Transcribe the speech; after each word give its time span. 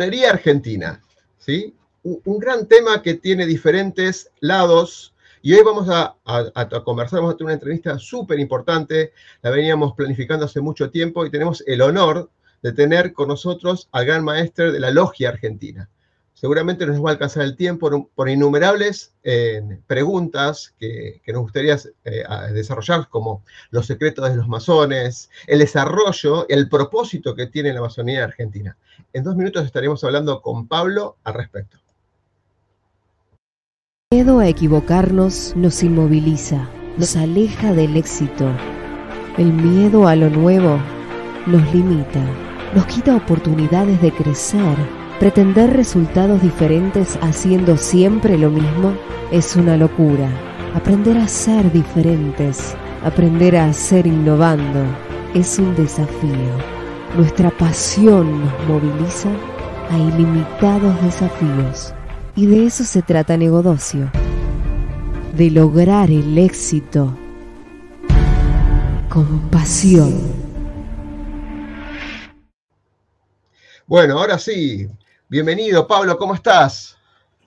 masonería 0.00 0.30
argentina, 0.30 1.02
¿sí? 1.36 1.74
Un, 2.02 2.38
gran 2.38 2.66
tema 2.66 3.02
que 3.02 3.12
tiene 3.12 3.44
diferentes 3.44 4.30
lados 4.40 5.12
y 5.42 5.52
hoy 5.52 5.62
vamos 5.62 5.88
a, 5.90 6.16
conversar, 6.86 7.20
vamos 7.20 7.34
a 7.34 7.36
tener 7.36 7.48
una 7.48 7.52
entrevista 7.52 7.98
súper 7.98 8.40
importante, 8.40 9.12
la 9.42 9.50
veníamos 9.50 9.92
planificando 9.92 10.46
hace 10.46 10.62
mucho 10.62 10.90
tiempo 10.90 11.26
y 11.26 11.30
tenemos 11.30 11.62
el 11.66 11.82
honor 11.82 12.30
de 12.62 12.72
tener 12.72 13.12
con 13.12 13.28
nosotros 13.28 13.90
al 13.92 14.06
gran 14.06 14.24
maestro 14.24 14.72
de 14.72 14.80
la 14.80 14.90
logia 14.90 15.28
argentina. 15.28 15.90
Seguramente 16.40 16.86
nos 16.86 17.04
va 17.04 17.10
a 17.10 17.12
alcanzar 17.12 17.42
el 17.42 17.54
tiempo 17.54 18.08
por, 18.14 18.30
innumerables 18.30 19.12
eh, 19.24 19.60
preguntas 19.86 20.74
que, 20.78 21.20
nos 21.26 21.42
gustaría 21.42 21.76
eh, 22.04 22.24
desarrollar, 22.54 23.08
como 23.10 23.44
los 23.70 23.84
secretos 23.84 24.30
de 24.30 24.36
los 24.36 24.48
masones, 24.48 25.28
el 25.46 25.58
desarrollo, 25.58 26.46
el 26.48 26.70
propósito 26.70 27.34
que 27.34 27.46
tiene 27.46 27.74
la 27.74 27.82
masonía 27.82 28.24
argentina. 28.24 28.78
En 29.12 29.22
dos 29.22 29.36
minutos 29.36 29.66
estaremos 29.66 30.02
hablando 30.02 30.40
con 30.40 30.66
Pablo 30.66 31.18
al 31.24 31.34
respecto. 31.34 31.76
El 34.10 34.24
miedo 34.24 34.38
a 34.38 34.48
equivocarnos 34.48 35.54
nos 35.56 35.82
inmoviliza, 35.82 36.70
nos 36.96 37.16
aleja 37.16 37.74
del 37.74 37.98
éxito. 37.98 38.50
El 39.36 39.52
miedo 39.52 40.08
a 40.08 40.16
lo 40.16 40.30
nuevo 40.30 40.80
nos 41.46 41.74
limita 41.74 42.24
nos 42.74 42.86
quita 42.86 43.16
oportunidades 43.16 44.00
de 44.00 44.12
crecer. 44.12 44.99
Pretender 45.20 45.76
resultados 45.76 46.40
diferentes 46.40 47.18
haciendo 47.20 47.76
siempre 47.76 48.38
lo 48.38 48.48
mismo 48.48 48.94
es 49.30 49.54
una 49.54 49.76
locura. 49.76 50.30
Aprender 50.74 51.18
a 51.18 51.28
ser 51.28 51.70
diferentes, 51.70 52.74
aprender 53.04 53.54
a 53.58 53.70
ser 53.74 54.06
innovando, 54.06 54.82
es 55.34 55.58
un 55.58 55.76
desafío. 55.76 56.56
Nuestra 57.18 57.50
pasión 57.50 58.40
nos 58.40 58.66
moviliza 58.66 59.28
a 59.90 59.98
ilimitados 59.98 61.02
desafíos. 61.02 61.92
Y 62.34 62.46
de 62.46 62.64
eso 62.64 62.84
se 62.84 63.02
trata 63.02 63.36
Negodocio. 63.36 64.10
De 65.36 65.50
lograr 65.50 66.10
el 66.10 66.38
éxito 66.38 67.14
con 69.10 69.50
pasión. 69.50 70.14
Bueno, 73.86 74.18
ahora 74.18 74.38
sí, 74.38 74.88
bienvenido 75.30 75.86
Pablo, 75.86 76.18
¿cómo 76.18 76.34
estás? 76.34 76.98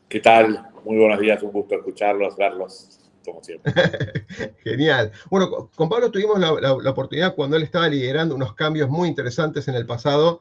¿Qué 0.08 0.22
tal? 0.22 0.70
Muy 0.86 0.98
buenos 0.98 1.20
días, 1.20 1.44
un 1.44 1.52
gusto 1.52 1.76
escucharlos, 1.76 2.38
verlos, 2.38 3.02
como 3.26 3.44
siempre. 3.44 3.74
Genial. 4.64 5.12
Bueno, 5.30 5.70
con 5.76 5.90
Pablo 5.90 6.10
tuvimos 6.10 6.40
la, 6.40 6.72
oportunidad 6.90 7.36
cuando 7.36 7.58
él 7.58 7.64
estaba 7.64 7.90
liderando 7.90 8.36
unos 8.36 8.54
cambios 8.56 8.90
muy 8.90 9.10
interesantes 9.10 9.68
en 9.68 9.76
el 9.76 9.86
pasado, 9.86 10.40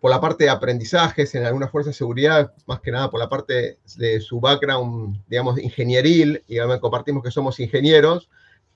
por 0.00 0.12
la 0.12 0.20
parte 0.20 0.44
de 0.44 0.50
aprendizajes 0.50 1.34
en 1.34 1.44
algunas 1.44 1.72
fuerzas 1.72 1.94
de 1.94 1.98
seguridad, 1.98 2.52
más 2.66 2.80
que 2.80 2.92
nada 2.92 3.10
por 3.10 3.18
la 3.18 3.28
parte 3.28 3.78
de 3.96 4.20
su 4.20 4.38
background, 4.38 5.24
digamos, 5.26 5.58
ingenieril, 5.58 6.44
y 6.46 6.58
además 6.58 6.78
compartimos 6.78 7.24
que 7.24 7.32
somos 7.32 7.58
ingenieros, 7.58 8.30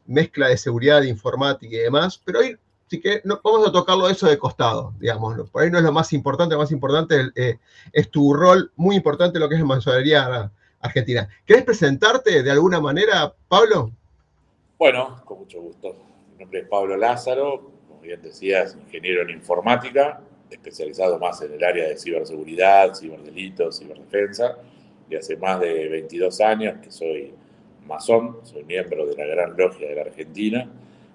mezcla 0.07 0.49
de 0.49 0.57
seguridad, 0.57 1.01
de 1.01 1.09
informática 1.09 1.77
y 1.77 1.79
demás, 1.79 2.21
pero 2.25 2.41
hoy 2.41 2.59
Así 2.95 3.01
que 3.01 3.23
no, 3.25 3.41
vamos 3.43 3.67
a 3.67 3.73
tocarlo 3.73 4.09
eso 4.09 4.29
de 4.29 4.39
costado, 4.39 4.95
digamos. 5.01 5.51
Por 5.51 5.63
ahí 5.63 5.69
no 5.69 5.79
es 5.79 5.85
lo 5.85 5.91
más 5.91 6.13
importante, 6.13 6.55
lo 6.55 6.61
más 6.61 6.71
importante 6.71 7.17
eh, 7.35 7.59
es 7.93 8.09
tu 8.09 8.33
rol 8.33 8.71
muy 8.77 8.95
importante 8.95 9.41
lo 9.41 9.49
que 9.49 9.57
es 9.57 9.61
la 9.61 9.67
masonería 9.67 10.53
argentina. 10.81 11.29
¿Querés 11.45 11.65
presentarte 11.65 12.45
de 12.45 12.51
alguna 12.53 12.81
manera, 12.81 13.35
Pablo? 13.49 13.91
Bueno, 14.79 15.21
con 15.25 15.41
mucho 15.41 15.61
gusto. 15.61 15.97
Mi 16.35 16.39
nombre 16.39 16.61
es 16.61 16.69
Pablo 16.69 16.97
Lázaro, 16.97 17.69
como 17.89 18.01
bien 18.01 18.23
decías, 18.23 18.77
ingeniero 18.77 19.23
en 19.23 19.31
informática, 19.31 20.21
especializado 20.49 21.19
más 21.19 21.43
en 21.43 21.55
el 21.55 21.65
área 21.65 21.89
de 21.89 21.99
ciberseguridad, 21.99 22.95
ciberdelitos, 22.95 23.81
ciberdefensa, 23.81 24.59
y 25.11 25.17
hace 25.17 25.37
más 25.37 25.59
de 25.59 25.89
22 25.89 26.41
años 26.41 26.77
que 26.81 26.93
soy 26.93 27.35
masón, 27.89 28.37
soy 28.45 28.63
miembro 28.63 29.05
de 29.05 29.17
la 29.17 29.27
Gran 29.27 29.57
Logia 29.57 29.89
de 29.89 29.97
la 29.97 30.03
Argentina 30.03 30.71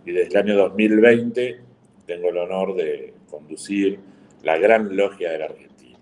y 0.06 0.12
desde 0.12 0.32
el 0.32 0.38
año 0.38 0.58
2020 0.58 1.69
tengo 2.10 2.30
el 2.30 2.38
honor 2.40 2.76
de 2.76 3.14
conducir 3.30 4.00
la 4.42 4.58
Gran 4.58 4.96
Logia 4.98 5.32
de 5.32 5.38
la 5.38 5.46
Argentina. 5.46 6.00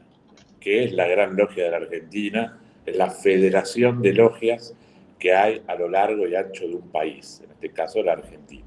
¿Qué 0.62 0.86
es 0.86 0.94
la 0.94 1.06
Gran 1.06 1.36
Logia 1.36 1.66
de 1.66 1.72
la 1.72 1.78
Argentina? 1.78 2.62
Es 2.86 2.96
la 2.96 3.10
federación 3.10 4.02
de 4.02 4.14
logias 4.14 4.74
que 5.20 5.34
hay 5.34 5.62
a 5.68 5.76
lo 5.76 5.90
largo 5.90 6.26
y 6.26 6.34
ancho 6.34 6.66
de 6.66 6.76
un 6.76 6.90
país, 6.92 7.42
en 7.44 7.52
este 7.52 7.72
caso 7.72 8.02
la 8.04 8.14
Argentina. 8.14 8.64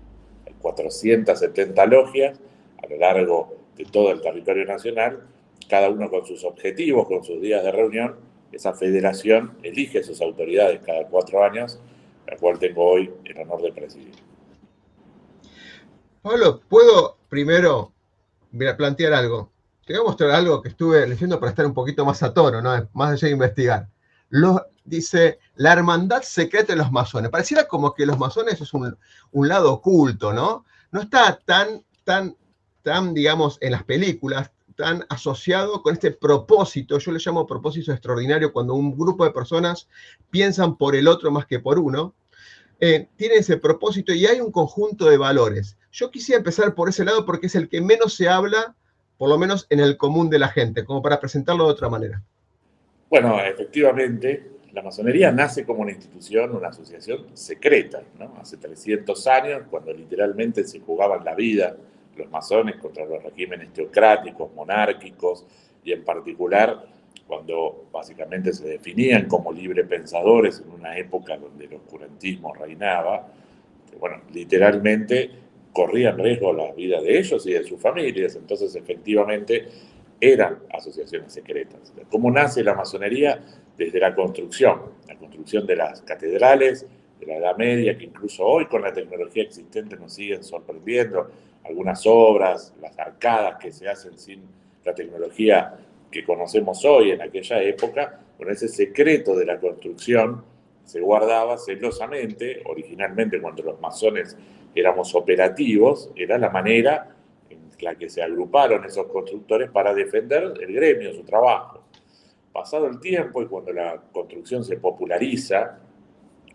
Hay 0.47 0.53
470 0.61 1.87
logias 1.87 2.39
a 2.83 2.87
lo 2.89 2.99
largo 2.99 3.57
de 3.75 3.87
todo 3.87 4.13
el 4.13 4.21
territorio 4.21 4.67
nacional, 4.67 5.21
cada 5.67 5.89
uno 5.89 6.11
con 6.11 6.27
sus 6.27 6.45
objetivos, 6.45 7.07
con 7.07 7.25
sus 7.25 7.41
días 7.41 7.65
de 7.65 7.73
reunión. 7.73 8.17
Esa 8.53 8.75
federación 8.75 9.53
elige 9.63 10.03
sus 10.03 10.21
autoridades 10.21 10.81
cada 10.85 11.07
cuatro 11.07 11.43
años, 11.43 11.81
la 12.27 12.37
cual 12.37 12.59
tengo 12.59 12.85
hoy 12.85 13.11
el 13.25 13.39
honor 13.39 13.63
de 13.63 13.73
presidir. 13.73 14.31
Pablo, 16.23 16.61
¿puedo 16.69 17.17
primero 17.31 17.95
plantear 18.77 19.15
algo? 19.15 19.51
Te 19.87 19.95
voy 19.95 20.03
a 20.03 20.05
mostrar 20.05 20.31
algo 20.33 20.61
que 20.61 20.69
estuve 20.69 21.07
leyendo 21.07 21.41
para 21.41 21.51
estar 21.51 21.65
un 21.65 21.73
poquito 21.73 22.05
más 22.05 22.23
a 22.23 22.35
tono, 22.35 22.61
¿no? 22.61 22.89
más 22.93 23.13
allá 23.13 23.29
de 23.29 23.33
investigar. 23.33 23.89
dice, 24.85 25.39
la 25.55 25.73
hermandad 25.73 26.21
secreta 26.21 26.75
de 26.75 26.79
los 26.79 26.93
masones. 26.93 27.31
Pareciera 27.31 27.67
como 27.67 27.95
que 27.95 28.05
los 28.05 28.19
masones 28.19 28.61
es 28.61 28.75
un, 28.75 28.95
lado 29.33 29.73
oculto, 29.73 30.35
¿no? 30.35 30.67
No 30.93 31.01
está 31.01 31.41
tan, 31.43 31.85
tan, 32.05 32.37
tan, 32.83 33.15
digamos, 33.15 33.57
en 33.63 33.73
las 33.73 33.85
películas, 33.85 34.51
tan 34.77 35.07
asociado 35.09 35.83
con 35.83 35.95
este 35.95 36.11
propósito, 36.11 36.99
yo 36.99 37.13
le 37.13 37.19
llamo 37.19 37.47
propósito 37.47 37.93
extraordinario, 37.93 38.53
cuando 38.53 38.75
un 38.75 38.95
grupo 38.97 39.25
de 39.25 39.31
personas 39.31 39.89
piensan 40.29 40.77
por 40.77 40.95
el 40.95 41.09
otro 41.09 41.31
más 41.31 41.47
que 41.47 41.61
por 41.61 41.79
uno, 41.79 42.15
eh, 42.79 43.09
tiene 43.17 43.37
ese 43.37 43.57
propósito 43.57 44.13
y 44.13 44.27
hay 44.27 44.41
un 44.41 44.53
conjunto 44.53 45.07
de 45.07 45.17
valores. 45.17 45.79
Yo 45.93 46.11
quisiera 46.11 46.39
empezar 46.39 46.75
por 46.75 46.89
ese 46.89 47.05
lado 47.05 47.27
porque 47.27 47.47
es 47.47 47.55
el 47.55 47.69
que 47.69 47.81
menos 47.81 48.15
se 48.15 48.29
habla, 48.29 48.75
por 49.19 49.29
lo 49.29 49.39
menos 49.39 49.67
en 49.71 49.81
el 49.81 49.97
común 49.97 50.31
de 50.31 50.39
la 50.39 50.49
gente, 50.49 50.85
como 50.85 51.03
para 51.03 51.21
presentarlo 51.21 51.65
de 51.67 51.73
otra 51.73 51.89
manera. 51.89 52.23
Bueno, 53.09 53.41
efectivamente, 53.41 54.51
la 54.73 54.83
masonería 54.83 55.33
nace 55.33 55.65
como 55.65 55.83
una 55.83 55.91
institución, 55.91 56.55
una 56.55 56.69
asociación 56.69 57.27
secreta. 57.35 58.03
Hace 58.41 58.57
300 58.57 59.27
años, 59.27 59.63
cuando 59.69 59.93
literalmente 59.93 60.65
se 60.65 60.81
jugaban 60.81 61.25
la 61.25 61.35
vida 61.35 61.77
los 62.17 62.31
masones 62.31 62.77
contra 62.77 63.05
los 63.05 63.23
regímenes 63.23 63.73
teocráticos, 63.73 64.53
monárquicos, 64.55 65.47
y 65.83 65.93
en 65.93 66.05
particular 66.05 66.87
cuando 67.27 67.87
básicamente 67.93 68.53
se 68.53 68.67
definían 68.67 69.27
como 69.27 69.53
libre 69.53 69.85
pensadores 69.85 70.61
en 70.61 70.73
una 70.73 70.99
época 70.99 71.37
donde 71.37 71.67
el 71.67 71.75
oscurantismo 71.75 72.53
reinaba, 72.53 73.29
bueno, 74.01 74.23
literalmente 74.33 75.31
corrían 75.73 76.19
riesgo 76.19 76.53
la 76.53 76.73
vida 76.73 77.01
de 77.01 77.19
ellos 77.19 77.47
y 77.47 77.53
de 77.53 77.65
sus 77.65 77.81
familias, 77.81 78.37
entonces 78.37 78.75
efectivamente 78.75 79.67
eran 80.21 80.59
asociaciones 80.73 81.33
secretas. 81.33 81.93
¿Cómo 82.11 82.31
nace 82.31 82.63
la 82.63 82.75
masonería? 82.75 83.41
Desde 83.77 83.99
la 83.99 84.15
construcción, 84.15 84.81
la 85.09 85.17
construcción 85.17 85.67
de 85.67 85.77
las 85.77 86.03
catedrales 86.03 86.87
de 87.19 87.27
la 87.27 87.37
Edad 87.37 87.57
Media, 87.57 87.97
que 87.97 88.05
incluso 88.05 88.45
hoy 88.45 88.67
con 88.67 88.83
la 88.83 88.93
tecnología 88.93 89.45
existente 89.45 89.97
nos 89.97 90.13
siguen 90.13 90.45
sorprendiendo, 90.45 91.31
algunas 91.65 92.07
obras, 92.07 92.75
las 92.81 92.99
arcadas 92.99 93.57
que 93.59 93.73
se 93.73 93.89
hacen 93.89 94.19
sin 94.19 94.43
la 94.85 94.95
tecnología 94.95 95.75
que 96.11 96.25
conocemos 96.25 96.85
hoy 96.85 97.13
en 97.13 97.23
aquella 97.23 97.63
época, 97.63 98.21
con 98.37 98.51
ese 98.51 98.69
secreto 98.69 99.37
de 99.37 99.47
la 99.47 99.59
construcción 99.59 100.43
se 100.85 101.01
guardaba 101.01 101.57
celosamente, 101.57 102.63
originalmente 102.65 103.41
cuando 103.41 103.63
los 103.63 103.81
masones 103.81 104.37
éramos 104.75 105.15
operativos, 105.15 106.11
era 106.15 106.39
la 106.39 106.51
manera 106.51 107.15
en 107.49 107.71
la 107.81 107.95
que 107.95 108.09
se 108.09 108.23
agruparon 108.23 108.85
esos 108.85 109.07
constructores 109.07 109.71
para 109.71 109.95
defender 109.95 110.55
el 110.61 110.73
gremio, 110.73 111.13
su 111.13 111.23
trabajo. 111.23 111.85
Pasado 112.53 112.87
el 112.87 113.01
tiempo 113.01 113.43
y 113.43 113.47
cuando 113.47 113.73
la 113.73 114.01
construcción 114.13 114.65
se 114.65 114.77
populariza, 114.77 115.79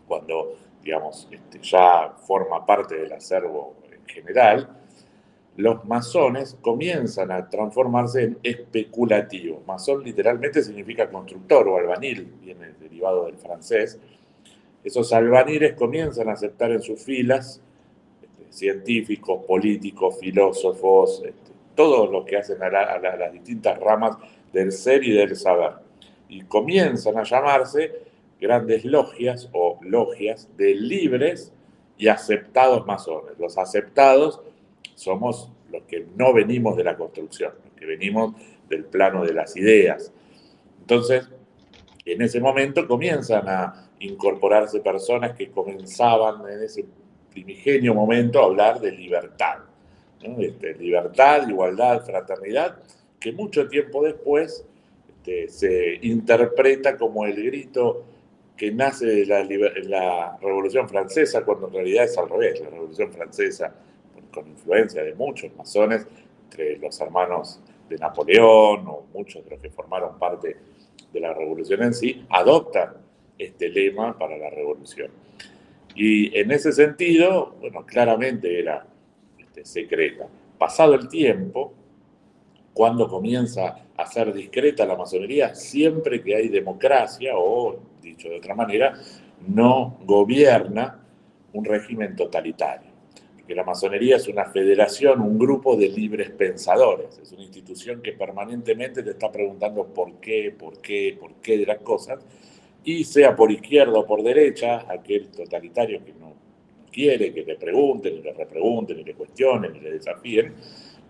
cuando 0.06 0.56
digamos, 0.86 1.26
este, 1.32 1.58
ya 1.62 2.14
forma 2.26 2.64
parte 2.64 2.94
del 2.94 3.12
acervo 3.12 3.74
en 3.90 4.06
general, 4.06 4.68
los 5.56 5.84
masones 5.84 6.56
comienzan 6.60 7.32
a 7.32 7.48
transformarse 7.48 8.22
en 8.22 8.38
especulativos. 8.42 9.66
Masón 9.66 10.04
literalmente 10.04 10.62
significa 10.62 11.10
constructor 11.10 11.66
o 11.66 11.76
albanil, 11.76 12.32
viene 12.40 12.74
derivado 12.78 13.26
del 13.26 13.36
francés. 13.36 13.98
Esos 14.84 15.12
albaniles 15.12 15.74
comienzan 15.74 16.28
a 16.28 16.34
aceptar 16.34 16.70
en 16.70 16.82
sus 16.82 17.02
filas 17.02 17.60
científicos, 18.50 19.44
políticos, 19.46 20.16
filósofos, 20.20 21.22
este, 21.24 21.52
todos 21.74 22.10
los 22.10 22.24
que 22.24 22.38
hacen 22.38 22.62
a, 22.62 22.70
las 22.98 23.32
distintas 23.32 23.78
ramas 23.78 24.16
del 24.52 24.72
ser 24.72 25.04
y 25.04 25.12
del 25.12 25.36
saber. 25.36 25.74
Y 26.28 26.42
comienzan 26.42 27.18
a 27.18 27.22
llamarse 27.22 27.92
grandes 28.40 28.84
logias 28.84 29.48
o 29.52 29.78
logias 29.82 30.48
de 30.56 30.74
libres 30.74 31.52
y 31.98 32.08
aceptados 32.08 32.86
masones. 32.86 33.38
Los 33.38 33.58
aceptados 33.58 34.40
somos 34.94 35.50
los 35.70 35.82
que 35.84 36.06
no 36.16 36.32
venimos 36.32 36.76
de 36.76 36.84
la 36.84 36.96
construcción, 36.96 37.52
los 37.64 37.74
que 37.74 37.86
venimos 37.86 38.34
del 38.68 38.84
plano 38.84 39.24
de 39.24 39.34
las 39.34 39.56
ideas. 39.56 40.12
Entonces, 40.80 41.28
en 42.04 42.22
ese 42.22 42.40
momento 42.40 42.86
comienzan 42.86 43.48
a 43.48 43.88
incorporarse 43.98 44.80
personas 44.80 45.36
que 45.36 45.50
comenzaban 45.50 46.48
en 46.48 46.62
ese 46.62 46.84
primigenio 47.36 47.92
momento 47.92 48.42
hablar 48.42 48.80
de 48.80 48.92
libertad. 48.92 49.58
Este, 50.38 50.74
libertad, 50.74 51.46
igualdad, 51.46 52.02
fraternidad, 52.04 52.78
que 53.20 53.30
mucho 53.32 53.68
tiempo 53.68 54.02
después 54.02 54.64
este, 55.08 55.48
se 55.48 55.98
interpreta 56.02 56.96
como 56.96 57.26
el 57.26 57.36
grito 57.44 58.04
que 58.56 58.72
nace 58.72 59.04
de 59.04 59.26
la, 59.26 59.44
la, 59.44 60.38
Revolución 60.40 60.88
Francesa, 60.88 61.44
cuando 61.44 61.68
en 61.68 61.74
realidad 61.74 62.04
es 62.04 62.16
al 62.16 62.30
revés. 62.30 62.60
La 62.60 62.70
Revolución 62.70 63.12
Francesa, 63.12 63.74
con 64.32 64.48
influencia 64.48 65.02
de 65.02 65.14
muchos 65.14 65.54
masones, 65.54 66.06
entre 66.44 66.78
los 66.78 66.98
hermanos 67.00 67.60
de 67.88 67.98
Napoleón 67.98 68.86
o 68.88 69.04
muchos 69.12 69.44
de 69.44 69.50
los 69.50 69.60
que 69.60 69.68
formaron 69.68 70.18
parte 70.18 70.56
de 71.12 71.20
la 71.20 71.34
revolución 71.34 71.82
en 71.82 71.94
sí, 71.94 72.24
adoptan 72.30 72.94
este 73.38 73.68
lema 73.68 74.18
para 74.18 74.38
la 74.38 74.48
revolución. 74.48 75.10
Y 75.96 76.38
en 76.38 76.50
ese 76.52 76.72
sentido, 76.72 77.56
bueno, 77.60 77.84
claramente 77.84 78.60
era 78.60 78.86
este, 79.38 79.64
secreta. 79.64 80.26
Pasado 80.58 80.94
el 80.94 81.08
tiempo, 81.08 81.72
cuando 82.72 83.08
comienza 83.08 83.86
a 83.96 84.06
ser 84.06 84.32
discreta 84.32 84.84
la 84.84 84.96
masonería, 84.96 85.54
siempre 85.54 86.22
que 86.22 86.36
hay 86.36 86.48
democracia, 86.48 87.32
o 87.34 87.78
dicho 88.02 88.28
de 88.28 88.36
otra 88.36 88.54
manera, 88.54 88.92
no 89.48 89.98
gobierna 90.04 91.00
un 91.52 91.64
régimen 91.64 92.14
totalitario 92.14 92.96
que 93.46 93.54
la 93.54 93.64
masonería 93.64 94.16
es 94.16 94.26
una 94.28 94.44
federación, 94.46 95.20
un 95.20 95.38
grupo 95.38 95.76
de 95.76 95.88
libres 95.88 96.30
pensadores, 96.30 97.18
es 97.18 97.30
una 97.32 97.42
institución 97.42 98.02
que 98.02 98.12
permanentemente 98.12 99.02
te 99.02 99.10
está 99.10 99.30
preguntando 99.30 99.86
por 99.86 100.14
qué, 100.14 100.54
por 100.56 100.80
qué, 100.80 101.16
por 101.18 101.34
qué 101.34 101.58
de 101.58 101.66
las 101.66 101.78
cosas, 101.78 102.24
y 102.86 103.02
sea 103.02 103.34
por 103.34 103.50
izquierda 103.50 103.98
o 103.98 104.06
por 104.06 104.22
derecha, 104.22 104.86
aquel 104.88 105.28
totalitario 105.28 106.04
que 106.04 106.12
no 106.12 106.34
quiere 106.90 107.34
que 107.34 107.42
le 107.42 107.56
pregunten, 107.56 108.14
ni 108.14 108.22
le 108.22 108.32
repregunten, 108.32 108.96
ni 108.96 109.02
le 109.02 109.12
cuestionen, 109.12 109.72
ni 109.72 109.80
le 109.80 109.90
desafíen, 109.90 110.54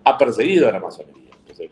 ha 0.03 0.17
perseguido 0.17 0.71
a 0.71 0.73
la 0.73 0.81
masonería. 0.81 1.31
Entonces, 1.39 1.71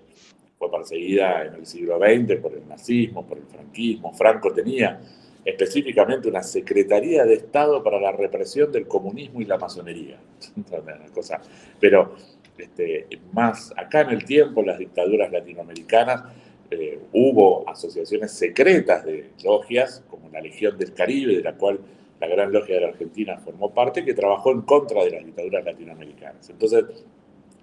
fue 0.59 0.71
perseguida 0.71 1.47
en 1.47 1.55
el 1.55 1.67
siglo 1.67 1.99
XX 1.99 2.37
por 2.37 2.53
el 2.53 2.69
nazismo, 2.69 3.27
por 3.27 3.39
el 3.39 3.45
franquismo. 3.45 4.13
Franco 4.13 4.53
tenía 4.53 5.01
específicamente 5.43 6.29
una 6.29 6.43
Secretaría 6.43 7.25
de 7.25 7.35
Estado 7.35 7.83
para 7.83 7.99
la 7.99 8.13
represión 8.13 8.71
del 8.71 8.87
comunismo 8.87 9.41
y 9.41 9.47
la 9.47 9.57
masonería. 9.57 10.19
cosa. 11.15 11.41
Pero 11.81 12.15
este, 12.59 13.07
más 13.33 13.73
acá 13.75 14.03
en 14.03 14.11
el 14.11 14.27
tiempo, 14.27 14.63
las 14.63 14.79
dictaduras 14.79 15.33
latinoamericanas, 15.33 16.25
eh, 16.71 16.99
hubo 17.13 17.69
asociaciones 17.69 18.33
secretas 18.33 19.05
de 19.05 19.31
logias, 19.43 20.03
como 20.09 20.29
la 20.31 20.41
Legión 20.41 20.79
del 20.79 20.93
Caribe, 20.95 21.37
de 21.37 21.43
la 21.43 21.55
cual 21.55 21.81
la 22.21 22.27
Gran 22.27 22.53
Logia 22.53 22.77
de 22.77 22.81
la 22.83 22.89
Argentina 22.89 23.39
formó 23.39 23.73
parte, 23.73 24.05
que 24.05 24.15
trabajó 24.15 24.53
en 24.53 24.63
contra 24.63 25.05
de 25.05 25.11
las 25.11 25.25
dictaduras 25.25 25.65
latinoamericanas. 25.65 26.49
Entonces, 26.51 26.85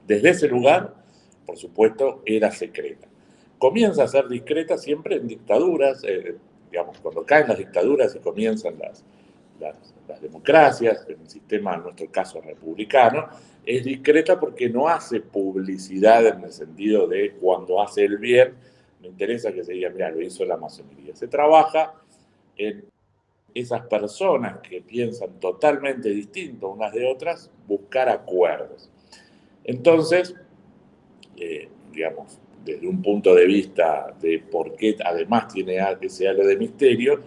desde 0.08 0.30
ese 0.30 0.48
lugar, 0.48 0.94
por 1.46 1.58
supuesto, 1.58 2.22
era 2.26 2.52
secreta. 2.52 3.08
Comienza 3.58 4.04
a 4.04 4.08
ser 4.08 4.28
discreta 4.28 4.78
siempre 4.78 5.18
en 5.18 5.28
dictaduras, 5.28 6.04
eh, 6.04 6.36
digamos, 6.72 7.00
cuando 7.00 7.26
caen 7.26 7.48
las 7.48 7.58
dictaduras 7.58 8.16
y 8.16 8.20
comienzan 8.20 8.78
las, 8.80 9.04
las, 9.60 10.22
democracias, 10.22 11.06
en 11.08 11.22
el 11.22 11.30
sistema, 11.30 11.76
en 11.76 11.84
nuestro 11.84 12.12
caso 12.12 12.42
republicano, 12.42 13.30
es 13.66 13.86
discreta 13.86 14.40
porque 14.40 14.70
no 14.70 14.88
hace 14.88 15.22
publicidad 15.22 16.26
en 16.28 16.44
el 16.44 16.52
sentido 16.52 17.08
de 17.08 17.32
cuando 17.40 17.82
hace 17.82 18.04
el 18.04 18.18
bien, 18.18 18.54
me 19.02 19.08
interesa 19.08 19.52
que 19.52 19.64
se 19.64 19.74
diga, 19.74 19.90
mira, 19.90 20.12
lo 20.12 20.22
hizo 20.22 20.46
la 20.46 20.58
masonería. 20.58 21.16
Se 21.16 21.28
trabaja 21.28 21.94
en 22.56 22.86
esas 23.54 23.86
personas 23.88 24.60
que 24.60 24.82
piensan 24.82 25.40
totalmente 25.40 26.10
distinto 26.10 26.70
unas 26.70 26.94
de 26.94 27.06
otras, 27.06 27.50
buscar 27.68 28.10
acuerdos. 28.10 28.90
Entonces, 29.64 30.36
eh, 31.38 31.68
digamos, 31.92 32.40
desde 32.64 32.88
un 32.88 33.02
punto 33.02 33.34
de 33.34 33.46
vista 33.46 34.14
de 34.22 34.40
por 34.40 34.76
qué 34.76 34.96
además 35.04 35.52
tiene 35.52 35.80
ese 36.02 36.28
halo 36.28 36.46
de 36.46 36.58
misterio, 36.58 37.22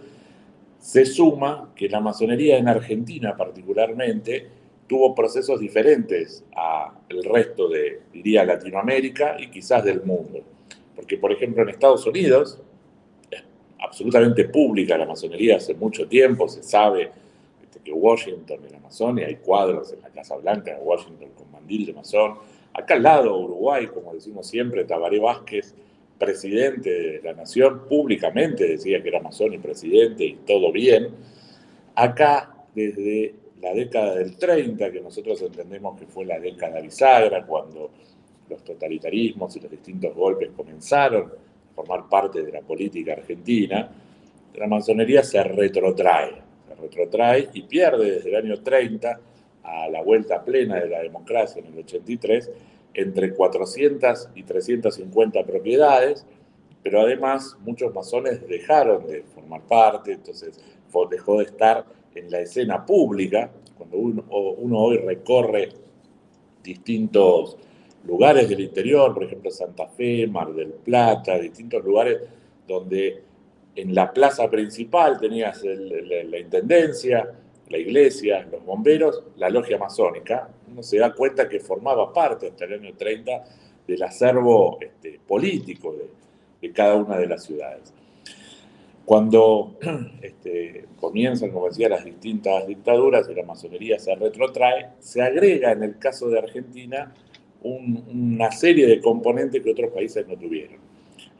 se 0.79 1.05
suma 1.05 1.71
que 1.75 1.89
la 1.89 1.99
masonería 1.99 2.57
en 2.57 2.67
Argentina 2.67 3.35
particularmente 3.35 4.47
tuvo 4.87 5.15
procesos 5.15 5.59
diferentes 5.59 6.43
al 6.55 7.23
resto 7.23 7.67
de, 7.67 8.01
diría, 8.13 8.45
Latinoamérica 8.45 9.35
y 9.39 9.49
quizás 9.49 9.83
del 9.83 10.03
mundo. 10.03 10.43
Porque, 10.95 11.17
por 11.17 11.31
ejemplo, 11.31 11.63
en 11.63 11.69
Estados 11.69 12.05
Unidos 12.05 12.59
es 13.29 13.43
absolutamente 13.79 14.45
pública 14.45 14.97
la 14.97 15.05
masonería 15.05 15.57
hace 15.57 15.73
mucho 15.73 16.07
tiempo, 16.07 16.47
se 16.47 16.63
sabe 16.63 17.11
este, 17.61 17.79
que 17.79 17.91
Washington 17.91 18.59
la 18.71 18.77
Amazonia, 18.77 19.27
hay 19.27 19.35
cuadros 19.35 19.91
en 19.93 20.01
la 20.01 20.09
Casa 20.09 20.35
Blanca 20.37 20.75
de 20.75 20.81
Washington 20.81 21.29
con 21.35 21.51
mandil 21.51 21.85
de 21.85 21.93
masón, 21.93 22.35
Acá 22.77 22.95
al 22.95 23.03
lado, 23.03 23.37
Uruguay, 23.37 23.87
como 23.87 24.13
decimos 24.13 24.47
siempre, 24.47 24.83
Tabaré 24.83 25.17
Vázquez, 25.17 25.73
presidente 26.19 26.89
de 26.89 27.21
la 27.23 27.31
nación, 27.31 27.83
públicamente 27.87 28.67
decía 28.67 29.01
que 29.01 29.07
era 29.07 29.21
masón 29.21 29.53
y 29.53 29.59
presidente 29.59 30.25
y 30.25 30.33
todo 30.45 30.73
bien. 30.73 31.07
Acá, 31.95 32.53
desde 32.75 33.33
la 33.61 33.73
década 33.73 34.15
del 34.15 34.35
30, 34.35 34.91
que 34.91 34.99
nosotros 34.99 35.41
entendemos 35.41 35.97
que 35.97 36.05
fue 36.05 36.25
la 36.25 36.37
década 36.37 36.81
bisagra, 36.81 37.45
cuando 37.45 37.91
los 38.49 38.63
totalitarismos 38.63 39.55
y 39.55 39.59
los 39.59 39.71
distintos 39.71 40.13
golpes 40.13 40.51
comenzaron 40.55 41.25
a 41.25 41.75
formar 41.75 42.07
parte 42.09 42.43
de 42.43 42.51
la 42.51 42.61
política 42.61 43.13
argentina, 43.13 43.89
la 44.55 44.67
masonería 44.67 45.23
se 45.23 45.43
retrotrae, 45.43 46.35
se 46.67 46.75
retrotrae 46.75 47.49
y 47.53 47.63
pierde 47.63 48.11
desde 48.11 48.29
el 48.29 48.35
año 48.35 48.61
30 48.61 49.19
a 49.63 49.89
la 49.89 50.01
vuelta 50.01 50.43
plena 50.43 50.79
de 50.79 50.89
la 50.89 51.01
democracia 51.01 51.61
en 51.61 51.73
el 51.73 51.79
83, 51.79 52.51
entre 52.93 53.33
400 53.33 54.29
y 54.35 54.43
350 54.43 55.43
propiedades, 55.43 56.25
pero 56.81 57.01
además 57.01 57.57
muchos 57.61 57.93
masones 57.93 58.47
dejaron 58.47 59.07
de 59.07 59.23
formar 59.23 59.61
parte, 59.61 60.13
entonces 60.13 60.59
dejó 61.09 61.39
de 61.39 61.45
estar 61.45 61.85
en 62.13 62.31
la 62.31 62.39
escena 62.39 62.85
pública. 62.85 63.51
Cuando 63.77 63.97
uno, 63.97 64.23
uno 64.29 64.79
hoy 64.79 64.97
recorre 64.97 65.69
distintos 66.63 67.57
lugares 68.05 68.47
del 68.47 68.61
interior, 68.61 69.13
por 69.13 69.23
ejemplo 69.23 69.51
Santa 69.51 69.87
Fe, 69.87 70.27
Mar 70.27 70.53
del 70.53 70.69
Plata, 70.69 71.37
distintos 71.37 71.83
lugares 71.83 72.21
donde 72.67 73.21
en 73.75 73.93
la 73.93 74.11
plaza 74.11 74.49
principal 74.49 75.19
tenías 75.19 75.61
la 75.63 76.39
intendencia, 76.39 77.29
la 77.69 77.77
iglesia, 77.77 78.47
los 78.51 78.63
bomberos, 78.63 79.23
la 79.37 79.49
logia 79.49 79.77
masónica, 79.77 80.49
uno 80.71 80.83
se 80.83 80.97
da 80.97 81.13
cuenta 81.13 81.49
que 81.49 81.59
formaba 81.59 82.13
parte 82.13 82.47
hasta 82.47 82.65
el 82.65 82.73
año 82.73 82.93
30 82.95 83.43
del 83.87 84.03
acervo 84.03 84.77
este, 84.81 85.19
político 85.25 85.93
de, 85.93 86.71
cada 86.71 86.95
una 86.95 87.17
de 87.17 87.27
las 87.27 87.43
ciudades. 87.43 87.93
Cuando 89.05 89.77
este, 90.21 90.85
comienzan, 90.99 91.51
como 91.51 91.67
decía, 91.67 91.89
las 91.89 92.03
distintas 92.03 92.65
dictaduras 92.65 93.29
y 93.29 93.35
la 93.35 93.43
masonería 93.43 93.99
se 93.99 94.15
retrotrae, 94.15 94.89
se 94.99 95.21
agrega 95.21 95.71
en 95.71 95.83
el 95.83 95.99
caso 95.99 96.27
de 96.27 96.39
Argentina 96.39 97.13
una 97.65 98.51
serie 98.51 98.85
de 98.85 99.01
componentes 99.01 99.61
que 99.61 99.71
otros 99.71 99.91
países 99.91 100.27
no 100.27 100.37
tuvieron. 100.37 100.77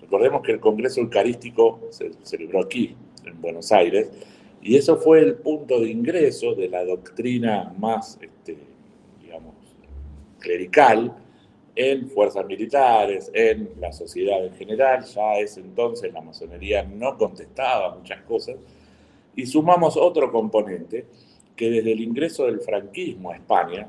Recordemos 0.02 0.42
que 0.42 0.54
el 0.54 0.60
Congreso 0.60 1.02
Eucarístico 1.02 1.82
se 1.90 2.12
celebró 2.24 2.62
aquí, 2.62 2.96
en 3.26 3.42
Buenos 3.42 3.72
Aires, 3.72 4.12
y 4.62 4.76
eso 4.76 4.98
fue 4.98 5.20
el 5.20 5.36
punto 5.36 5.80
de 5.80 5.90
ingreso 5.90 6.56
de 6.56 6.68
la 6.68 6.84
doctrina 6.84 7.74
más, 7.78 8.18
este, 8.20 8.58
digamos, 9.22 9.54
clerical 10.40 11.16
en 11.76 12.10
fuerzas 12.10 12.46
militares, 12.48 13.30
en 13.34 13.70
la 13.80 13.92
sociedad 13.92 14.44
en 14.44 14.54
general. 14.56 15.04
Ya 15.04 15.32
a 15.32 15.40
ese 15.40 15.60
entonces 15.60 16.12
la 16.12 16.22
masonería 16.22 16.84
no 16.84 17.18
contestaba 17.18 17.96
muchas 17.96 18.22
cosas. 18.22 18.56
Y 19.36 19.46
sumamos 19.46 19.98
otro 19.98 20.32
componente, 20.32 21.06
que 21.56 21.70
desde 21.70 21.92
el 21.92 22.02
ingreso 22.02 22.46
del 22.46 22.60
franquismo 22.60 23.32
a 23.32 23.36
España, 23.36 23.88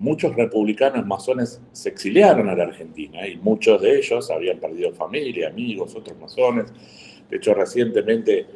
muchos 0.00 0.34
republicanos 0.34 1.06
masones 1.06 1.60
se 1.72 1.90
exiliaron 1.90 2.48
a 2.48 2.54
la 2.54 2.64
Argentina 2.64 3.28
y 3.28 3.36
muchos 3.36 3.80
de 3.82 3.98
ellos 3.98 4.30
habían 4.30 4.58
perdido 4.58 4.92
familia, 4.92 5.48
amigos, 5.48 5.94
otros 5.94 6.18
masones. 6.18 6.72
De 7.28 7.36
hecho, 7.36 7.54
recientemente 7.54 8.46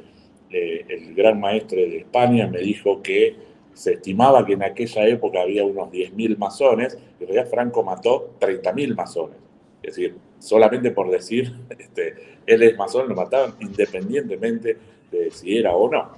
eh, 0.51 0.85
el 0.89 1.15
gran 1.15 1.39
maestre 1.39 1.87
de 1.89 1.99
España 1.99 2.49
me 2.49 2.61
dijo 2.61 3.03
que 3.03 3.37
se 3.75 3.95
estimaba 3.95 4.47
que 4.47 4.55
en 4.55 4.63
aquella 4.63 5.07
época 5.07 5.43
había 5.43 5.65
unos 5.65 5.91
10.000 5.91 6.39
masones, 6.39 6.97
y 7.21 7.25
en 7.25 7.29
realidad 7.29 7.51
Franco 7.51 7.83
mató 7.83 8.37
30.000 8.41 8.95
masones. 8.95 9.37
Es 9.83 9.97
decir, 9.97 10.17
solamente 10.39 10.93
por 10.93 11.11
decir, 11.11 11.53
este, 11.79 12.39
él 12.47 12.63
es 12.63 12.77
masón, 12.79 13.07
lo 13.09 13.15
mataban 13.15 13.55
independientemente 13.61 14.79
de 15.11 15.31
si 15.31 15.59
era 15.59 15.75
o 15.75 15.91
no. 15.91 16.13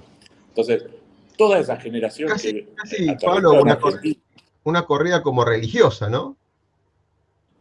Entonces, 0.49 0.85
toda 1.35 1.59
esa 1.59 1.75
generación 1.75 2.29
casi, 2.29 2.65
Pablo, 3.21 3.61
una, 3.61 3.77
una 4.67 4.85
corrida 4.85 5.23
como 5.23 5.45
religiosa, 5.45 6.09
¿no? 6.09 6.35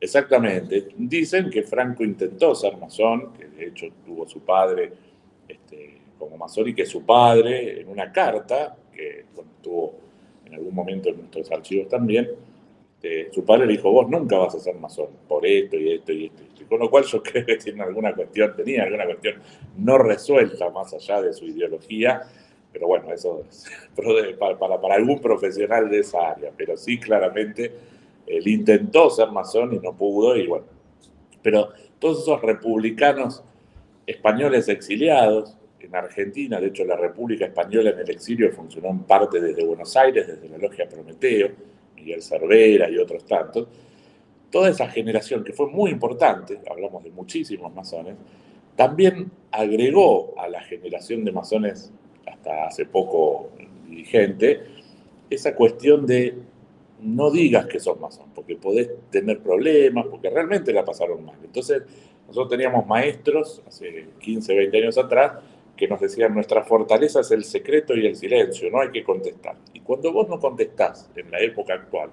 Exactamente. 0.00 0.88
Dicen 0.96 1.50
que 1.50 1.62
Franco 1.62 2.04
intentó 2.04 2.54
ser 2.54 2.76
masón, 2.76 3.32
que 3.32 3.46
de 3.46 3.68
hecho 3.68 3.86
tuvo 4.04 4.28
su 4.28 4.40
padre 4.40 4.92
este, 5.48 6.00
como 6.18 6.36
masón 6.36 6.68
y 6.68 6.74
que 6.74 6.84
su 6.84 7.04
padre, 7.06 7.80
en 7.80 7.88
una 7.88 8.12
carta, 8.12 8.76
que 8.92 9.26
tuvo 9.62 9.94
en 10.44 10.54
algún 10.54 10.74
momento 10.74 11.08
en 11.08 11.18
nuestros 11.18 11.50
archivos 11.52 11.88
también, 11.88 12.28
este, 12.94 13.32
su 13.32 13.44
padre 13.44 13.66
le 13.66 13.72
dijo, 13.74 13.92
vos 13.92 14.08
nunca 14.08 14.38
vas 14.38 14.56
a 14.56 14.58
ser 14.58 14.74
masón, 14.74 15.08
por 15.28 15.46
esto 15.46 15.76
y 15.76 15.92
esto 15.92 16.12
y 16.12 16.26
esto. 16.26 16.42
Con 16.68 16.80
lo 16.80 16.90
cual 16.90 17.04
yo 17.04 17.22
creo 17.22 17.46
que 17.46 17.56
tiene 17.56 17.82
alguna 17.84 18.14
cuestión, 18.14 18.54
tenía 18.56 18.82
alguna 18.82 19.04
cuestión 19.04 19.40
no 19.76 19.96
resuelta 19.96 20.70
más 20.70 20.92
allá 20.92 21.22
de 21.22 21.32
su 21.32 21.44
ideología, 21.44 22.22
pero 22.76 22.88
bueno, 22.88 23.10
eso 23.10 23.42
es 23.48 23.64
para, 24.38 24.94
algún 24.94 25.18
profesional 25.18 25.88
de 25.88 26.00
esa 26.00 26.32
área, 26.32 26.52
pero 26.54 26.76
sí 26.76 27.00
claramente 27.00 27.72
él 28.26 28.46
intentó 28.46 29.08
ser 29.08 29.30
masón 29.30 29.72
y 29.72 29.78
no 29.78 29.94
pudo, 29.94 30.36
y 30.36 30.46
bueno, 30.46 30.66
pero 31.40 31.70
todos 31.98 32.20
esos 32.20 32.42
republicanos 32.42 33.42
españoles 34.06 34.68
exiliados 34.68 35.56
en 35.80 35.96
Argentina, 35.96 36.60
de 36.60 36.66
hecho 36.66 36.84
la 36.84 36.96
República 36.96 37.46
Española 37.46 37.90
en 37.90 38.00
el 38.00 38.10
exilio 38.10 38.52
funcionó 38.52 38.90
en 38.90 39.04
parte 39.04 39.40
desde 39.40 39.64
Buenos 39.64 39.96
Aires, 39.96 40.26
desde 40.26 40.46
la 40.46 40.58
Logia 40.58 40.86
Prometeo, 40.86 41.48
Miguel 41.94 42.20
Cervera 42.20 42.90
y 42.90 42.98
otros 42.98 43.24
tantos, 43.24 43.68
toda 44.50 44.68
esa 44.68 44.86
generación 44.88 45.42
que 45.42 45.54
fue 45.54 45.70
muy 45.70 45.90
importante, 45.90 46.60
hablamos 46.70 47.02
de 47.04 47.10
muchísimos 47.10 47.74
masones, 47.74 48.16
también 48.76 49.30
agregó 49.50 50.34
a 50.38 50.46
la 50.46 50.60
generación 50.60 51.24
de 51.24 51.32
masones 51.32 51.90
hasta 52.26 52.66
hace 52.66 52.86
poco 52.86 53.50
dirigente 53.88 54.60
esa 55.30 55.54
cuestión 55.54 56.06
de 56.06 56.34
no 57.00 57.30
digas 57.30 57.66
que 57.66 57.78
sos 57.78 58.00
masón, 58.00 58.30
porque 58.34 58.56
podés 58.56 58.88
tener 59.10 59.40
problemas, 59.40 60.06
porque 60.06 60.30
realmente 60.30 60.72
la 60.72 60.84
pasaron 60.84 61.24
mal. 61.24 61.36
Entonces, 61.42 61.82
nosotros 62.26 62.48
teníamos 62.48 62.86
maestros 62.86 63.62
hace 63.66 64.08
15, 64.20 64.54
20 64.54 64.78
años 64.78 64.98
atrás 64.98 65.32
que 65.76 65.86
nos 65.86 66.00
decían 66.00 66.32
nuestra 66.32 66.64
fortaleza 66.64 67.20
es 67.20 67.30
el 67.30 67.44
secreto 67.44 67.94
y 67.94 68.06
el 68.06 68.16
silencio, 68.16 68.70
no 68.70 68.80
hay 68.80 68.90
que 68.90 69.04
contestar. 69.04 69.56
Y 69.74 69.80
cuando 69.80 70.12
vos 70.12 70.28
no 70.28 70.40
contestás 70.40 71.10
en 71.14 71.30
la 71.30 71.38
época 71.40 71.74
actual, 71.74 72.10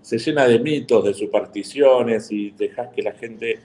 se 0.00 0.18
llena 0.18 0.46
de 0.46 0.58
mitos, 0.58 1.04
de 1.04 1.14
supersticiones 1.14 2.30
y 2.32 2.50
dejas 2.50 2.88
que 2.88 3.02
la 3.02 3.12
gente 3.12 3.60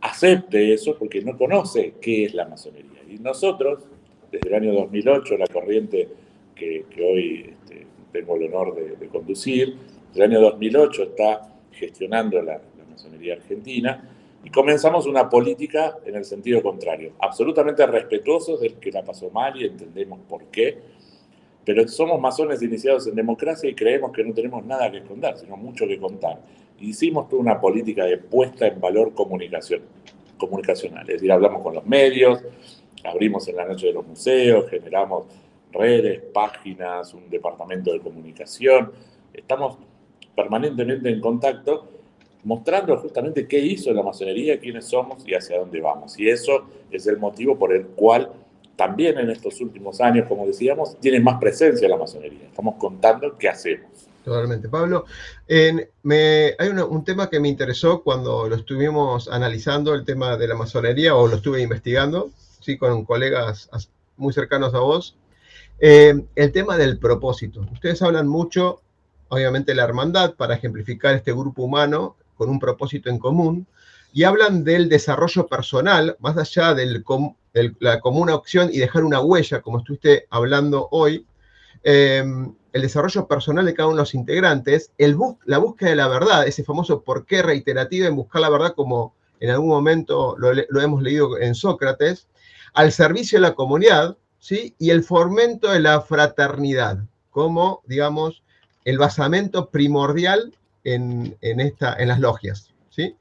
acepte 0.00 0.72
eso 0.72 0.96
porque 0.98 1.22
no 1.22 1.36
conoce 1.36 1.94
qué 2.00 2.26
es 2.26 2.34
la 2.34 2.46
masonería. 2.46 3.02
Y 3.08 3.18
nosotros, 3.18 3.84
desde 4.30 4.48
el 4.48 4.54
año 4.54 4.72
2008, 4.74 5.36
la 5.36 5.46
corriente 5.46 6.08
que, 6.54 6.84
hoy 7.02 7.52
este, 7.52 7.86
tengo 8.12 8.36
el 8.36 8.44
honor 8.44 8.74
de, 8.74 9.08
conducir, 9.08 9.76
desde 10.08 10.24
el 10.24 10.32
año 10.32 10.40
2008 10.40 11.02
está 11.02 11.54
gestionando 11.72 12.40
la 12.42 12.60
masonería 12.90 13.34
argentina, 13.34 14.10
y 14.46 14.50
comenzamos 14.50 15.06
una 15.06 15.28
política 15.28 15.98
en 16.06 16.14
el 16.14 16.24
sentido 16.24 16.62
contrario, 16.62 17.14
absolutamente 17.18 17.84
respetuosos 17.84 18.60
del 18.60 18.74
que 18.74 18.92
la 18.92 19.04
pasó 19.04 19.28
mal 19.30 19.60
y 19.60 19.66
entendemos 19.66 20.20
por 20.28 20.44
qué, 20.44 20.78
pero 21.64 21.86
somos 21.88 22.20
masones 22.20 22.62
iniciados 22.62 23.08
en 23.08 23.16
democracia 23.16 23.68
y 23.68 23.74
creemos 23.74 24.12
que 24.12 24.22
no 24.22 24.32
tenemos 24.32 24.64
nada 24.64 24.88
que 24.88 24.98
esconder, 24.98 25.36
sino 25.36 25.56
mucho 25.56 25.84
que 25.88 25.98
contar. 25.98 26.40
Hicimos 26.78 27.28
toda 27.28 27.42
una 27.42 27.60
política 27.60 28.04
de 28.04 28.18
puesta 28.18 28.68
en 28.68 28.80
valor 28.80 29.14
comunicación, 29.14 29.80
comunicacional, 30.38 31.02
es 31.08 31.14
decir, 31.14 31.32
hablamos 31.32 31.60
con 31.60 31.74
los 31.74 31.84
medios, 31.84 32.40
abrimos 33.06 33.46
en 33.48 33.56
la 33.56 33.64
noche 33.64 33.86
de 33.86 33.92
los 33.92 34.06
museos, 34.06 34.68
generamos 34.70 35.24
redes, 35.72 36.22
páginas, 36.32 37.12
un 37.14 37.28
departamento 37.28 37.92
de 37.92 38.00
comunicación, 38.00 38.92
estamos 39.32 39.78
permanentemente 40.34 41.08
en 41.10 41.20
contacto 41.20 41.88
mostrando 42.46 42.96
justamente 42.98 43.48
qué 43.48 43.58
hizo 43.58 43.92
la 43.92 44.04
masonería, 44.04 44.60
quiénes 44.60 44.84
somos 44.84 45.26
y 45.26 45.34
hacia 45.34 45.58
dónde 45.58 45.80
vamos. 45.80 46.16
Y 46.16 46.28
eso 46.28 46.64
es 46.92 47.06
el 47.08 47.18
motivo 47.18 47.58
por 47.58 47.74
el 47.74 47.86
cual 47.86 48.30
también 48.76 49.18
en 49.18 49.30
estos 49.30 49.60
últimos 49.60 50.00
años, 50.00 50.28
como 50.28 50.46
decíamos, 50.46 50.96
tiene 51.00 51.18
más 51.18 51.40
presencia 51.40 51.88
la 51.88 51.96
masonería. 51.96 52.46
Estamos 52.46 52.76
contando 52.76 53.36
qué 53.36 53.48
hacemos. 53.48 53.90
Totalmente, 54.24 54.68
Pablo. 54.68 55.06
me, 56.02 56.54
hay 56.58 56.68
un 56.68 57.04
tema 57.04 57.28
que 57.28 57.40
me 57.40 57.48
interesó 57.48 58.02
cuando 58.02 58.48
lo 58.48 58.54
estuvimos 58.54 59.28
analizando, 59.28 59.94
el 59.94 60.04
tema 60.04 60.36
de 60.36 60.46
la 60.46 60.54
masonería, 60.54 61.16
o 61.16 61.26
lo 61.26 61.36
estuve 61.36 61.62
investigando, 61.62 62.30
con 62.76 63.04
colegas 63.04 63.70
muy 64.16 64.32
cercanos 64.32 64.74
a 64.74 64.80
vos. 64.80 65.16
Eh, 65.78 66.14
el 66.34 66.52
tema 66.52 66.76
del 66.76 66.98
propósito. 66.98 67.66
Ustedes 67.72 68.02
hablan 68.02 68.26
mucho, 68.26 68.80
obviamente, 69.28 69.74
la 69.74 69.84
hermandad 69.84 70.34
para 70.34 70.54
ejemplificar 70.54 71.14
este 71.14 71.32
grupo 71.32 71.62
humano 71.62 72.16
con 72.36 72.50
un 72.50 72.58
propósito 72.58 73.08
en 73.10 73.18
común, 73.18 73.66
y 74.12 74.24
hablan 74.24 74.64
del 74.64 74.88
desarrollo 74.88 75.46
personal, 75.46 76.16
más 76.20 76.38
allá 76.38 76.72
de 76.72 77.02
la 77.80 78.00
común 78.00 78.30
opción 78.30 78.70
y 78.72 78.78
dejar 78.78 79.04
una 79.04 79.20
huella, 79.20 79.60
como 79.60 79.78
estuviste 79.78 80.26
hablando 80.30 80.88
hoy, 80.90 81.26
em, 81.82 82.54
el 82.72 82.82
desarrollo 82.82 83.26
personal 83.26 83.66
de 83.66 83.74
cada 83.74 83.88
uno 83.88 83.96
de 83.96 84.02
los 84.02 84.14
integrantes, 84.14 84.90
la 85.44 85.58
búsqueda 85.58 85.90
de 85.90 85.96
la 85.96 86.08
verdad, 86.08 86.46
ese 86.46 86.64
famoso 86.64 87.02
por 87.02 87.26
qué 87.26 87.42
reiterativo 87.42 88.06
en 88.06 88.16
buscar 88.16 88.40
la 88.40 88.48
verdad, 88.48 88.74
como 88.74 89.14
en 89.40 89.50
algún 89.50 89.68
momento 89.68 90.34
lo 90.38 90.80
hemos 90.80 91.02
leído 91.02 91.38
en 91.38 91.54
Sócrates, 91.54 92.26
al 92.76 92.92
servicio 92.92 93.38
de 93.38 93.42
la 93.42 93.54
comunidad, 93.54 94.18
¿sí? 94.38 94.74
y 94.78 94.90
el 94.90 95.02
fomento 95.02 95.72
de 95.72 95.80
la 95.80 96.02
fraternidad, 96.02 96.98
como, 97.30 97.82
digamos, 97.86 98.42
el 98.84 98.98
basamento 98.98 99.70
primordial 99.70 100.54
en, 100.84 101.36
esta, 101.40 101.94
en 101.94 102.08
las 102.08 102.20
logias. 102.20 102.74
¿sí? 102.90 103.16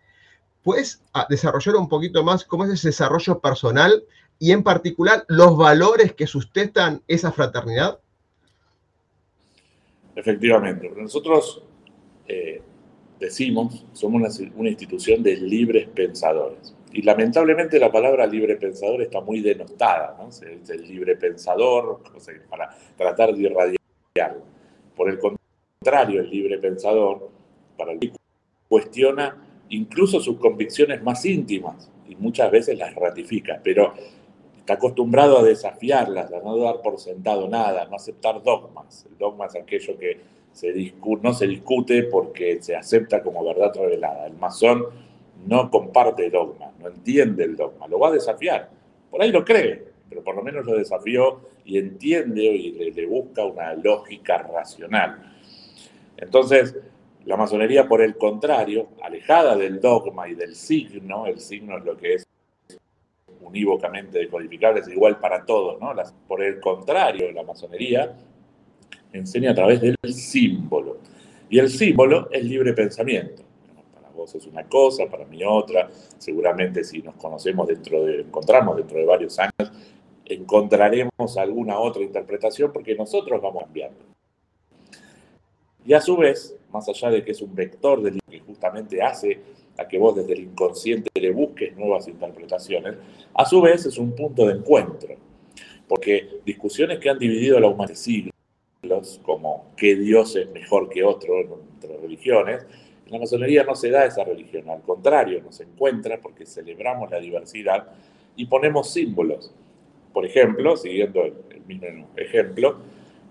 ¿Puedes 0.62 1.02
desarrollar 1.30 1.78
un 1.78 1.88
poquito 1.88 2.22
más 2.22 2.44
cómo 2.44 2.66
es 2.66 2.72
ese 2.72 2.90
desarrollo 2.90 3.40
personal 3.40 4.04
y 4.40 4.52
en 4.52 4.62
particular 4.62 5.24
los 5.30 5.56
valores 5.56 6.14
que 6.14 6.28
sustentan 6.28 7.02
esa 7.08 7.32
fraternidad? 7.32 7.98
Efectivamente, 10.18 10.92
nosotros 10.98 11.64
eh, 12.28 12.62
decimos, 13.22 13.86
somos 13.94 14.38
una, 14.58 14.70
institución 14.70 15.24
de 15.24 15.38
libres 15.38 15.88
pensadores. 15.96 16.75
Y 16.96 17.02
lamentablemente 17.02 17.78
la 17.78 17.92
palabra 17.92 18.26
libre 18.26 18.56
pensador 18.56 19.02
está 19.02 19.20
muy 19.20 19.42
denostada, 19.42 20.16
¿no? 20.18 20.28
Dice 20.28 20.76
el 20.76 20.88
libre 20.88 21.18
pensador, 21.18 22.00
para 22.50 22.70
tratar 22.96 23.36
de 23.36 23.42
irradiarlo. 23.42 24.46
Por 24.96 25.10
el 25.10 25.20
contrario, 25.20 26.22
el 26.22 26.30
libre 26.30 26.58
pensador 26.58 27.30
para 27.78 27.92
el 27.92 28.14
cuestiona 28.70 29.46
incluso 29.68 30.22
sus 30.22 30.40
convicciones 30.40 31.04
más 31.04 31.26
íntimas 31.26 31.92
y 32.08 32.16
muchas 32.16 32.50
veces 32.50 32.78
las 32.78 32.96
ratifica, 32.96 33.60
pero 33.62 33.94
está 34.58 34.76
acostumbrado 34.76 35.40
a 35.40 35.44
desafiarlas, 35.44 36.32
a 36.32 36.40
no 36.40 36.56
dar 36.56 36.82
por 36.82 36.98
sentado 36.98 37.50
nada, 37.50 37.82
a 37.82 37.88
no 37.88 37.98
aceptar 37.98 38.42
dogmas. 38.42 39.06
El 39.12 39.18
dogma 39.18 39.48
es 39.48 39.56
aquello 39.58 39.98
que 39.98 40.18
se 40.54 40.94
no 41.22 41.34
se 41.34 41.46
discute 41.46 42.04
porque 42.04 42.64
se 42.64 42.74
acepta 42.74 43.22
como 43.22 43.44
verdad 43.44 43.74
revelada. 43.76 44.28
El 44.28 44.38
masón 44.38 44.86
no 45.46 45.70
comparte 45.70 46.30
dogma, 46.30 46.72
no 46.80 46.88
entiende 46.88 47.44
el 47.44 47.56
dogma, 47.56 47.88
lo 47.88 48.00
va 48.00 48.10
a 48.10 48.12
desafiar. 48.12 48.70
Por 49.10 49.22
ahí 49.22 49.32
lo 49.32 49.46
cree, 49.46 49.84
pero 50.10 50.24
por 50.24 50.36
lo 50.36 50.44
menos 50.44 50.66
lo 50.66 50.76
desafió 50.76 51.42
y 51.64 51.78
entiende 51.78 52.44
y 52.44 52.92
le, 52.92 53.06
busca 53.06 53.46
una 53.46 53.74
lógica 53.74 54.40
racional. 54.40 55.34
Entonces, 56.18 56.76
la 57.26 57.38
masonería, 57.38 57.88
por 57.88 58.02
el 58.02 58.18
contrario, 58.18 58.88
alejada 59.02 59.56
del 59.56 59.80
dogma 59.80 60.28
y 60.28 60.36
del 60.36 60.56
signo, 60.56 61.26
el 61.26 61.40
signo 61.40 61.78
es 61.78 61.86
lo 61.86 61.98
que 61.98 62.14
es 62.16 62.28
unívocamente 63.42 64.20
decodificable, 64.20 64.82
es 64.82 64.88
igual 64.88 65.20
para 65.20 65.46
todos, 65.46 65.80
¿no? 65.80 65.94
por 66.28 66.44
el 66.44 66.60
contrario, 66.60 67.32
la 67.32 67.44
masonería 67.44 68.16
enseña 69.14 69.52
a 69.52 69.56
través 69.56 69.82
del 69.82 69.96
símbolo. 70.14 70.98
Y 71.50 71.60
el 71.60 71.70
símbolo 71.70 72.30
es 72.32 72.44
libre 72.44 72.74
pensamiento. 72.74 73.45
Vos 74.26 74.34
es 74.34 74.48
una 74.48 74.64
cosa, 74.64 75.06
para 75.06 75.24
mí 75.24 75.44
otra. 75.44 75.88
Seguramente 76.18 76.84
si 76.84 77.04
nos 77.04 77.14
conocemos 77.14 77.68
dentro 77.68 78.04
de, 78.04 78.22
encontramos 78.22 78.76
dentro 78.76 78.98
de 78.98 79.06
varios 79.06 79.38
años, 79.38 79.72
encontraremos 80.26 81.38
alguna 81.38 81.78
otra 81.78 82.02
interpretación 82.02 82.74
porque 82.74 82.96
nosotros 82.96 83.40
vamos 83.40 83.62
cambiando. 83.66 84.00
Y 85.86 85.94
a 85.94 86.02
su 86.02 86.18
vez, 86.18 86.58
más 86.72 86.90
allá 86.90 87.12
de 87.12 87.24
que 87.24 87.34
es 87.34 87.42
un 87.44 87.54
vector 87.54 88.02
del 88.02 88.20
que 88.28 88.40
justamente 88.40 89.00
hace 89.00 89.42
a 89.78 89.88
que 89.88 90.00
vos 90.00 90.16
desde 90.16 90.34
el 90.34 90.40
inconsciente 90.40 91.12
le 91.22 91.32
busques 91.32 91.78
nuevas 91.78 92.08
interpretaciones, 92.08 92.96
a 93.32 93.46
su 93.46 93.62
vez 93.62 93.86
es 93.86 94.00
un 94.00 94.16
punto 94.16 94.48
de 94.48 94.54
encuentro. 94.54 95.14
Porque 95.88 96.40
discusiones 96.44 96.98
que 96.98 97.12
han 97.12 97.20
dividido 97.20 97.60
la 97.60 97.68
humanidad 97.68 97.96
siglos, 97.96 99.22
como 99.22 99.68
qué 99.78 99.96
Dios 99.96 100.36
es 100.36 100.50
mejor 100.50 100.90
que 100.90 101.04
otro 101.04 101.62
entre 101.76 101.98
religiones, 101.98 102.64
en 102.64 102.85
la 103.08 103.20
masonería 103.20 103.64
no 103.64 103.76
se 103.76 103.90
da 103.90 104.06
esa 104.06 104.24
religión, 104.24 104.70
al 104.70 104.82
contrario, 104.82 105.42
nos 105.44 105.60
encuentra 105.62 106.20
porque 106.20 106.46
celebramos 106.46 107.12
la 107.12 107.20
diversidad 107.20 107.88
y 108.36 108.46
ponemos 108.46 108.92
símbolos. 108.92 109.54
Por 110.12 110.26
ejemplo, 110.26 110.76
siguiendo 110.76 111.24
el 111.24 111.62
mismo 111.68 112.10
ejemplo, 112.16 112.78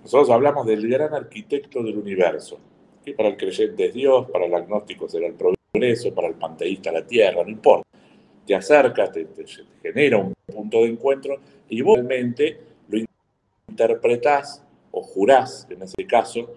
nosotros 0.03 0.31
hablamos 0.31 0.67
del 0.67 0.87
gran 0.89 1.15
arquitecto 1.15 1.83
del 1.83 1.97
universo, 1.97 2.59
que 3.05 3.15
para 3.15 3.31
el 3.31 3.37
creyente 3.37 3.87
es 3.87 3.95
Dios, 3.95 4.31
para 4.31 4.47
el 4.47 4.55
agnóstico 4.55 5.09
será 5.09 5.27
el 5.27 5.35
progreso, 5.35 6.15
para 6.15 6.29
el 6.29 6.35
panteísta 6.35 6.93
la 6.93 7.07
tierra, 7.07 7.43
no 7.43 7.51
importa. 7.51 7.89
Te 8.47 8.55
acercas, 8.55 9.11
te, 9.13 9.27
genera 9.83 10.19
un 10.19 10.35
punto 10.47 10.83
de 10.83 10.89
encuentro 10.89 11.39
y 11.69 11.81
vos 11.81 11.97
realmente 11.97 12.61
lo 12.89 12.99
interpretás 13.69 14.63
o 14.91 15.03
jurás, 15.03 15.67
en 15.71 15.83
ese 15.83 16.07
caso, 16.07 16.55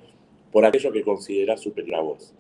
por 0.51 0.65
aquello 0.65 0.91
que 0.91 1.03
considerás 1.03 1.61
superior 1.61 1.95
a 1.95 2.01
vos. 2.01 2.33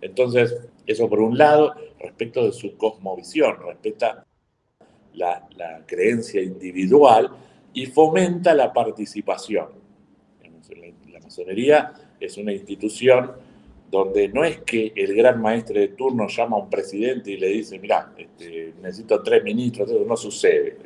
Entonces, 0.00 0.56
eso 0.86 1.08
por 1.08 1.20
un 1.20 1.36
lado, 1.36 1.74
respecto 1.98 2.44
de 2.44 2.52
su 2.52 2.76
cosmovisión, 2.76 3.56
respeta 3.64 4.26
la, 5.14 5.46
creencia 5.86 6.40
individual 6.40 7.30
y 7.72 7.86
fomenta 7.86 8.54
la 8.54 8.72
participación. 8.72 9.68
La 11.12 11.20
masonería 11.20 11.92
es 12.18 12.36
una 12.36 12.52
institución 12.52 13.32
donde 13.90 14.28
no 14.28 14.44
es 14.44 14.60
que 14.60 14.92
el 14.94 15.14
gran 15.14 15.42
maestre 15.42 15.80
de 15.80 15.88
turno 15.88 16.28
llama 16.28 16.56
a 16.56 16.60
un 16.60 16.70
presidente 16.70 17.32
y 17.32 17.36
le 17.36 17.48
dice, 17.48 17.78
mira, 17.78 18.12
este, 18.16 18.74
necesito 18.80 19.20
tres 19.22 19.42
ministros, 19.42 19.90
eso 19.90 20.04
no 20.06 20.16
sucede. 20.16 20.78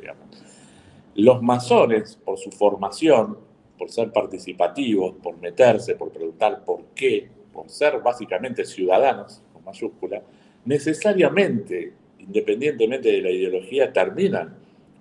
Los 1.15 1.41
masones, 1.41 2.19
por 2.23 2.37
su 2.39 2.49
formación, 2.51 3.37
por 3.77 3.91
ser 3.91 4.11
participativos, 4.11 5.15
por 5.21 5.37
meterse, 5.37 5.95
por 5.95 6.11
preguntar 6.11 6.65
por 6.65 6.85
qué, 6.95 7.29
por 7.55 7.69
ser 7.69 7.99
básicamente 8.01 8.65
ciudadanos, 8.65 9.41
con 9.53 9.63
mayúscula, 9.63 10.21
necesariamente, 10.65 11.93
independientemente 12.19 13.09
de 13.09 13.21
la 13.21 13.31
ideología, 13.31 13.93
terminan 13.93 14.53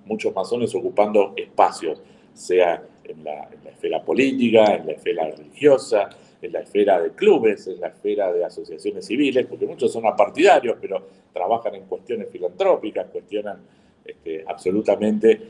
muchos 0.07 0.33
masones 0.33 0.73
ocupando 0.75 1.35
espacios, 1.37 2.01
sea 2.33 2.81
en 3.03 3.25
la, 3.25 3.49
esfera 3.69 4.03
política, 4.03 4.77
en 4.77 4.87
la 4.87 4.93
esfera 4.93 5.31
religiosa, 5.31 6.09
en 6.41 6.53
la 6.53 6.61
esfera 6.61 7.01
de 7.01 7.11
clubes, 7.11 7.67
en 7.67 7.81
la 7.81 7.89
esfera 7.89 8.33
de 8.33 8.45
asociaciones 8.45 9.05
civiles, 9.05 9.47
porque 9.47 9.67
muchos 9.67 9.93
son 9.93 10.07
apartidarios, 10.07 10.77
pero 10.81 11.05
trabajan 11.33 11.75
en 11.75 11.85
cuestiones 11.87 12.31
filantrópicas, 12.31 13.09
cuestionan 13.11 13.59
este, 14.05 14.45
absolutamente 14.47 15.41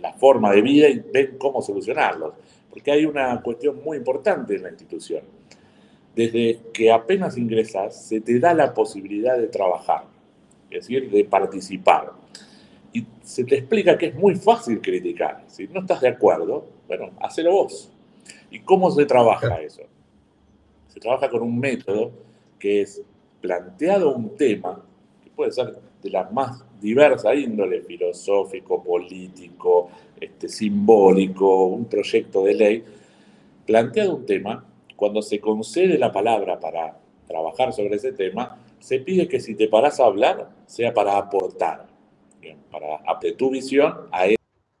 la 0.00 0.12
forma 0.12 0.52
de 0.52 0.62
vida 0.62 0.88
y 0.88 1.02
ven 1.12 1.36
cómo 1.36 1.60
solucionarlos. 1.60 2.34
Porque 2.70 2.90
hay 2.90 3.04
una 3.04 3.40
cuestión 3.42 3.82
muy 3.84 3.96
importante 3.96 4.56
en 4.56 4.62
la 4.62 4.70
institución. 4.70 5.22
Desde 6.14 6.60
que 6.72 6.90
apenas 6.90 7.36
ingresas, 7.36 8.08
se 8.08 8.20
te 8.20 8.38
da 8.38 8.54
la 8.54 8.74
posibilidad 8.74 9.38
de 9.38 9.46
trabajar, 9.46 10.04
es 10.70 10.80
decir, 10.80 11.10
de 11.10 11.24
participar. 11.24 12.12
Y 12.92 13.06
se 13.22 13.44
te 13.44 13.56
explica 13.56 13.96
que 13.96 14.06
es 14.06 14.14
muy 14.14 14.34
fácil 14.34 14.80
criticar. 14.80 15.44
Si 15.46 15.68
no 15.68 15.80
estás 15.80 16.00
de 16.00 16.08
acuerdo, 16.08 16.66
bueno, 16.88 17.10
hacelo 17.20 17.52
vos 17.52 17.92
¿Y 18.50 18.60
cómo 18.60 18.90
se 18.90 19.04
trabaja 19.04 19.60
eso? 19.60 19.82
Se 20.88 21.00
trabaja 21.00 21.28
con 21.28 21.42
un 21.42 21.58
método 21.58 22.12
que 22.58 22.82
es 22.82 23.02
planteado 23.40 24.14
un 24.14 24.36
tema, 24.36 24.82
que 25.22 25.30
puede 25.30 25.52
ser 25.52 25.78
de 26.02 26.10
la 26.10 26.28
más 26.30 26.64
diversa 26.80 27.34
índole, 27.34 27.82
filosófico, 27.82 28.82
político, 28.82 29.90
este, 30.20 30.48
simbólico, 30.48 31.66
un 31.66 31.86
proyecto 31.86 32.44
de 32.44 32.54
ley, 32.54 32.84
planteado 33.66 34.16
un 34.16 34.26
tema, 34.26 34.64
cuando 34.96 35.22
se 35.22 35.40
concede 35.40 35.98
la 35.98 36.12
palabra 36.12 36.58
para 36.58 36.98
trabajar 37.26 37.72
sobre 37.72 37.96
ese 37.96 38.12
tema, 38.12 38.58
se 38.78 39.00
pide 39.00 39.28
que 39.28 39.40
si 39.40 39.54
te 39.54 39.68
paras 39.68 40.00
a 40.00 40.06
hablar, 40.06 40.50
sea 40.66 40.92
para 40.94 41.16
aportar, 41.16 41.86
para 42.70 43.18
tu 43.36 43.50
visión 43.50 43.94
a 44.10 44.26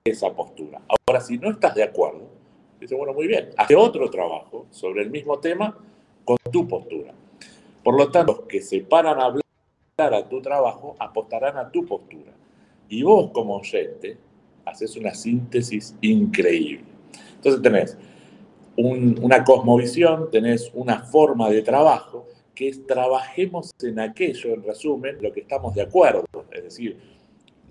esa 0.04 0.32
postura. 0.32 0.80
Ahora, 0.88 1.20
si 1.20 1.38
no 1.38 1.50
estás 1.50 1.74
de 1.74 1.82
acuerdo, 1.82 2.38
Dice, 2.80 2.94
bueno, 2.94 3.12
muy 3.12 3.26
bien, 3.26 3.50
hace 3.56 3.74
otro 3.74 4.08
trabajo 4.08 4.66
sobre 4.70 5.02
el 5.02 5.10
mismo 5.10 5.38
tema 5.38 5.76
con 6.24 6.36
tu 6.52 6.68
postura. 6.68 7.12
Por 7.82 7.96
lo 7.96 8.10
tanto, 8.10 8.34
los 8.34 8.40
que 8.42 8.60
se 8.60 8.80
paran 8.80 9.18
a 9.18 9.24
hablar 9.24 9.42
a 9.98 10.28
tu 10.28 10.40
trabajo 10.40 10.94
apostarán 10.98 11.56
a 11.56 11.70
tu 11.70 11.84
postura. 11.84 12.32
Y 12.88 13.02
vos 13.02 13.30
como 13.32 13.56
oyente 13.56 14.16
haces 14.64 14.96
una 14.96 15.12
síntesis 15.12 15.96
increíble. 16.00 16.84
Entonces 17.34 17.60
tenés 17.62 17.98
una 18.76 19.42
cosmovisión, 19.42 20.30
tenés 20.30 20.70
una 20.72 21.00
forma 21.02 21.50
de 21.50 21.62
trabajo 21.62 22.26
que 22.54 22.68
es 22.68 22.86
trabajemos 22.86 23.72
en 23.82 23.98
aquello, 23.98 24.54
en 24.54 24.62
resumen, 24.62 25.18
lo 25.20 25.32
que 25.32 25.40
estamos 25.40 25.74
de 25.74 25.82
acuerdo. 25.82 26.24
Es 26.52 26.62
decir, 26.62 26.96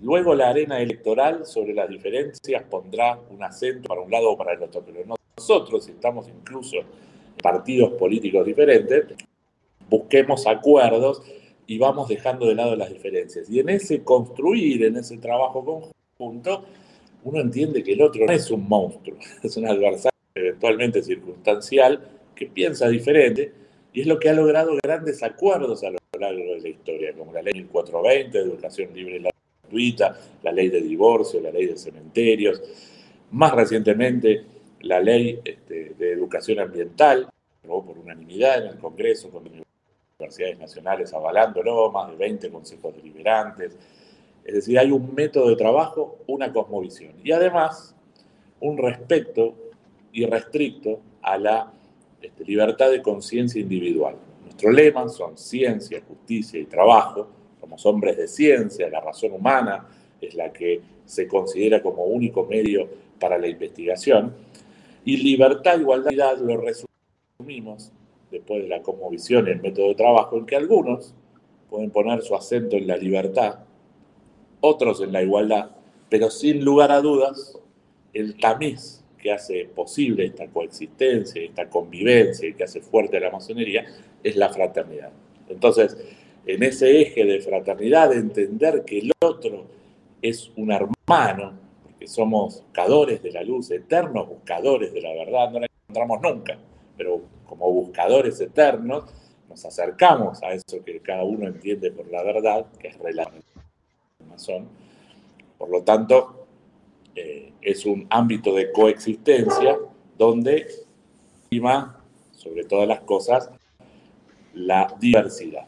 Luego 0.00 0.32
la 0.32 0.50
arena 0.50 0.80
electoral 0.80 1.44
sobre 1.44 1.74
las 1.74 1.88
diferencias 1.88 2.62
pondrá 2.70 3.18
un 3.30 3.42
acento 3.42 3.88
para 3.88 4.00
un 4.00 4.08
lado 4.08 4.30
o 4.30 4.38
para 4.38 4.52
el 4.52 4.62
otro, 4.62 4.80
pero 4.86 5.00
nosotros, 5.36 5.86
si 5.86 5.90
estamos 5.90 6.28
incluso 6.28 6.76
en 6.76 6.86
partidos 7.42 7.94
políticos 7.94 8.46
diferentes, 8.46 9.06
busquemos 9.90 10.46
acuerdos 10.46 11.20
y 11.68 11.76
vamos 11.76 12.08
dejando 12.08 12.46
de 12.46 12.54
lado 12.54 12.74
las 12.74 12.90
diferencias. 12.90 13.48
Y 13.50 13.60
en 13.60 13.68
ese 13.68 14.02
construir, 14.02 14.82
en 14.84 14.96
ese 14.96 15.18
trabajo 15.18 15.92
conjunto, 16.18 16.64
uno 17.24 17.40
entiende 17.40 17.84
que 17.84 17.92
el 17.92 18.00
otro 18.00 18.24
no 18.24 18.32
es 18.32 18.50
un 18.50 18.66
monstruo, 18.66 19.18
es 19.42 19.56
un 19.56 19.68
adversario 19.68 20.18
eventualmente 20.34 21.02
circunstancial 21.02 22.00
que 22.34 22.46
piensa 22.46 22.88
diferente 22.88 23.52
y 23.92 24.00
es 24.00 24.06
lo 24.06 24.18
que 24.18 24.30
ha 24.30 24.32
logrado 24.32 24.78
grandes 24.82 25.22
acuerdos 25.22 25.84
a 25.84 25.90
lo 25.90 25.98
largo 26.18 26.54
de 26.54 26.60
la 26.60 26.68
historia, 26.68 27.12
como 27.12 27.32
la 27.32 27.42
ley 27.42 27.54
1420 27.54 28.38
de 28.38 28.44
educación 28.44 28.94
libre 28.94 29.22
y 29.70 29.96
la 30.42 30.52
ley 30.52 30.70
de 30.70 30.80
divorcio, 30.80 31.38
la 31.40 31.50
ley 31.50 31.66
de 31.66 31.76
cementerios, 31.76 32.62
más 33.30 33.52
recientemente 33.52 34.42
la 34.80 35.00
ley 35.00 35.38
este, 35.44 35.92
de 35.98 36.12
educación 36.12 36.60
ambiental, 36.60 37.28
por 37.62 37.98
unanimidad 37.98 38.64
en 38.64 38.68
el 38.68 38.78
Congreso, 38.78 39.28
con 39.28 39.44
universidades 40.20 40.58
nacionales 40.58 41.14
avalándolo, 41.14 41.92
más 41.92 42.10
de 42.10 42.16
20 42.16 42.50
consejos 42.50 42.92
deliberantes. 42.96 43.76
Es 44.44 44.52
decir, 44.52 44.76
hay 44.76 44.90
un 44.90 45.14
método 45.14 45.48
de 45.48 45.54
trabajo, 45.54 46.18
una 46.26 46.52
cosmovisión 46.52 47.12
y 47.22 47.30
además 47.30 47.94
un 48.58 48.78
respeto 48.78 49.54
irrestricto 50.12 50.98
a 51.22 51.38
la 51.38 51.72
este, 52.20 52.44
libertad 52.44 52.90
de 52.90 53.00
conciencia 53.00 53.60
individual. 53.60 54.16
Nuestro 54.42 54.72
lema 54.72 55.08
son 55.08 55.38
ciencia, 55.38 56.02
justicia 56.08 56.58
y 56.58 56.64
trabajo, 56.64 57.28
somos 57.60 57.86
hombres 57.86 58.16
de 58.16 58.26
ciencia, 58.26 58.90
la 58.90 59.00
razón 59.00 59.30
humana 59.30 59.86
es 60.20 60.34
la 60.34 60.52
que 60.52 60.80
se 61.04 61.28
considera 61.28 61.80
como 61.80 62.02
único 62.02 62.44
medio 62.44 62.88
para 63.20 63.38
la 63.38 63.46
investigación. 63.46 64.34
Y 65.04 65.18
libertad, 65.18 65.78
igualdad, 65.78 66.38
lo 66.38 66.56
resumimos 66.56 67.92
después 68.30 68.62
de 68.62 68.68
la 68.68 68.82
cosmovisión 68.82 69.46
y 69.46 69.50
el 69.50 69.60
método 69.60 69.88
de 69.88 69.94
trabajo, 69.94 70.36
en 70.36 70.46
que 70.46 70.56
algunos 70.56 71.14
pueden 71.70 71.90
poner 71.90 72.22
su 72.22 72.34
acento 72.34 72.76
en 72.76 72.86
la 72.86 72.96
libertad, 72.96 73.60
otros 74.60 75.00
en 75.00 75.12
la 75.12 75.22
igualdad, 75.22 75.70
pero 76.08 76.30
sin 76.30 76.64
lugar 76.64 76.90
a 76.90 77.00
dudas, 77.00 77.58
el 78.12 78.36
tamiz 78.38 79.04
que 79.18 79.32
hace 79.32 79.64
posible 79.66 80.24
esta 80.24 80.46
coexistencia, 80.46 81.42
esta 81.42 81.68
convivencia 81.68 82.48
y 82.48 82.54
que 82.54 82.64
hace 82.64 82.80
fuerte 82.80 83.20
la 83.20 83.30
masonería 83.30 83.84
es 84.22 84.36
la 84.36 84.48
fraternidad. 84.48 85.10
Entonces, 85.48 85.96
en 86.46 86.62
ese 86.62 87.02
eje 87.02 87.24
de 87.24 87.40
fraternidad, 87.40 88.10
de 88.10 88.16
entender 88.16 88.84
que 88.84 89.00
el 89.00 89.12
otro 89.20 89.66
es 90.22 90.50
un 90.56 90.72
hermano, 90.72 91.52
porque 91.82 92.06
somos 92.06 92.62
buscadores 92.62 93.22
de 93.22 93.32
la 93.32 93.42
luz, 93.42 93.70
eternos 93.70 94.28
buscadores 94.28 94.92
de 94.92 95.00
la 95.00 95.12
verdad, 95.12 95.50
no 95.50 95.60
la 95.60 95.66
encontramos 95.66 96.20
nunca, 96.22 96.58
como 97.48 97.72
buscadores 97.72 98.40
eternos 98.40 99.04
nos 99.48 99.64
acercamos 99.64 100.42
a 100.42 100.52
eso 100.52 100.84
que 100.84 101.00
cada 101.00 101.24
uno 101.24 101.46
entiende 101.46 101.90
por 101.90 102.06
la 102.10 102.22
verdad, 102.22 102.66
que 102.78 102.88
es 102.88 102.98
relativo. 102.98 103.42
Por 105.56 105.70
lo 105.70 105.82
tanto, 105.82 106.46
eh, 107.16 107.52
es 107.60 107.84
un 107.84 108.06
ámbito 108.10 108.54
de 108.54 108.70
coexistencia 108.70 109.78
donde 110.16 110.68
prima, 111.48 112.00
sobre 112.32 112.64
todas 112.64 112.86
las 112.86 113.00
cosas, 113.00 113.50
la 114.54 114.94
diversidad. 115.00 115.66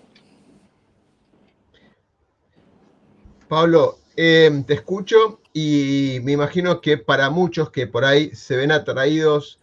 Pablo, 3.49 3.97
em, 4.15 4.63
te 4.63 4.75
escucho 4.75 5.41
y 5.53 6.19
me 6.23 6.33
imagino 6.33 6.81
que 6.81 6.99
para 6.99 7.31
muchos 7.31 7.71
que 7.71 7.89
por 7.89 8.05
ahí 8.05 8.31
se 8.35 8.57
ven 8.57 8.71
atraídos 8.71 9.59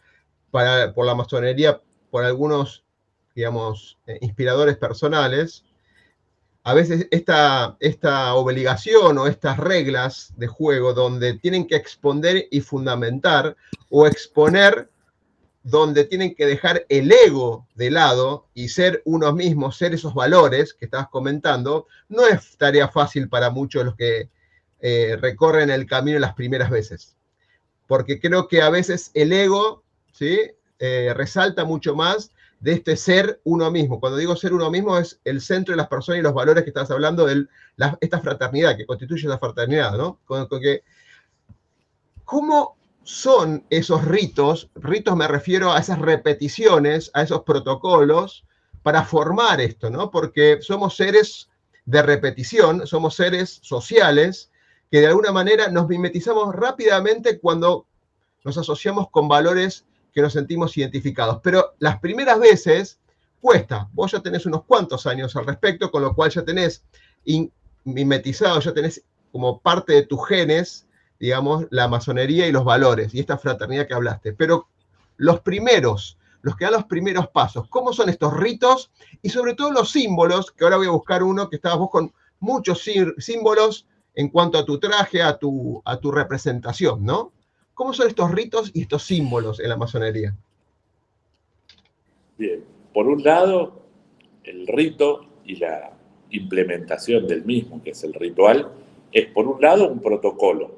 por 0.51 1.05
la 1.05 1.15
masonería, 1.15 1.81
por 2.09 2.23
algunos, 2.25 2.83
digamos, 3.35 3.97
eh, 4.07 4.17
inspiradores 4.21 4.77
personales, 4.77 5.63
a 6.63 6.73
veces 6.73 7.07
esta, 7.11 7.77
esta 7.79 8.33
obligación 8.35 9.17
o 9.17 9.27
estas 9.27 9.57
reglas 9.57 10.33
de 10.35 10.47
juego 10.47 10.93
donde 10.93 11.35
tienen 11.35 11.65
que 11.65 11.77
exponer 11.77 12.47
y 12.51 12.59
fundamentar 12.59 13.55
o 13.89 14.05
exponer 14.05 14.89
donde 15.63 16.03
tienen 16.03 16.35
que 16.35 16.45
dejar 16.45 16.85
el 16.89 17.11
ego 17.11 17.67
de 17.75 17.91
lado 17.91 18.47
y 18.53 18.69
ser 18.69 19.01
unos 19.05 19.33
mismos, 19.33 19.77
ser 19.77 19.93
esos 19.93 20.13
valores 20.13 20.73
que 20.73 20.85
estabas 20.85 21.09
comentando, 21.09 21.87
no 22.09 22.25
es 22.27 22.57
tarea 22.57 22.87
fácil 22.89 23.29
para 23.29 23.49
muchos 23.49 23.85
los 23.85 23.95
que 23.95 24.29
eh, 24.79 25.17
recorren 25.19 25.69
el 25.69 25.85
camino 25.85 26.19
las 26.19 26.35
primeras 26.35 26.69
veces. 26.69 27.15
Porque 27.85 28.19
creo 28.19 28.47
que 28.47 28.61
a 28.61 28.69
veces 28.69 29.11
el 29.13 29.31
ego 29.31 29.83
¿sí? 30.17 30.39
Eh, 30.79 31.11
resalta 31.15 31.65
mucho 31.65 31.95
más 31.95 32.31
de 32.59 32.73
este 32.73 32.95
ser 32.95 33.39
uno 33.43 33.71
mismo. 33.71 33.99
Cuando 33.99 34.17
digo 34.17 34.35
ser 34.35 34.53
uno 34.53 34.69
mismo 34.69 34.97
es 34.97 35.19
el 35.23 35.41
centro 35.41 35.73
de 35.73 35.77
las 35.77 35.87
personas 35.87 36.19
y 36.19 36.23
los 36.23 36.33
valores 36.33 36.63
que 36.63 36.69
estás 36.69 36.91
hablando 36.91 37.25
de 37.25 37.45
esta 37.99 38.19
fraternidad, 38.19 38.77
que 38.77 38.85
constituye 38.85 39.27
la 39.27 39.39
fraternidad, 39.39 39.97
¿no? 39.97 40.19
¿Cómo 42.25 42.77
son 43.03 43.63
esos 43.69 44.03
ritos? 44.05 44.69
Ritos 44.75 45.15
me 45.15 45.27
refiero 45.27 45.71
a 45.71 45.79
esas 45.79 45.99
repeticiones, 45.99 47.09
a 47.13 47.21
esos 47.23 47.43
protocolos 47.43 48.43
para 48.83 49.03
formar 49.03 49.61
esto, 49.61 49.89
¿no? 49.89 50.11
Porque 50.11 50.59
somos 50.61 50.95
seres 50.95 51.49
de 51.85 52.01
repetición, 52.01 52.85
somos 52.85 53.15
seres 53.15 53.59
sociales 53.63 54.51
que 54.91 54.99
de 54.99 55.07
alguna 55.07 55.31
manera 55.31 55.69
nos 55.69 55.87
mimetizamos 55.87 56.53
rápidamente 56.55 57.39
cuando 57.39 57.85
nos 58.43 58.57
asociamos 58.57 59.09
con 59.09 59.27
valores 59.27 59.85
que 60.17 60.23
nos 60.23 60.33
sentimos 60.33 60.75
identificados. 60.75 61.41
Pero 61.43 61.75
las 61.77 61.99
primeras 61.99 62.39
veces 62.39 62.99
cuesta. 63.39 63.87
Vos 63.93 64.13
ya 64.13 64.19
tenés 64.19 64.47
unos 64.47 64.63
cuantos 64.63 65.05
años 65.05 65.35
al 65.35 65.45
respecto, 65.45 65.91
con 65.91 66.01
lo 66.01 66.15
cual 66.15 66.31
ya 66.31 66.43
tenés 66.43 66.83
mimetizado, 67.83 68.59
ya 68.59 68.73
tenés 68.73 69.03
como 69.31 69.59
parte 69.59 69.93
de 69.93 70.07
tus 70.07 70.27
genes, 70.27 70.87
digamos, 71.19 71.67
la 71.69 71.87
masonería 71.87 72.47
y 72.47 72.51
los 72.51 72.65
valores 72.65 73.13
y 73.13 73.19
esta 73.19 73.37
fraternidad 73.37 73.85
que 73.85 73.93
hablaste. 73.93 74.33
Pero 74.33 74.69
los 75.17 75.41
primeros, 75.41 76.17
los 76.41 76.55
que 76.55 76.65
dan 76.65 76.73
los 76.73 76.85
primeros 76.85 77.27
pasos, 77.27 77.67
¿cómo 77.69 77.93
son 77.93 78.09
estos 78.09 78.35
ritos? 78.35 78.89
Y 79.21 79.29
sobre 79.29 79.53
todo 79.53 79.71
los 79.71 79.91
símbolos, 79.91 80.49
que 80.49 80.63
ahora 80.63 80.77
voy 80.77 80.87
a 80.87 80.97
buscar 80.97 81.21
uno 81.21 81.47
que 81.47 81.57
estabas 81.57 81.77
vos 81.77 81.91
con 81.91 82.11
muchos 82.39 82.83
símbolos 83.19 83.85
en 84.15 84.29
cuanto 84.29 84.57
a 84.57 84.65
tu 84.65 84.79
traje, 84.79 85.21
a 85.21 85.37
tu, 85.37 85.79
a 85.85 85.97
tu 85.97 86.11
representación, 86.11 87.05
¿no? 87.05 87.33
¿Cómo 87.77 87.93
son 87.93 88.07
estos 88.07 88.31
ritos 88.31 88.71
y 88.73 88.81
estos 88.81 89.03
símbolos 89.03 89.59
en 89.59 89.69
la 89.69 89.77
masonería? 89.77 90.35
Bien, 92.35 92.63
por 92.91 93.07
un 93.07 93.23
lado, 93.23 93.83
el 94.43 94.65
rito 94.65 95.27
y 95.45 95.57
la 95.57 95.91
implementación 96.31 97.27
del 97.27 97.45
mismo, 97.45 97.83
que 97.83 97.91
es 97.91 98.03
el 98.03 98.15
ritual, 98.15 98.71
es 99.11 99.27
por 99.27 99.47
un 99.47 99.61
lado 99.61 99.89
un 99.89 100.01
protocolo. 100.01 100.71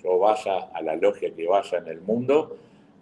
Yo 0.00 0.16
vaya 0.20 0.68
a 0.72 0.80
la 0.80 0.94
logia 0.94 1.34
que 1.34 1.44
vaya 1.44 1.78
en 1.78 1.88
el 1.88 2.02
mundo, 2.02 2.56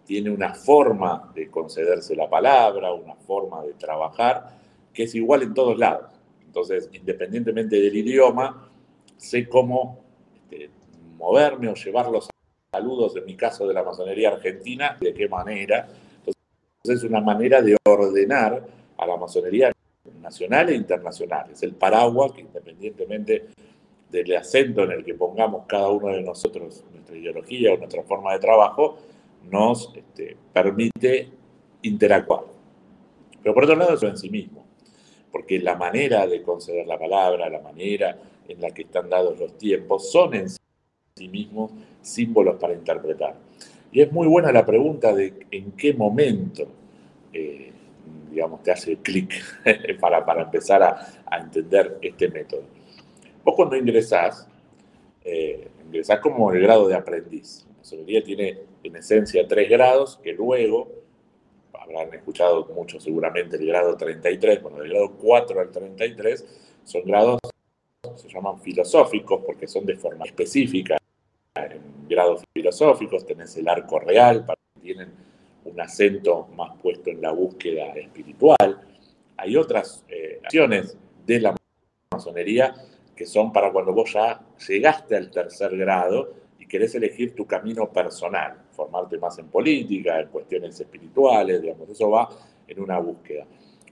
tiene 0.06 0.30
una 0.30 0.54
forma 0.54 1.30
de 1.34 1.50
concederse 1.50 2.16
la 2.16 2.30
palabra, 2.30 2.94
una 2.94 3.16
forma 3.16 3.62
de 3.64 3.74
trabajar, 3.74 4.56
que 4.94 5.02
es 5.02 5.14
igual 5.14 5.42
en 5.42 5.52
todos 5.52 5.76
lados. 5.76 6.10
Entonces, 6.46 6.88
independientemente 6.90 7.78
del 7.78 7.94
idioma, 7.98 8.70
sé 9.18 9.46
cómo 9.46 9.98
este, 10.50 10.70
moverme 11.18 11.68
o 11.68 11.74
llevarlos 11.74 12.30
saludos, 12.76 13.16
en 13.16 13.24
mi 13.24 13.34
caso 13.34 13.66
de 13.66 13.72
la 13.72 13.82
masonería 13.82 14.28
argentina, 14.28 14.96
de 15.00 15.14
qué 15.14 15.28
manera. 15.28 15.88
Entonces, 16.18 17.02
es 17.02 17.02
una 17.04 17.20
manera 17.20 17.62
de 17.62 17.74
ordenar 17.84 18.62
a 18.98 19.06
la 19.06 19.16
masonería 19.16 19.72
nacional 20.20 20.68
e 20.68 20.74
internacional. 20.74 21.50
Es 21.50 21.62
el 21.62 21.72
paraguas 21.72 22.32
que 22.32 22.42
independientemente 22.42 23.46
del 24.10 24.36
acento 24.36 24.84
en 24.84 24.92
el 24.92 25.04
que 25.04 25.14
pongamos 25.14 25.64
cada 25.66 25.88
uno 25.88 26.08
de 26.08 26.20
nosotros, 26.20 26.84
nuestra 26.92 27.16
ideología 27.16 27.72
o 27.72 27.78
nuestra 27.78 28.02
forma 28.02 28.34
de 28.34 28.40
trabajo, 28.40 28.98
nos 29.50 29.92
este, 29.96 30.36
permite 30.52 31.30
interactuar. 31.80 32.44
Pero 33.42 33.54
por 33.54 33.64
otro 33.64 33.76
lado, 33.76 33.94
eso 33.94 34.06
en 34.06 34.18
sí 34.18 34.28
mismo, 34.28 34.66
porque 35.32 35.58
la 35.60 35.76
manera 35.76 36.26
de 36.26 36.42
conceder 36.42 36.86
la 36.86 36.98
palabra, 36.98 37.48
la 37.48 37.60
manera 37.60 38.18
en 38.46 38.60
la 38.60 38.70
que 38.70 38.82
están 38.82 39.08
dados 39.08 39.38
los 39.38 39.56
tiempos, 39.56 40.10
son 40.10 40.34
en 40.34 40.50
sí 40.50 40.58
mismos 41.24 41.72
símbolos 42.02 42.56
para 42.56 42.74
interpretar. 42.74 43.34
Y 43.90 44.02
es 44.02 44.12
muy 44.12 44.26
buena 44.26 44.52
la 44.52 44.66
pregunta 44.66 45.14
de 45.14 45.46
en 45.50 45.72
qué 45.72 45.94
momento, 45.94 46.66
eh, 47.32 47.72
digamos, 48.30 48.62
te 48.62 48.72
hace 48.72 48.96
clic 48.96 49.32
para, 50.00 50.24
para, 50.24 50.42
empezar 50.42 50.82
a, 50.82 51.38
entender 51.40 51.98
este 52.02 52.28
método. 52.28 52.64
Vos 53.44 53.54
cuando 53.54 53.76
ingresás, 53.76 54.46
eh, 55.24 55.68
ingresás 55.86 56.20
como 56.20 56.52
el 56.52 56.60
grado 56.60 56.86
de 56.88 56.94
aprendiz. 56.94 57.66
La 57.68 57.78
masonería 57.78 58.22
tiene 58.22 58.58
en 58.82 58.96
esencia 58.96 59.46
tres 59.48 59.70
grados 59.70 60.20
que 60.22 60.32
luego, 60.32 60.88
habrán 61.72 62.12
escuchado 62.12 62.66
mucho 62.74 63.00
seguramente 63.00 63.56
el 63.56 63.66
grado 63.66 63.96
33, 63.96 64.62
bueno, 64.62 64.78
del 64.78 64.90
grado 64.90 65.12
4 65.12 65.60
al 65.60 65.70
33 65.70 66.44
son 66.84 67.02
grados 67.04 67.38
se 68.16 68.28
llaman 68.28 68.60
filosóficos 68.60 69.42
porque 69.44 69.66
son 69.66 69.84
de 69.84 69.96
forma 69.96 70.24
específica 70.24 70.96
en 71.64 72.08
grados 72.08 72.42
filosóficos, 72.54 73.26
tenés 73.26 73.56
el 73.56 73.68
arco 73.68 73.98
real, 73.98 74.44
para 74.44 74.58
que 74.74 74.80
tienen 74.80 75.10
un 75.64 75.80
acento 75.80 76.48
más 76.54 76.72
puesto 76.80 77.10
en 77.10 77.20
la 77.20 77.32
búsqueda 77.32 77.86
espiritual. 77.94 78.80
Hay 79.36 79.56
otras 79.56 80.04
eh, 80.08 80.40
acciones 80.44 80.96
de 81.26 81.40
la 81.40 81.56
masonería 82.12 82.74
que 83.14 83.26
son 83.26 83.52
para 83.52 83.72
cuando 83.72 83.92
vos 83.92 84.12
ya 84.12 84.40
llegaste 84.68 85.16
al 85.16 85.30
tercer 85.30 85.76
grado 85.76 86.32
y 86.58 86.66
querés 86.66 86.94
elegir 86.94 87.34
tu 87.34 87.46
camino 87.46 87.90
personal, 87.90 88.62
formarte 88.72 89.18
más 89.18 89.38
en 89.38 89.48
política, 89.48 90.20
en 90.20 90.28
cuestiones 90.28 90.78
espirituales, 90.78 91.62
digamos, 91.62 91.88
eso 91.88 92.10
va 92.10 92.28
en 92.68 92.80
una 92.80 92.98
búsqueda. 92.98 93.46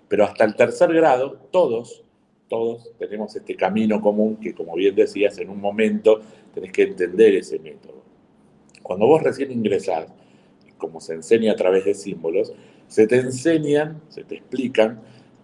Pero 0.07 0.25
hasta 0.25 0.45
el 0.45 0.55
tercer 0.55 0.93
grado, 0.93 1.39
todos 1.51 2.05
todos 2.49 2.93
tenemos 2.99 3.35
este 3.35 3.57
camino 3.57 4.01
común 4.01 4.37
que, 4.37 4.55
como 4.55 4.75
bien 4.75 4.95
decías, 4.95 5.39
en 5.39 5.51
un 5.51 5.61
momento 5.61 6.21
tenés 6.55 6.73
que 6.73 6.83
entender 6.83 7.35
ese 7.35 7.59
método. 7.59 8.03
Cuando 8.83 9.07
vos 9.07 9.23
recién 9.23 9.51
ingresás, 9.51 10.07
como 10.79 11.01
se 11.01 11.15
enseña 11.15 11.53
a 11.53 11.57
través 11.57 11.85
de 11.85 11.95
símbolos, 11.95 12.53
se 12.87 13.07
te 13.07 13.17
enseñan, 13.17 14.03
se 14.09 14.25
te 14.25 14.37
explican 14.37 15.03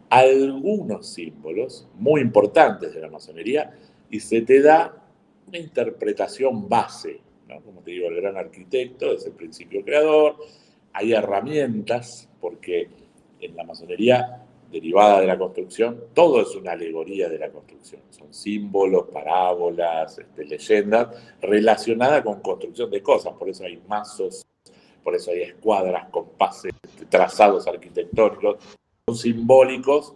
algunos 0.09 1.09
símbolos 1.09 1.89
muy 1.95 2.21
importantes 2.21 2.95
de 2.95 3.01
la 3.01 3.09
masonería 3.09 3.73
y 4.11 4.21
se 4.21 4.43
te 4.43 4.61
da 4.61 4.95
una 5.47 5.59
interpretación 5.59 6.69
base, 6.69 7.21
como 7.65 7.81
te 7.81 7.93
digo, 7.93 8.09
el 8.09 8.17
gran 8.17 8.37
arquitecto 8.37 9.13
es 9.13 9.27
el 9.27 9.33
principio 9.33 9.85
creador, 9.85 10.37
hay 10.93 11.13
herramientas, 11.13 12.29
porque 12.41 12.89
en 13.41 13.57
la 13.57 13.65
masonería 13.65 14.45
derivada 14.71 15.21
de 15.21 15.27
la 15.27 15.37
construcción, 15.37 16.05
todo 16.15 16.43
es 16.43 16.55
una 16.55 16.73
alegoría 16.73 17.29
de 17.29 17.39
la 17.39 17.51
construcción. 17.51 18.03
Son 18.11 18.33
símbolos, 18.33 19.09
parábolas, 19.09 20.19
este, 20.19 20.45
leyendas 20.45 21.09
relacionadas 21.41 22.23
con 22.23 22.41
construcción 22.41 22.91
de 22.91 23.03
cosas. 23.03 23.35
Por 23.35 23.49
eso 23.49 23.65
hay 23.65 23.83
mazos, 23.89 24.47
por 25.03 25.15
eso 25.15 25.33
hay 25.33 25.43
escuadras, 25.43 26.09
compases, 26.11 26.73
trazados 27.09 27.67
arquitectónicos. 27.67 28.59
Son 29.09 29.17
simbólicos 29.17 30.15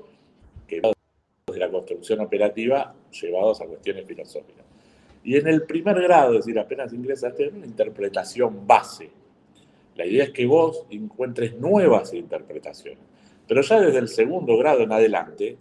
que 0.69 0.81
de 0.81 1.59
la 1.59 1.71
construcción 1.71 2.21
operativa 2.21 2.95
llevados 3.11 3.61
a 3.61 3.67
cuestiones 3.67 4.07
filosóficas. 4.07 4.65
Y 5.25 5.37
en 5.37 5.49
el 5.49 5.63
primer 5.63 6.01
grado, 6.01 6.33
es 6.33 6.45
decir, 6.45 6.59
apenas 6.59 6.93
ingresaste, 6.93 7.49
una 7.49 7.67
interpretación 7.67 8.67
base. 8.67 9.11
La 9.97 10.05
idea 10.05 10.25
es 10.25 10.31
que 10.31 10.47
vos 10.47 10.85
encuentres 10.91 11.57
nuevas 11.59 12.13
interpretaciones 12.13 13.14
pero 13.47 13.63
ya 13.63 13.81
desde 13.81 13.99
el 13.99 14.09
segundo 14.09 14.57
grado 14.57 14.83
en 14.83 14.93
adelante, 14.93 15.57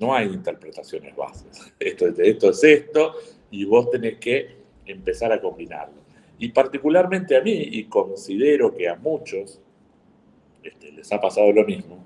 no 0.00 0.14
hay 0.14 0.26
interpretaciones 0.26 1.14
bases. 1.14 1.72
Esto, 1.78 2.08
es 2.08 2.64
esto, 2.64 3.14
y 3.50 3.64
vos 3.64 3.90
tenés 3.90 4.18
que 4.18 4.56
empezar 4.86 5.32
a 5.32 5.40
combinarlo. 5.40 6.02
Y 6.38 6.48
particularmente 6.48 7.36
a 7.36 7.40
mí, 7.40 7.52
y 7.52 7.84
considero 7.84 8.74
que 8.74 8.88
a 8.88 8.96
muchos 8.96 9.60
este, 10.62 10.92
les 10.92 11.12
ha 11.12 11.20
pasado 11.20 11.52
lo 11.52 11.64
mismo, 11.64 12.04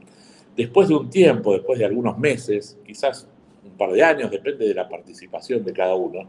después 0.56 0.88
de 0.88 0.94
un 0.94 1.08
tiempo, 1.08 1.52
después 1.52 1.78
de 1.78 1.87
algunos 1.87 2.18
meses, 2.18 2.78
quizás 2.84 3.26
un 3.64 3.76
par 3.76 3.92
de 3.92 4.02
años, 4.02 4.30
depende 4.30 4.66
de 4.66 4.74
la 4.74 4.88
participación 4.88 5.64
de 5.64 5.72
cada 5.72 5.94
uno, 5.94 6.28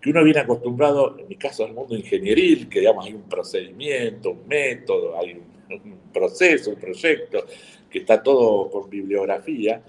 que 0.00 0.10
uno 0.10 0.24
viene 0.24 0.40
acostumbrado, 0.40 1.18
en 1.18 1.28
mi 1.28 1.36
caso, 1.36 1.64
al 1.64 1.72
mundo 1.72 1.96
ingenieril, 1.96 2.68
que 2.68 2.80
digamos 2.80 3.06
hay 3.06 3.14
un 3.14 3.22
procedimiento, 3.22 4.30
un 4.30 4.46
método, 4.46 5.18
hay 5.18 5.32
un 5.68 5.98
proceso, 6.12 6.70
un 6.70 6.76
proyecto, 6.76 7.44
que 7.90 7.98
está 7.98 8.22
todo 8.22 8.70
con 8.70 8.88
bibliografía, 8.88 9.82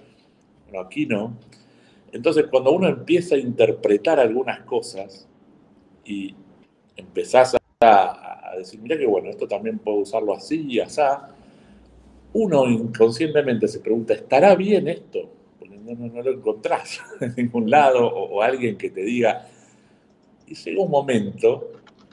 bueno, 0.66 0.80
aquí 0.86 1.06
no. 1.06 1.38
Entonces, 2.12 2.46
cuando 2.50 2.72
uno 2.72 2.88
empieza 2.88 3.36
a 3.36 3.38
interpretar 3.38 4.20
algunas 4.20 4.62
cosas 4.62 5.28
y 6.04 6.36
empezás 6.96 7.56
a, 7.80 8.54
decir, 8.58 8.80
mira 8.82 8.98
que 8.98 9.08
bueno, 9.08 9.30
esto 9.30 9.48
también 9.48 9.80
puedo 9.80 10.00
usarlo 10.00 10.34
así 10.34 10.66
y 10.68 10.80
así, 10.80 11.02
uno 12.34 12.70
inconscientemente 12.70 13.68
se 13.68 13.80
pregunta, 13.80 14.14
¿estará 14.14 14.56
bien 14.56 14.88
esto? 14.88 15.30
Porque 15.58 15.78
no, 15.78 16.22
lo 16.22 16.32
encontrás 16.32 17.00
en 17.22 17.34
ningún 17.38 17.70
lado 17.70 18.06
o, 18.06 18.36
o 18.36 18.42
alguien 18.42 18.78
que 18.78 18.90
te 18.90 19.02
diga, 19.02 19.48
y 20.48 20.56
llega 20.56 20.84
un 20.84 20.92
momento 20.92 21.72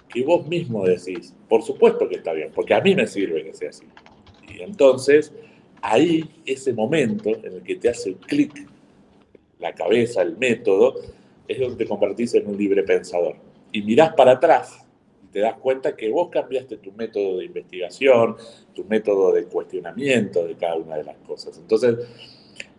que 0.09 0.23
vos 0.23 0.47
mismo 0.47 0.85
decís, 0.85 1.35
por 1.49 1.63
supuesto 1.63 2.09
que 2.09 2.17
está 2.17 2.33
bien, 2.33 2.51
porque 2.55 2.75
a 2.75 2.81
mí 2.81 2.95
me 2.95 3.07
sirve 3.07 3.45
que 3.45 3.53
sea 3.53 3.71
así. 3.71 3.87
Y 4.49 4.63
entonces 4.63 5.33
ahí, 5.83 6.29
ese 6.45 6.73
momento 6.73 7.31
en 7.31 7.55
el 7.55 7.63
que 7.63 7.77
te 7.77 7.89
hace 7.89 8.15
clic 8.15 8.67
la 9.59 9.75
cabeza, 9.75 10.23
el 10.23 10.37
método, 10.37 10.95
es 11.47 11.59
donde 11.59 11.77
te 11.77 11.89
convertís 11.89 12.35
en 12.35 12.47
un 12.47 12.57
libre 12.57 12.83
pensador. 12.83 13.37
Y 13.73 13.83
mirás 13.83 14.15
para 14.15 14.33
atrás 14.33 14.87
y 15.25 15.27
te 15.29 15.41
das 15.41 15.55
cuenta 15.55 15.97
que 15.97 16.11
vos 16.11 16.29
cambiaste 16.31 16.77
tu 16.79 16.93
método 16.93 17.39
de 17.39 17.47
investigación, 17.47 18.37
tu 18.75 18.85
método 18.85 19.33
de 19.33 19.45
cuestionamiento 19.45 20.47
de 20.47 20.55
cada 20.55 20.77
una 20.77 20.97
de 20.97 21.05
las 21.05 21.17
cosas. 21.19 21.59
Entonces, 21.59 21.97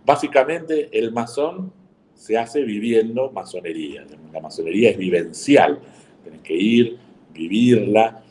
básicamente 0.06 0.90
el 0.98 1.12
masón 1.12 1.74
se 2.14 2.38
hace 2.38 2.62
viviendo 2.64 3.32
masonería. 3.32 4.06
La 4.34 4.40
masonería 4.40 4.92
es 4.92 4.98
vivencial. 4.98 5.80
Tienes 6.24 6.42
que 6.42 6.54
ir, 6.54 6.98
vivirla, 7.34 8.24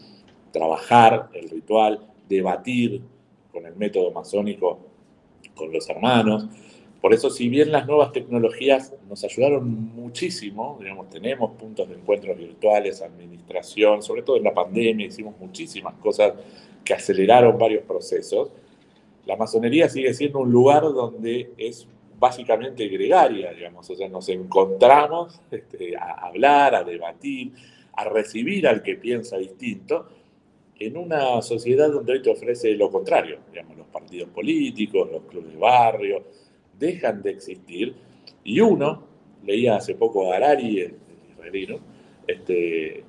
trabajar 0.53 1.31
el 1.33 1.49
ritual, 1.49 2.01
debatir 2.29 3.03
con 3.59 3.67
el 3.67 3.77
método 3.77 4.13
masónico 4.13 4.79
con 5.55 5.73
los 5.73 5.89
hermanos. 5.91 6.47
Por 7.01 7.13
eso, 7.13 7.29
si 7.29 7.49
bien 7.49 7.73
las 7.73 7.87
nuevas 7.87 8.13
tecnologías 8.13 8.95
nos 9.09 9.23
ayudaron 9.25 9.69
muchísimo, 9.95 10.79
digamos, 10.81 11.11
tenemos 11.11 11.53
puntos 11.53 11.89
de 11.89 11.97
encuentros 11.97 12.37
virtuales, 12.37 13.03
administración, 13.03 14.03
sobre 14.03 14.23
todo 14.23 14.37
en 14.37 14.45
la 14.45 14.55
pandemia 14.55 15.07
hicimos 15.07 15.35
muchísimas 15.39 15.95
cosas 15.95 16.35
que 16.85 16.95
aceleraron 16.95 17.59
varios 17.59 17.85
procesos, 17.85 18.51
la 19.27 19.37
masonería 19.37 19.89
sigue 19.89 20.15
siendo 20.15 20.39
un 20.41 20.51
lugar 20.51 20.83
donde 20.83 21.53
es 21.59 21.87
básicamente 22.19 22.89
gregaria, 22.89 23.53
digamos, 23.53 23.89
o 23.91 23.95
sea, 23.95 24.09
nos 24.09 24.29
encontramos 24.29 25.41
este, 25.51 25.97
a 25.97 26.27
hablar, 26.27 26.75
a 26.75 26.83
debatir, 26.83 27.53
a 27.93 28.05
recibir 28.05 28.67
al 28.67 28.83
que 28.83 28.97
piensa 28.97 29.37
distinto, 29.37 30.09
en 30.79 30.97
una 30.97 31.43
sociedad 31.43 31.91
donde 31.91 32.13
hoy 32.13 32.23
te 32.23 32.31
ofrece 32.31 32.75
lo 32.75 32.91
contrario, 32.91 33.39
digamos, 33.51 33.77
los 33.77 33.87
partidos 33.89 34.29
políticos, 34.31 35.09
los 35.11 35.23
clubes 35.25 35.53
de 35.53 35.59
barrio, 35.59 36.25
dejan 36.79 37.23
de 37.23 37.31
existir, 37.31 37.95
y 38.45 38.61
uno, 38.61 39.05
leía 39.45 39.77
hace 39.77 39.95
poco 39.95 40.33
a 40.33 40.37
Harari, 40.37 40.81
el, 40.81 40.95
israelino, 41.33 41.79
este, 42.27 43.03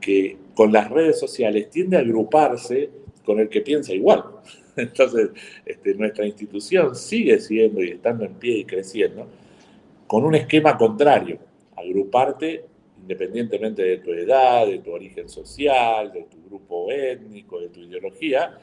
que 0.00 0.36
con 0.54 0.72
las 0.72 0.90
redes 0.90 1.18
sociales 1.18 1.70
tiende 1.70 1.96
a 1.96 2.00
agruparse 2.00 2.90
con 3.24 3.40
el 3.40 3.48
que 3.48 3.60
piensa 3.60 3.92
igual. 3.92 4.24
Entonces, 4.76 5.30
este, 5.64 5.94
nuestra 5.94 6.26
institución 6.26 6.94
sigue 6.94 7.38
siendo 7.40 7.82
y 7.82 7.90
estando 7.90 8.24
en 8.24 8.34
pie 8.34 8.58
y 8.58 8.64
creciendo 8.64 9.26
con 10.06 10.24
un 10.24 10.34
esquema 10.34 10.76
contrario, 10.76 11.38
agruparte 11.76 12.64
independientemente 13.04 13.82
de 13.82 13.98
tu 13.98 14.12
edad, 14.12 14.66
de 14.66 14.78
tu 14.78 14.90
origen 14.90 15.28
social, 15.28 16.10
de 16.10 16.22
tu 16.22 16.42
grupo 16.48 16.90
étnico, 16.90 17.60
de 17.60 17.68
tu 17.68 17.80
ideología, 17.80 18.58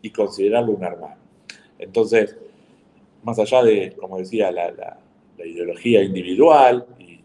y 0.00 0.10
considerarlo 0.10 0.72
un 0.72 0.84
hermano. 0.84 1.16
Entonces, 1.76 2.36
más 3.24 3.36
allá 3.40 3.64
de, 3.64 3.96
como 3.98 4.18
decía, 4.18 4.52
la, 4.52 4.98
ideología 5.44 6.02
individual 6.02 6.86
y, 7.00 7.18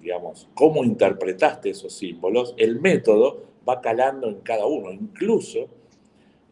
digamos, 0.00 0.48
cómo 0.54 0.84
interpretaste 0.84 1.70
esos 1.70 1.92
símbolos, 1.92 2.54
el 2.56 2.80
método 2.80 3.42
va 3.68 3.80
calando 3.80 4.28
en 4.28 4.40
cada 4.42 4.66
uno, 4.66 4.92
incluso 4.92 5.66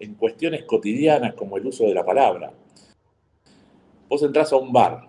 en 0.00 0.14
cuestiones 0.14 0.64
cotidianas 0.64 1.34
como 1.34 1.56
el 1.56 1.66
uso 1.66 1.84
de 1.84 1.94
la 1.94 2.04
palabra. 2.04 2.52
Vos 4.08 4.22
entras 4.24 4.52
a 4.52 4.56
un 4.56 4.72
bar, 4.72 5.06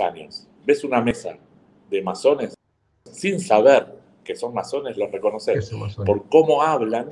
años, 0.00 0.48
ves 0.64 0.82
una 0.82 1.00
mesa 1.00 1.36
de 1.90 2.02
masones, 2.02 2.54
sin 3.22 3.38
saber 3.38 3.86
que 4.24 4.34
son 4.34 4.52
masones, 4.52 4.96
los 4.96 5.08
reconoces 5.12 5.72
por 6.04 6.28
cómo 6.28 6.60
hablan 6.60 7.08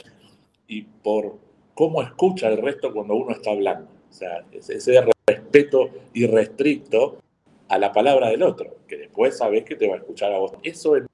y 0.67 0.83
por 0.83 1.37
cómo 1.75 2.03
escucha 2.03 2.49
el 2.49 2.57
resto 2.57 2.93
cuando 2.93 3.15
uno 3.15 3.31
está 3.31 3.53
hablando. 3.53 3.89
O 4.11 4.13
sea, 4.13 4.45
ese 4.51 5.05
respeto 5.25 5.89
irrestricto 6.13 7.19
a 7.69 7.79
la 7.79 7.93
palabra 7.93 8.29
del 8.29 8.43
otro, 8.43 8.79
que 8.89 8.97
después 8.97 9.39
sabes 9.39 9.63
que 9.63 9.77
te 9.77 9.87
va 9.87 9.95
a 9.95 9.99
escuchar 9.99 10.33
a 10.33 10.39
vos. 10.39 10.51
Eso 10.65 10.97
en 10.97 11.07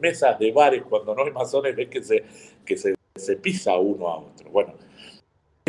mesas 0.00 0.38
de 0.38 0.52
bares, 0.52 0.84
cuando 0.88 1.16
no 1.16 1.24
hay 1.24 1.32
masones, 1.32 1.74
ves 1.74 1.88
que 1.88 2.04
se, 2.04 2.22
que 2.64 2.76
se, 2.76 2.94
se 3.16 3.36
pisa 3.38 3.76
uno 3.76 4.06
a 4.06 4.18
otro. 4.18 4.50
Bueno, 4.50 4.74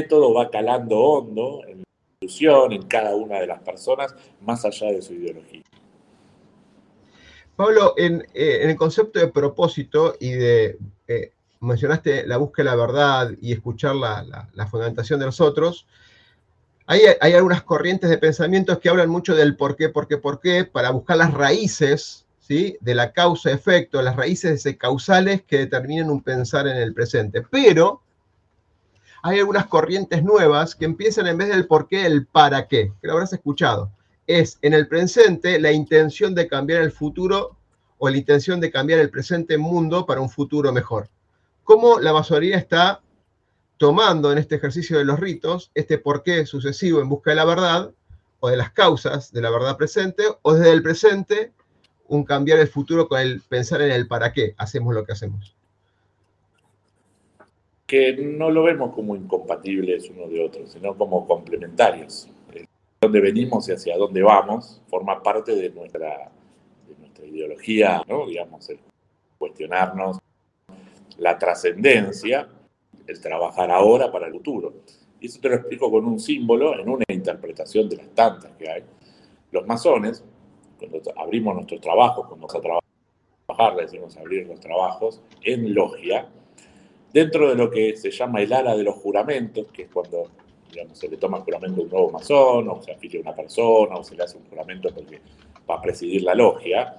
todo 0.08 0.32
va 0.32 0.52
calando 0.52 0.96
hondo 0.96 1.62
en 1.68 1.78
la 1.78 1.84
institución, 2.22 2.74
en 2.74 2.84
cada 2.84 3.16
una 3.16 3.40
de 3.40 3.48
las 3.48 3.64
personas, 3.64 4.14
más 4.42 4.64
allá 4.64 4.92
de 4.92 5.02
su 5.02 5.16
ideología. 5.16 5.64
Pablo, 7.60 7.94
en, 7.98 8.26
eh, 8.34 8.60
el 8.62 8.78
concepto 8.78 9.20
de 9.20 9.28
propósito 9.28 10.16
y 10.18 10.32
de, 10.32 10.78
eh, 11.10 11.34
mencionaste 11.60 12.26
la 12.26 12.38
búsqueda 12.38 12.72
de 12.72 12.78
la 12.78 12.86
verdad 12.86 13.32
y 13.42 13.52
escuchar 13.52 13.98
la, 13.98 14.48
fundamentación 14.72 15.20
de 15.20 15.26
los 15.26 15.42
otros, 15.42 15.86
hay, 16.86 17.02
hay, 17.20 17.34
algunas 17.34 17.64
corrientes 17.64 18.10
de 18.10 18.18
pensamientos 18.18 18.80
que 18.80 18.88
hablan 18.88 19.10
mucho 19.10 19.36
del 19.36 19.58
por 19.58 19.76
qué, 19.76 19.90
por 19.90 20.08
qué, 20.08 20.16
por 20.16 20.40
qué, 20.40 20.64
para 20.64 20.92
buscar 20.92 21.18
las 21.18 21.34
raíces 21.34 22.26
¿sí? 22.40 22.78
de 22.80 22.96
la 22.96 23.12
causa-efecto, 23.12 24.02
las 24.02 24.16
raíces 24.16 24.66
causales 24.78 25.42
que 25.42 25.58
determinan 25.58 26.10
un 26.10 26.24
pensar 26.24 26.66
en 26.66 26.78
el 26.78 26.94
presente. 26.94 27.42
Pero 27.42 28.02
hay 29.22 29.40
algunas 29.40 29.66
corrientes 29.66 30.24
nuevas 30.24 30.76
que 30.76 30.86
empiezan 30.86 31.28
en 31.28 31.38
vez 31.38 31.50
del 31.50 31.68
por 31.68 31.90
qué, 31.90 32.06
el 32.06 32.26
para 32.26 32.70
qué, 32.70 32.94
que 33.02 33.08
lo 33.08 33.12
habrás 33.12 33.34
escuchado. 33.34 33.92
Es 34.30 34.60
en 34.62 34.76
el 34.76 34.88
presente 34.88 35.60
la 35.60 35.72
intención 35.72 36.36
de 36.36 36.48
cambiar 36.48 36.84
el 36.84 36.92
futuro 36.92 37.58
o 37.98 38.10
la 38.10 38.18
intención 38.18 38.60
de 38.60 38.70
cambiar 38.70 39.00
el 39.00 39.10
presente 39.10 39.58
mundo 39.58 40.06
para 40.06 40.22
un 40.22 40.30
futuro 40.30 40.72
mejor. 40.72 41.10
¿Cómo 41.64 42.00
la 42.00 42.14
masonería 42.14 42.56
está 42.56 43.02
tomando 43.78 44.32
en 44.32 44.38
este 44.38 44.58
ejercicio 44.58 45.00
de 45.00 45.06
los 45.06 45.20
ritos 45.20 45.72
este 45.74 45.98
por 45.98 46.22
qué 46.22 46.46
sucesivo 46.46 47.02
en 47.02 47.10
busca 47.10 47.32
de 47.32 47.38
la 47.38 47.46
verdad 47.46 47.92
o 48.40 48.50
de 48.50 48.58
las 48.58 48.70
causas 48.70 49.34
de 49.34 49.42
la 49.42 49.50
verdad 49.50 49.78
presente 49.78 50.22
o 50.44 50.54
desde 50.54 50.74
el 50.74 50.84
presente 50.84 51.52
un 52.08 52.24
cambiar 52.24 52.60
el 52.60 52.68
futuro 52.68 53.08
con 53.08 53.20
el 53.20 53.42
pensar 53.42 53.82
en 53.82 53.90
el 53.90 54.08
para 54.08 54.32
qué 54.32 54.54
hacemos 54.60 54.94
lo 54.94 55.06
que 55.06 55.14
hacemos? 55.14 55.56
que 57.88 58.14
no 58.14 58.52
lo 58.52 58.62
vemos 58.62 58.94
como 58.94 59.16
incompatibles 59.16 60.08
uno 60.16 60.28
de 60.28 60.46
otro, 60.46 60.68
sino 60.68 60.96
como 60.96 61.26
complementarios. 61.26 62.30
De 63.02 63.08
dónde 63.08 63.22
venimos 63.22 63.70
y 63.70 63.72
hacia 63.72 63.98
dónde 63.98 64.22
vamos 64.22 64.82
forma 64.90 65.24
parte 65.24 65.56
de 65.56 65.70
nuestra, 65.70 66.32
nuestra 67.00 67.26
ideología, 67.26 68.04
¿no? 68.08 68.28
digamos, 68.28 68.70
el 68.70 68.80
cuestionarnos 69.38 70.20
la 71.18 71.38
trascendencia, 71.38 72.48
el 73.08 73.22
trabajar 73.22 73.72
ahora 73.72 74.12
para 74.12 74.28
el 74.28 74.34
futuro. 74.34 74.74
Y 75.20 75.28
eso 75.28 75.40
te 75.42 75.50
lo 75.50 75.56
explico 75.56 75.90
con 75.90 76.06
un 76.06 76.20
símbolo, 76.20 76.78
en 76.80 76.90
una 76.90 77.06
interpretación 77.08 77.90
de 77.90 77.98
las 77.98 78.10
tantas 78.10 78.52
que 78.58 78.70
hay. 78.70 78.84
Los 79.52 79.66
masones, 79.66 80.24
cuando 80.78 81.02
abrimos 81.18 81.56
nuestros 81.56 81.82
trabajos, 81.82 82.28
cuando 82.28 82.48
vamos 82.48 82.56
a 82.56 82.82
trabajar, 83.48 83.78
decimos 83.78 84.16
abrir 84.18 84.48
los 84.48 84.60
trabajos, 84.60 85.22
en 85.42 85.74
logia, 85.74 86.28
dentro 87.12 87.50
de 87.50 87.56
lo 87.56 87.70
que 87.70 87.98
se 87.98 88.12
llama 88.12 88.42
el 88.42 88.54
ala 88.54 88.76
de 88.76 88.84
los 88.84 88.96
juramentos, 88.96 89.68
que 89.72 89.84
es 89.84 89.90
cuando 89.90 90.30
se 90.94 91.08
le 91.08 91.18
toma 91.18 91.38
el 91.38 91.44
juramento 91.44 91.82
a 91.82 91.84
un 91.84 91.90
nuevo 91.90 92.12
masón, 92.12 92.70
o 92.70 92.82
se 92.82 92.92
afilia 92.92 93.20
a 93.20 93.24
una 93.24 93.36
persona, 93.36 93.96
o 93.96 94.04
se 94.04 94.16
le 94.16 94.24
hace 94.24 94.38
un 94.38 94.46
juramento 94.46 94.90
porque 94.94 95.20
va 95.70 95.76
a 95.76 95.82
presidir 95.82 96.24
la 96.24 96.36
logia, 96.36 96.96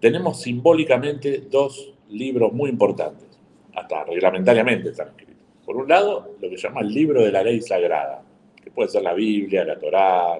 tenemos 0.00 0.40
simbólicamente 0.40 1.44
dos 1.50 1.94
libros 2.10 2.52
muy 2.52 2.70
importantes, 2.70 3.26
hasta 3.74 4.04
reglamentariamente 4.04 4.90
están 4.90 5.08
escritos. 5.08 5.34
Por 5.64 5.76
un 5.76 5.88
lado, 5.88 6.36
lo 6.40 6.50
que 6.50 6.56
se 6.56 6.68
llama 6.68 6.82
el 6.82 6.92
libro 6.92 7.22
de 7.22 7.32
la 7.32 7.42
ley 7.42 7.60
sagrada, 7.62 8.22
que 8.62 8.70
puede 8.70 8.88
ser 8.88 9.02
la 9.02 9.14
Biblia, 9.14 9.64
la 9.64 9.78
Torá, 9.78 10.38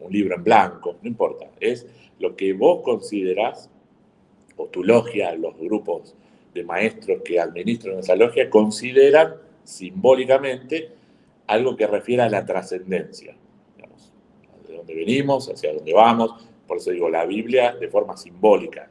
un 0.00 0.12
libro 0.12 0.34
en 0.34 0.44
blanco, 0.44 0.96
no 1.00 1.08
importa, 1.08 1.46
es 1.58 1.86
lo 2.18 2.36
que 2.36 2.52
vos 2.52 2.82
considerás, 2.82 3.70
o 4.56 4.66
tu 4.66 4.84
logia, 4.84 5.34
los 5.34 5.56
grupos 5.56 6.14
de 6.54 6.64
maestros 6.64 7.22
que 7.22 7.38
administran 7.38 7.98
esa 7.98 8.16
logia 8.16 8.48
consideran 8.48 9.34
simbólicamente 9.64 10.90
algo 11.46 11.76
que 11.76 11.86
refiere 11.86 12.22
a 12.22 12.28
la 12.28 12.44
trascendencia, 12.44 13.36
de 14.66 14.76
dónde 14.76 14.94
venimos, 14.94 15.48
hacia 15.48 15.72
dónde 15.72 15.92
vamos, 15.92 16.46
por 16.66 16.78
eso 16.78 16.90
digo 16.90 17.08
la 17.08 17.24
Biblia 17.24 17.74
de 17.74 17.88
forma 17.88 18.16
simbólica. 18.16 18.90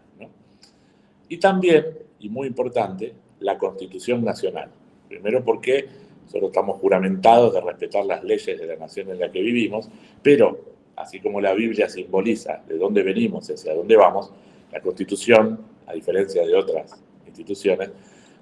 Y 1.28 1.38
también, 1.38 1.86
y 2.20 2.30
muy 2.30 2.48
importante, 2.48 3.14
la 3.40 3.58
Constitución 3.58 4.24
Nacional. 4.24 4.70
Primero 5.08 5.44
porque 5.44 5.88
nosotros 6.26 6.50
estamos 6.50 6.80
juramentados 6.80 7.54
de 7.54 7.62
respetar 7.62 8.06
las 8.06 8.24
leyes 8.24 8.60
de 8.60 8.66
la 8.66 8.76
nación 8.76 9.10
en 9.10 9.20
la 9.20 9.32
que 9.32 9.42
vivimos, 9.42 9.90
pero 10.22 10.60
así 10.96 11.20
como 11.20 11.42
la 11.42 11.54
Biblia 11.54 11.90
simboliza 11.90 12.64
de 12.68 12.78
dónde 12.78 13.04
venimos 13.04 13.50
y 13.50 13.54
hacia 13.54 13.74
dónde 13.74 13.96
vamos, 13.96 14.32
la 14.72 14.82
Constitución, 14.82 15.60
a 15.88 15.94
diferencia 15.94 16.46
de 16.46 16.56
otras 16.56 17.04
instituciones, 17.28 17.92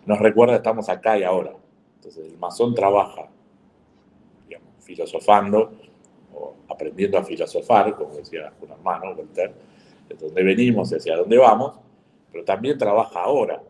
nos 0.06 0.20
recuerda 0.20 0.56
estamos 0.56 0.90
acá 0.90 1.18
y 1.18 1.24
ahora. 1.24 1.54
Entonces 1.96 2.26
el 2.26 2.38
masón 2.38 2.76
trabaja, 2.76 3.30
filosofando 4.84 5.72
o 6.34 6.56
aprendiendo 6.68 7.18
a 7.18 7.24
filosofar, 7.24 7.96
como 7.96 8.16
decía 8.16 8.52
un 8.62 8.72
hermano, 8.72 9.16
Voltaire, 9.16 9.54
de 10.08 10.16
dónde 10.16 10.44
venimos 10.44 10.92
y 10.92 10.96
hacia 10.96 11.18
dónde 11.18 11.38
vamos, 11.38 11.80
pero 12.32 12.44
también 12.44 12.78
trabaja 12.78 13.22
ahora 13.22 13.62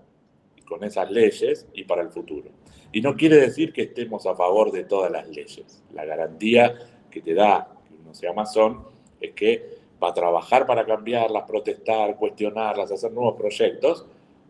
con 0.67 0.83
esas 0.83 1.11
leyes 1.11 1.67
y 1.73 1.83
para 1.83 2.01
el 2.01 2.09
futuro. 2.09 2.49
Y 2.91 3.01
no 3.01 3.15
quiere 3.15 3.37
decir 3.37 3.73
que 3.73 3.83
estemos 3.83 4.25
a 4.25 4.35
favor 4.35 4.71
de 4.71 4.83
todas 4.83 5.11
las 5.11 5.27
leyes. 5.27 5.83
La 5.93 6.05
garantía 6.05 6.75
que 7.09 7.21
te 7.21 7.33
da 7.33 7.67
que 7.87 7.95
uno 7.95 8.13
sea 8.13 8.33
masón 8.33 8.83
es 9.19 9.31
que 9.33 9.83
va 10.01 10.09
a 10.09 10.13
trabajar 10.13 10.65
para 10.65 10.85
cambiarlas, 10.85 11.43
protestar, 11.43 12.15
cuestionarlas, 12.15 12.91
hacer 12.91 13.11
nuevos 13.11 13.35
proyectos, 13.35 14.05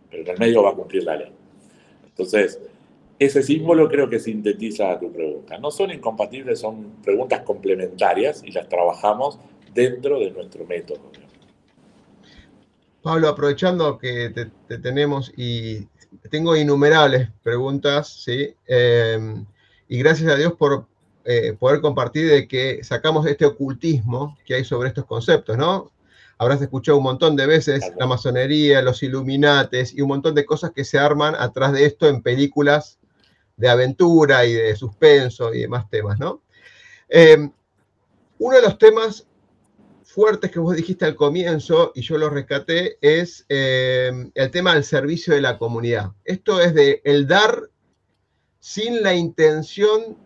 pero 0.09 0.23
en 0.23 0.29
el 0.29 0.37
medio 0.37 0.63
va 0.63 0.71
a 0.71 0.75
cumplir 0.75 1.03
la 1.03 1.15
ley. 1.15 1.31
Entonces, 2.05 2.59
ese 3.25 3.43
símbolo 3.43 3.89
creo 3.89 4.09
que 4.09 4.19
sintetiza 4.19 4.99
tu 4.99 5.11
pregunta. 5.11 5.57
No 5.57 5.71
son 5.71 5.91
incompatibles, 5.91 6.59
son 6.59 6.93
preguntas 7.03 7.41
complementarias 7.41 8.43
y 8.45 8.51
las 8.51 8.67
trabajamos 8.69 9.39
dentro 9.73 10.19
de 10.19 10.31
nuestro 10.31 10.65
método. 10.65 11.01
Pablo, 13.01 13.27
aprovechando 13.27 13.97
que 13.97 14.29
te, 14.29 14.77
tenemos 14.77 15.31
y 15.35 15.87
tengo 16.29 16.55
innumerables 16.55 17.29
preguntas, 17.43 18.23
¿sí? 18.23 18.55
Em, 18.65 19.45
y 19.89 19.97
gracias 19.99 20.31
a 20.31 20.35
Dios 20.35 20.53
por 20.53 20.87
eh, 21.25 21.53
poder 21.59 21.81
compartir 21.81 22.29
de 22.29 22.47
que 22.47 22.83
sacamos 22.83 23.25
este 23.27 23.45
ocultismo 23.45 24.37
que 24.45 24.55
hay 24.55 24.63
sobre 24.63 24.87
estos 24.87 25.05
conceptos, 25.05 25.57
¿no? 25.57 25.91
Habrás 26.37 26.61
escuchado 26.61 26.97
un 26.97 27.03
montón 27.03 27.35
de 27.35 27.45
veces 27.45 27.91
la 27.97 28.07
masonería, 28.07 28.81
los 28.81 29.03
iluminates 29.03 29.93
y 29.93 30.01
un 30.01 30.07
montón 30.07 30.33
de 30.33 30.45
cosas 30.45 30.71
que 30.71 30.83
se 30.83 30.97
arman 30.97 31.35
atrás 31.35 31.73
de 31.73 31.85
esto 31.85 32.07
en 32.07 32.21
películas 32.21 32.99
de 33.55 33.69
aventura 33.69 34.45
y 34.45 34.53
de 34.53 34.75
suspenso 34.75 35.53
y 35.53 35.61
demás 35.61 35.89
temas, 35.89 36.19
¿no? 36.19 36.41
Em, 37.07 37.51
uno 38.39 38.55
de 38.55 38.61
los 38.61 38.77
temas 38.77 39.27
fuertes 40.03 40.51
que 40.51 40.59
vos 40.59 40.75
dijiste 40.75 41.05
al 41.05 41.15
comienzo, 41.15 41.91
y 41.95 42.01
yo 42.01 42.17
lo 42.17 42.29
rescaté, 42.29 42.97
es 43.01 43.45
em, 43.49 44.31
el 44.35 44.51
tema 44.51 44.73
del 44.73 44.83
servicio 44.83 45.33
de 45.33 45.41
la 45.41 45.57
comunidad. 45.57 46.11
Esto 46.23 46.61
es 46.61 46.73
de 46.73 47.01
el 47.03 47.27
dar 47.27 47.69
sin 48.59 49.01
la 49.03 49.13
intención 49.13 50.17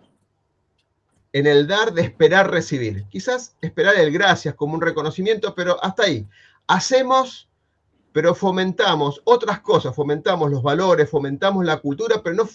en 1.34 1.48
el 1.48 1.68
dar 1.68 1.94
de 1.94 2.02
esperar 2.02 2.50
recibir. 2.50 3.06
Quizás 3.10 3.56
esperar 3.62 3.96
el 3.96 4.12
gracias 4.12 4.56
como 4.56 4.74
un 4.74 4.82
reconocimiento, 4.82 5.54
pero 5.56 5.82
hasta 5.84 6.04
ahí. 6.04 6.28
Hacemos, 6.68 7.50
pero 8.12 8.34
fomentamos 8.34 9.22
otras 9.24 9.60
cosas, 9.62 9.96
fomentamos 9.96 10.50
los 10.52 10.63
valores, 10.63 11.10
fomentamos 11.10 11.63
la 11.66 11.78
cultura, 11.78 12.22
pero 12.24 12.36
no, 12.36 12.50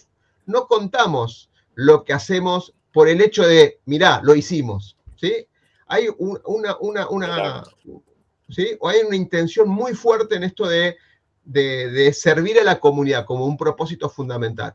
no 0.46 0.66
contamos 0.66 1.50
lo 1.74 2.05
que 2.05 2.12
hacemos 2.12 2.74
por 2.92 3.09
el 3.09 3.20
hecho 3.20 3.46
de, 3.46 3.81
mirá, 3.87 4.20
lo 4.22 4.35
hicimos. 4.35 4.96
¿sí? 5.16 5.46
Hay 5.87 6.09
una, 6.18 6.76
una, 6.78 7.64
¿sí? 8.48 8.76
o 8.81 8.88
hay 8.88 9.00
una 9.00 9.16
intención 9.16 9.68
muy 9.68 9.94
fuerte 9.94 10.37
en 10.37 10.44
esto 10.44 10.66
de, 10.66 10.96
de 11.44 12.12
servir 12.12 12.59
a 12.59 12.64
la 12.64 12.78
comunidad 12.81 13.24
como 13.26 13.46
un 13.46 13.57
propósito 13.57 14.09
fundamental. 14.09 14.74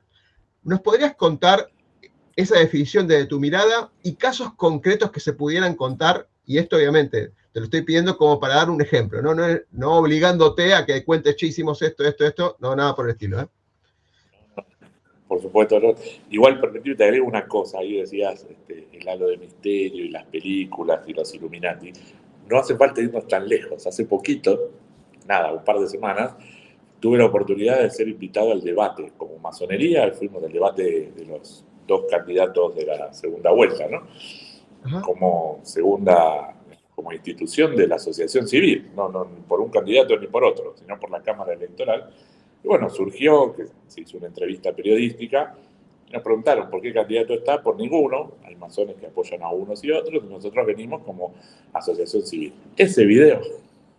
¿Nos 0.63 0.81
podrías 0.81 1.15
contar 1.15 1.69
esa 2.35 2.57
definición 2.59 3.07
de 3.07 3.25
tu 3.25 3.39
mirada 3.39 3.91
y 4.03 4.15
casos 4.15 4.53
concretos 4.55 5.11
que 5.11 5.19
se 5.19 5.33
pudieran 5.33 5.75
contar? 5.75 6.27
Y 6.45 6.57
esto 6.57 6.77
obviamente 6.77 7.33
te 7.57 7.59
lo 7.59 7.65
estoy 7.65 7.81
pidiendo 7.81 8.17
como 8.17 8.39
para 8.39 8.55
dar 8.55 8.69
un 8.69 8.81
ejemplo, 8.81 9.21
no, 9.21 9.33
no, 9.71 9.93
obligándote 9.93 10.75
a 10.75 10.85
que 10.85 11.03
cuentes, 11.03 11.35
che, 11.35 11.47
hicimos 11.47 11.81
esto, 11.81 12.03
esto, 12.03 12.25
esto, 12.25 12.55
no, 12.59 12.75
nada 12.75 12.95
por 12.95 13.05
el 13.05 13.13
estilo. 13.13 13.41
¿eh? 13.41 13.47
Por 15.27 15.41
supuesto, 15.41 15.79
no. 15.79 15.93
igual 16.29 16.59
permitirme 16.59 16.97
te 16.97 17.03
agrego 17.03 17.27
una 17.27 17.47
cosa, 17.47 17.79
ahí 17.79 17.97
decías 17.97 18.45
este, 18.49 18.87
el 18.93 19.07
halo 19.09 19.27
de 19.27 19.37
misterio 19.37 20.05
y 20.05 20.09
las 20.09 20.25
películas 20.25 21.01
y 21.07 21.13
los 21.13 21.33
Illuminati. 21.35 21.91
No 22.49 22.59
hace 22.59 22.77
falta 22.77 23.01
irnos 23.01 23.27
tan 23.27 23.47
lejos. 23.47 23.85
Hace 23.85 24.05
poquito, 24.05 24.71
nada, 25.27 25.51
un 25.51 25.65
par 25.65 25.79
de 25.79 25.87
semanas, 25.87 26.33
tuve 26.99 27.17
la 27.17 27.25
oportunidad 27.25 27.81
de 27.81 27.89
ser 27.89 28.07
invitado 28.07 28.51
al 28.51 28.61
debate 28.61 29.11
como 29.17 29.37
masonería, 29.39 30.11
fuimos 30.13 30.41
del 30.41 30.53
debate 30.53 31.11
de 31.15 31.25
los 31.25 31.63
dos 31.85 32.05
candidatos 32.09 32.75
de 32.75 32.85
la 32.85 33.13
segunda 33.13 33.51
vuelta, 33.51 33.87
¿no? 33.87 35.01
Como 35.01 35.59
segunda, 35.63 36.55
como 36.95 37.11
institución 37.11 37.75
de 37.75 37.87
la 37.87 37.95
asociación 37.95 38.47
civil, 38.47 38.91
no, 38.95 39.09
no 39.09 39.27
por 39.47 39.59
un 39.59 39.69
candidato 39.69 40.17
ni 40.17 40.27
por 40.27 40.45
otro, 40.45 40.73
sino 40.77 40.97
por 40.99 41.11
la 41.11 41.21
Cámara 41.21 41.53
Electoral. 41.53 42.09
Y 42.63 42.67
bueno, 42.67 42.89
surgió 42.89 43.53
que 43.53 43.65
se 43.87 44.01
hizo 44.01 44.17
una 44.17 44.27
entrevista 44.27 44.73
periodística, 44.73 45.55
nos 46.11 46.21
preguntaron 46.21 46.69
por 46.69 46.81
qué 46.81 46.93
candidato 46.93 47.33
está, 47.33 47.61
por 47.61 47.77
ninguno, 47.77 48.33
hay 48.43 48.55
masones 48.55 48.95
que 48.95 49.07
apoyan 49.07 49.43
a 49.43 49.49
unos 49.49 49.83
y 49.83 49.91
otros, 49.91 50.23
y 50.23 50.27
nosotros 50.27 50.65
venimos 50.65 51.03
como 51.03 51.33
asociación 51.73 52.25
civil. 52.25 52.53
Ese 52.75 53.05
video 53.05 53.41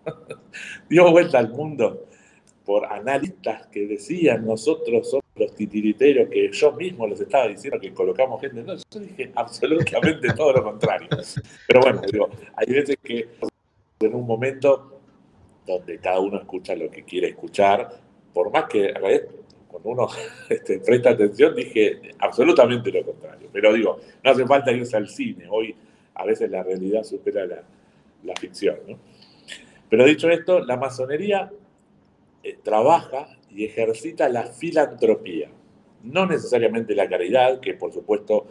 dio 0.88 1.10
vuelta 1.10 1.38
al 1.38 1.50
mundo 1.50 2.06
por 2.64 2.84
analistas 2.86 3.66
que 3.68 3.86
decían 3.86 4.44
nosotros 4.44 5.08
somos 5.08 5.24
los 5.36 5.54
titiriteros 5.54 6.28
que 6.28 6.50
yo 6.52 6.72
mismo 6.72 7.06
les 7.06 7.20
estaba 7.20 7.48
diciendo 7.48 7.80
que 7.80 7.94
colocamos 7.94 8.40
gente. 8.40 8.62
No, 8.62 8.74
yo 8.74 9.00
dije 9.00 9.32
absolutamente 9.34 10.32
todo 10.36 10.52
lo 10.52 10.64
contrario. 10.64 11.08
Pero 11.66 11.80
bueno, 11.80 12.02
digo, 12.10 12.28
hay 12.54 12.66
veces 12.66 12.96
que 13.02 13.28
en 14.00 14.14
un 14.14 14.26
momento 14.26 15.00
donde 15.66 15.98
cada 15.98 16.20
uno 16.20 16.38
escucha 16.38 16.74
lo 16.74 16.90
que 16.90 17.04
quiere 17.04 17.28
escuchar, 17.28 17.88
por 18.32 18.50
más 18.52 18.64
que 18.64 18.90
a 18.90 19.00
cuando 19.68 19.90
uno 19.90 20.08
este, 20.48 20.80
presta 20.80 21.10
atención, 21.10 21.54
dije 21.54 22.00
absolutamente 22.18 22.90
lo 22.90 23.04
contrario. 23.04 23.48
Pero 23.52 23.72
digo, 23.72 23.98
no 24.22 24.30
hace 24.30 24.46
falta 24.46 24.72
irse 24.72 24.96
al 24.96 25.08
cine. 25.08 25.46
Hoy 25.48 25.74
a 26.14 26.24
veces 26.24 26.50
la 26.50 26.62
realidad 26.62 27.04
supera 27.04 27.46
la, 27.46 28.34
ficción. 28.38 28.76
Pero 29.88 30.04
dicho 30.04 30.28
esto, 30.28 30.60
la 30.60 30.76
masonería 30.76 31.50
eh, 32.42 32.58
trabaja 32.62 33.28
y 33.50 33.64
ejercita 33.64 34.28
la 34.28 34.44
filantropía. 34.44 35.50
No 36.02 36.26
necesariamente 36.26 36.94
la 36.94 37.08
caridad, 37.08 37.60
que 37.60 37.74
por 37.74 37.92
supuesto 37.92 38.46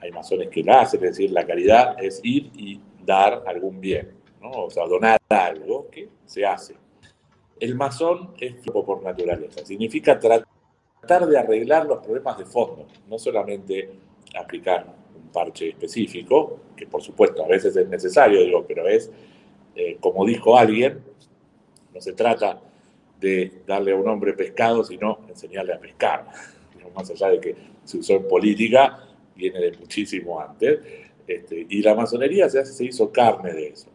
hay 0.00 0.10
masones 0.10 0.48
que 0.48 0.62
la 0.62 0.82
hacen, 0.82 1.02
es 1.04 1.10
decir, 1.10 1.30
la 1.30 1.46
caridad 1.46 1.96
es 2.02 2.20
ir 2.22 2.50
y 2.54 2.80
dar 3.04 3.42
algún 3.46 3.80
bien, 3.80 4.12
o 4.42 4.68
sea, 4.70 4.86
donar 4.86 5.18
algo 5.28 5.88
que 5.90 6.08
se 6.26 6.44
hace. 6.44 6.74
El 7.60 7.74
masón 7.76 8.34
es 8.40 8.60
tipo 8.60 8.84
por 8.84 9.02
naturaleza, 9.02 9.64
significa 9.64 10.18
tratar 10.18 11.26
de 11.26 11.38
arreglar 11.38 11.86
los 11.86 11.98
problemas 11.98 12.38
de 12.38 12.46
fondo, 12.46 12.86
no 13.08 13.18
solamente 13.18 13.90
aplicar 14.36 14.86
un 15.14 15.28
parche 15.30 15.68
específico, 15.68 16.60
que 16.76 16.86
por 16.86 17.02
supuesto 17.02 17.44
a 17.44 17.48
veces 17.48 17.76
es 17.76 17.88
necesario, 17.88 18.40
digo, 18.40 18.64
pero 18.66 18.88
es, 18.88 19.10
eh, 19.76 19.96
como 20.00 20.24
dijo 20.24 20.58
alguien, 20.58 21.00
no 21.94 22.00
se 22.00 22.12
trata 22.12 22.60
de 23.20 23.62
darle 23.66 23.92
a 23.92 23.96
un 23.96 24.08
hombre 24.08 24.34
pescado, 24.34 24.84
sino 24.84 25.20
enseñarle 25.28 25.72
a 25.72 25.78
pescar. 25.78 26.26
Más 26.94 27.10
allá 27.10 27.28
de 27.30 27.40
que 27.40 27.56
se 27.84 27.98
usó 27.98 28.14
en 28.14 28.28
política, 28.28 29.04
viene 29.34 29.58
de 29.58 29.78
muchísimo 29.78 30.40
antes. 30.40 30.80
Este, 31.26 31.66
y 31.68 31.82
la 31.82 31.94
masonería 31.94 32.48
se, 32.48 32.84
hizo 32.84 33.10
carne 33.10 33.52
de 33.52 33.68
eso. 33.68 33.88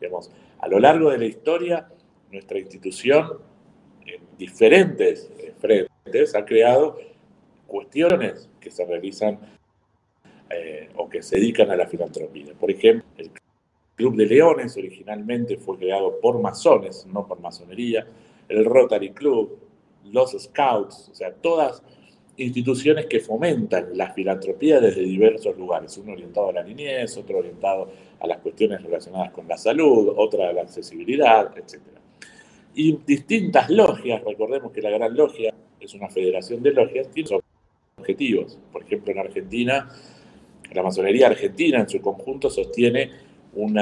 Digamos, 0.00 0.30
a 0.58 0.68
lo 0.68 0.78
largo 0.78 1.10
de 1.10 1.18
la 1.18 1.26
historia, 1.26 1.88
nuestra 2.30 2.58
institución, 2.58 3.38
en 4.06 4.20
diferentes 4.38 5.30
frentes, 5.58 6.34
ha 6.34 6.44
creado 6.44 6.98
cuestiones 7.66 8.48
que 8.60 8.70
se 8.70 8.84
realizan 8.84 9.38
eh, 10.50 10.88
o 10.96 11.08
que 11.08 11.22
se 11.22 11.36
dedican 11.36 11.70
a 11.70 11.76
la 11.76 11.86
filantropía. 11.86 12.52
Por 12.58 12.70
ejemplo, 12.70 13.08
el 13.18 13.30
Club 13.94 14.16
de 14.16 14.26
Leones 14.26 14.76
originalmente 14.76 15.56
fue 15.56 15.78
creado 15.78 16.18
por 16.20 16.40
masones, 16.40 17.06
no 17.06 17.26
por 17.26 17.40
masonería 17.40 18.06
el 18.48 18.64
Rotary 18.64 19.12
Club, 19.12 19.58
los 20.10 20.32
Scouts, 20.32 21.10
o 21.12 21.14
sea, 21.14 21.32
todas 21.32 21.82
instituciones 22.36 23.06
que 23.06 23.20
fomentan 23.20 23.96
la 23.96 24.12
filantropía 24.12 24.80
desde 24.80 25.02
diversos 25.02 25.56
lugares, 25.56 25.96
uno 25.98 26.12
orientado 26.12 26.48
a 26.48 26.52
la 26.52 26.62
niñez, 26.62 27.16
otro 27.16 27.38
orientado 27.38 27.90
a 28.18 28.26
las 28.26 28.38
cuestiones 28.38 28.82
relacionadas 28.82 29.30
con 29.30 29.46
la 29.46 29.56
salud, 29.56 30.14
otra 30.16 30.48
a 30.48 30.52
la 30.52 30.62
accesibilidad, 30.62 31.56
etc. 31.56 31.80
Y 32.74 32.98
distintas 33.06 33.68
logias, 33.70 34.22
recordemos 34.24 34.72
que 34.72 34.80
la 34.80 34.90
Gran 34.90 35.16
Logia 35.16 35.52
es 35.80 35.94
una 35.94 36.08
federación 36.08 36.62
de 36.62 36.72
logias, 36.72 37.08
tiene 37.10 37.40
objetivos. 37.98 38.58
Por 38.72 38.82
ejemplo, 38.82 39.12
en 39.12 39.18
Argentina, 39.18 39.88
la 40.72 40.82
masonería 40.82 41.26
argentina 41.26 41.80
en 41.80 41.88
su 41.88 42.00
conjunto 42.00 42.48
sostiene 42.50 43.10
un 43.54 43.76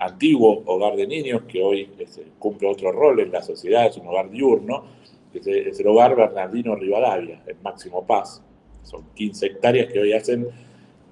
antiguo 0.00 0.62
hogar 0.66 0.96
de 0.96 1.06
niños 1.06 1.42
que 1.46 1.62
hoy 1.62 1.88
este, 1.98 2.24
cumple 2.38 2.68
otro 2.68 2.90
rol 2.90 3.20
en 3.20 3.30
la 3.30 3.42
sociedad, 3.42 3.86
es 3.86 3.96
un 3.96 4.08
hogar 4.08 4.28
diurno, 4.30 4.84
que 5.32 5.38
es, 5.38 5.78
el 5.78 5.86
hogar 5.86 6.16
Bernardino 6.16 6.74
Rivadavia, 6.74 7.42
en 7.46 7.62
Máximo 7.62 8.04
Paz. 8.04 8.42
Son 8.82 9.04
15 9.14 9.46
hectáreas 9.46 9.92
que 9.92 10.00
hoy 10.00 10.12
hacen 10.12 10.48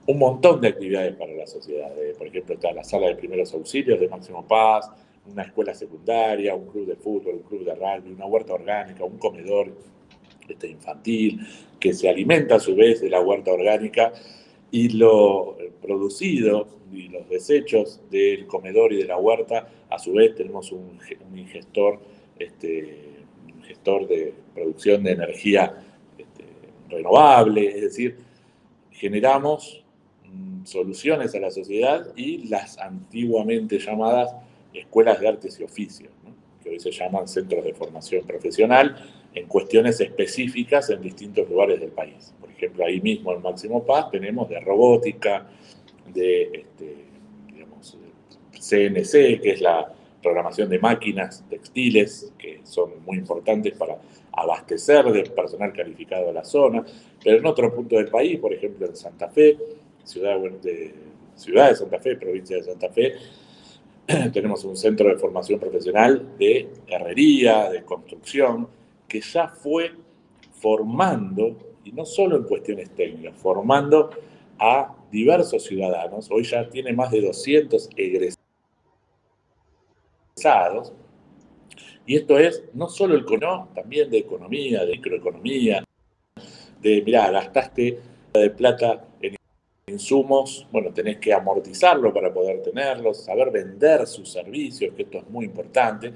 un 0.07 0.19
montón 0.19 0.61
de 0.61 0.69
actividades 0.69 1.14
para 1.14 1.33
la 1.33 1.47
sociedad. 1.47 1.93
Por 2.18 2.26
ejemplo, 2.26 2.55
está 2.55 2.72
la 2.72 2.83
sala 2.83 3.09
de 3.09 3.16
primeros 3.16 3.53
auxilios 3.55 4.01
de 4.01 4.09
Máximo 4.09 4.47
Paz, 4.47 4.91
una 5.31 5.43
escuela 5.43 5.74
secundaria, 5.74 6.55
un 6.55 6.66
club 6.66 6.87
de 6.87 6.97
fútbol, 6.97 7.35
un 7.37 7.43
club 7.43 7.64
de 7.64 7.74
rugby, 7.74 8.12
una 8.12 8.27
huerta 8.27 8.55
orgánica, 8.55 9.05
un 9.05 9.18
comedor 9.18 9.72
este, 10.49 10.68
infantil, 10.68 11.41
que 11.79 11.93
se 11.93 12.09
alimenta 12.09 12.57
a 12.57 12.61
su 12.61 12.74
vez 12.74 13.01
de 13.01 13.11
la 13.11 13.20
huerta 13.20 13.53
orgánica 13.53 14.12
y 14.70 14.91
lo 14.91 15.57
producido 15.83 16.68
y 16.93 17.09
los 17.09 17.29
desechos 17.29 18.01
del 18.11 18.47
comedor 18.47 18.93
y 18.93 18.97
de 18.97 19.05
la 19.05 19.18
huerta, 19.18 19.68
a 19.91 19.99
su 19.99 20.12
vez 20.12 20.35
tenemos 20.35 20.72
un, 20.72 20.99
un 21.33 21.47
gestor, 21.47 22.01
este, 22.39 23.16
gestor 23.66 24.07
de 24.07 24.33
producción 24.55 25.03
de 25.03 25.12
energía 25.12 25.83
este, 26.16 26.45
renovable, 26.89 27.68
es 27.68 27.83
decir, 27.83 28.18
generamos 28.91 29.85
mm, 30.24 30.64
soluciones 30.64 31.35
a 31.35 31.41
la 31.41 31.51
sociedad 31.51 32.07
y 32.16 32.49
las 32.49 32.79
antiguamente 32.79 33.79
llamadas 33.79 34.35
escuelas 34.79 35.20
de 35.20 35.29
artes 35.29 35.59
y 35.61 35.64
oficios, 35.64 36.11
que 36.62 36.70
hoy 36.70 36.77
hoy 36.77 36.81
se 36.81 36.91
llaman 36.91 37.29
centros 37.29 37.64
de 37.64 37.74
formación 37.74 38.27
profesional, 38.27 38.97
en 39.35 39.47
cuestiones 39.47 40.01
específicas 40.01 40.89
en 40.91 41.03
distintos 41.03 41.49
lugares 41.49 41.79
del 41.79 41.91
país. 41.91 42.35
Por 42.41 42.51
ejemplo, 42.51 42.85
ahí 42.85 43.01
mismo 43.01 43.33
en 43.33 43.43
Máximo 43.43 43.85
Paz 43.85 44.11
tenemos 44.11 44.49
de 44.49 44.59
robótica, 44.61 45.47
de 46.12 46.43
este, 46.43 46.95
digamos, 47.53 47.99
CNC, 48.53 49.41
que 49.43 49.51
es 49.51 49.61
la 49.61 49.93
programación 50.22 50.68
de 50.70 50.79
máquinas 50.79 51.45
textiles, 51.49 52.33
que 52.39 52.61
son 52.64 53.05
muy 53.05 53.18
importantes 53.18 53.74
para 53.77 53.99
abastecer 54.33 55.05
de 55.05 55.22
personal 55.24 55.72
calificado 55.72 56.31
a 56.31 56.33
la 56.33 56.45
zona, 56.45 56.85
pero 57.22 57.39
en 57.39 57.47
otro 57.47 57.74
punto 57.74 57.97
del 57.97 58.09
país, 58.09 58.39
por 58.39 58.53
ejemplo 58.53 58.87
en 58.87 58.97
Santa 58.97 59.29
Fe, 59.29 59.57
ciudad 60.05 60.39
de, 60.39 60.95
ciudad 61.37 61.68
de 61.68 61.77
Santa 61.77 62.01
Fe, 62.01 62.16
provincia 62.16 62.57
de 62.57 62.62
Santa 62.64 62.89
Fe, 62.91 63.14
tenemos 64.32 64.64
un 64.64 64.76
centro 64.76 65.09
de 65.09 65.16
formación 65.16 65.59
profesional 65.59 66.36
de 66.38 66.68
herrería, 66.86 67.70
de 67.70 67.82
construcción, 67.82 68.68
que 69.09 69.20
ya 69.20 69.48
fue 69.48 69.92
formando, 70.52 71.57
y 71.84 71.92
no 71.92 72.04
solo 72.04 72.36
en 72.36 72.44
cuestiones 72.44 72.90
técnicas, 72.90 73.36
formando 73.36 74.11
a 74.59 74.94
diversos 75.11 75.64
ciudadanos. 75.64 76.30
Hoy 76.30 76.44
ya 76.44 76.68
tiene 76.68 76.92
más 76.92 77.11
de 77.11 77.20
200 77.20 77.90
egresados. 77.96 78.36
Y 82.07 82.16
esto 82.16 82.38
es 82.38 82.62
no 82.74 82.88
solo 82.88 83.16
el 83.16 83.24
no, 83.40 83.68
también 83.74 84.11
de 84.11 84.18
economía, 84.18 84.84
de 84.84 84.92
microeconomía, 84.92 85.84
de, 86.80 87.02
mirá, 87.02 87.30
gastaste 87.30 87.98
de 88.32 88.50
plata 88.50 89.04
en 89.20 89.36
insumos, 89.89 90.66
bueno, 90.72 90.93
tenés 90.93 91.18
que 91.18 91.32
amortizarlo 91.32 92.12
para 92.12 92.34
poder 92.34 92.61
tenerlos, 92.61 93.22
saber 93.22 93.53
vender 93.53 94.05
sus 94.09 94.28
servicios, 94.28 94.93
que 94.97 95.03
esto 95.03 95.18
es 95.18 95.30
muy 95.30 95.45
importante. 95.45 96.12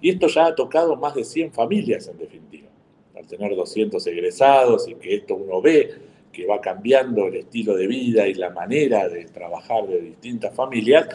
Y 0.00 0.10
esto 0.10 0.26
ya 0.26 0.46
ha 0.46 0.54
tocado 0.56 0.96
más 0.96 1.14
de 1.14 1.22
100 1.22 1.52
familias 1.52 2.08
en 2.08 2.18
definitiva. 2.18 2.66
Al 3.16 3.24
tener 3.24 3.54
200 3.54 4.04
egresados 4.08 4.88
y 4.88 4.96
que 4.96 5.14
esto 5.14 5.36
uno 5.36 5.62
ve 5.62 5.94
que 6.32 6.44
va 6.44 6.60
cambiando 6.60 7.28
el 7.28 7.36
estilo 7.36 7.76
de 7.76 7.86
vida 7.86 8.26
y 8.26 8.34
la 8.34 8.50
manera 8.50 9.08
de 9.08 9.26
trabajar 9.26 9.86
de 9.86 10.00
distintas 10.00 10.52
familias, 10.52 11.06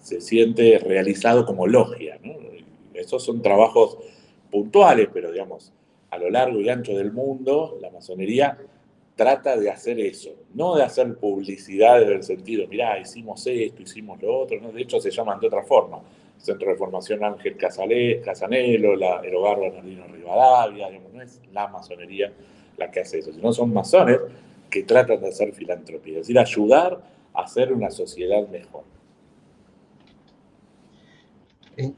se 0.00 0.20
siente 0.20 0.80
realizado 0.80 1.46
como 1.46 1.68
logia. 1.68 2.18
Esos 2.92 3.22
son 3.22 3.40
trabajos 3.40 3.98
puntuales, 4.50 5.08
pero 5.14 5.30
digamos, 5.30 5.72
a 6.10 6.18
lo 6.18 6.28
largo 6.28 6.58
y 6.58 6.68
ancho 6.68 6.92
del 6.96 7.12
mundo, 7.12 7.78
la 7.80 7.92
masonería 7.92 8.58
trata 9.14 9.56
de 9.56 9.70
hacer 9.70 9.98
eso, 10.00 10.30
no 10.54 10.74
de 10.74 10.82
hacer 10.82 11.14
publicidad 11.16 12.02
en 12.02 12.12
el 12.12 12.22
sentido, 12.22 12.66
mirá, 12.66 12.98
hicimos 12.98 13.46
esto, 13.46 13.82
hicimos 13.82 14.20
lo 14.20 14.40
otro, 14.40 14.58
de 14.72 14.82
hecho 14.82 15.00
se 15.00 15.10
llaman 15.10 15.38
de 15.40 15.46
otra 15.46 15.62
forma. 15.62 16.00
Centro 16.36 16.70
de 16.70 16.76
Formación 16.76 17.24
Ángel 17.24 17.56
Casalé, 17.56 18.20
Casanelo, 18.20 18.96
la, 18.96 19.20
el 19.20 19.34
Hogar 19.34 19.60
Bernardino 19.60 20.04
Rivadavia, 20.06 20.90
no 20.90 21.22
es 21.22 21.40
la 21.52 21.68
masonería 21.68 22.32
la 22.76 22.90
que 22.90 23.00
hace 23.00 23.20
eso, 23.20 23.32
sino 23.32 23.52
son 23.52 23.72
masones 23.72 24.18
que 24.68 24.82
tratan 24.82 25.20
de 25.20 25.28
hacer 25.28 25.52
filantropía, 25.52 26.14
es 26.14 26.26
decir, 26.26 26.38
ayudar 26.38 27.00
a 27.32 27.42
hacer 27.42 27.72
una 27.72 27.90
sociedad 27.90 28.46
mejor. 28.48 28.82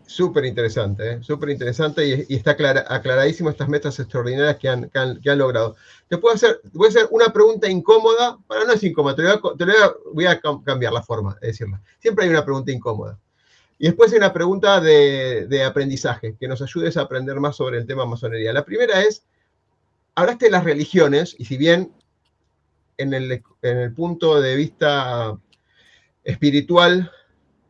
Súper 0.07 0.45
interesante, 0.45 1.13
¿eh? 1.13 1.19
súper 1.23 1.51
interesante 1.51 2.27
y, 2.29 2.35
está 2.35 2.53
aclaradísimo 2.53 3.51
estas 3.51 3.69
metas 3.69 3.99
extraordinarias 3.99 4.57
que 4.57 4.69
han, 4.69 5.21
logrado. 5.39 5.77
Te 6.09 6.19
puedo 6.19 6.35
hacer, 6.35 6.61
voy 6.73 6.87
a 6.87 6.91
hacer 6.91 7.09
una 7.11 7.33
pregunta 7.33 7.69
incómoda, 7.69 8.39
para 8.47 8.65
no 8.65 8.73
es 8.73 8.83
incómoda, 8.83 9.17
te, 9.17 9.23
voy 10.13 10.27
a, 10.27 10.41
cambiar 10.65 10.93
la 10.93 11.03
forma 11.03 11.37
de 11.41 11.49
decirla. 11.49 11.81
Siempre 11.99 12.25
hay 12.25 12.31
una 12.31 12.45
pregunta 12.45 12.73
incómoda. 12.73 13.19
Y 13.79 13.87
después 13.87 14.11
hay 14.13 14.19
una 14.19 14.33
pregunta 14.33 14.81
de, 14.81 15.63
aprendizaje, 15.65 16.37
que 16.41 16.49
nos 16.49 16.63
ayudes 16.63 16.97
a 16.97 17.03
aprender 17.03 17.39
más 17.41 17.57
sobre 17.57 17.79
el 17.79 17.87
tema 17.87 18.07
masonería. 18.07 18.53
La 18.53 18.65
primera 18.65 19.03
es, 19.03 19.25
hablaste 20.15 20.47
de 20.47 20.53
las 20.53 20.65
religiones, 20.65 21.37
y 21.39 21.45
si 21.45 21.57
bien 21.59 21.93
en 22.97 23.13
el 23.13 23.93
punto 23.95 24.41
de 24.41 24.57
vista 24.57 25.37
espiritual 26.25 27.11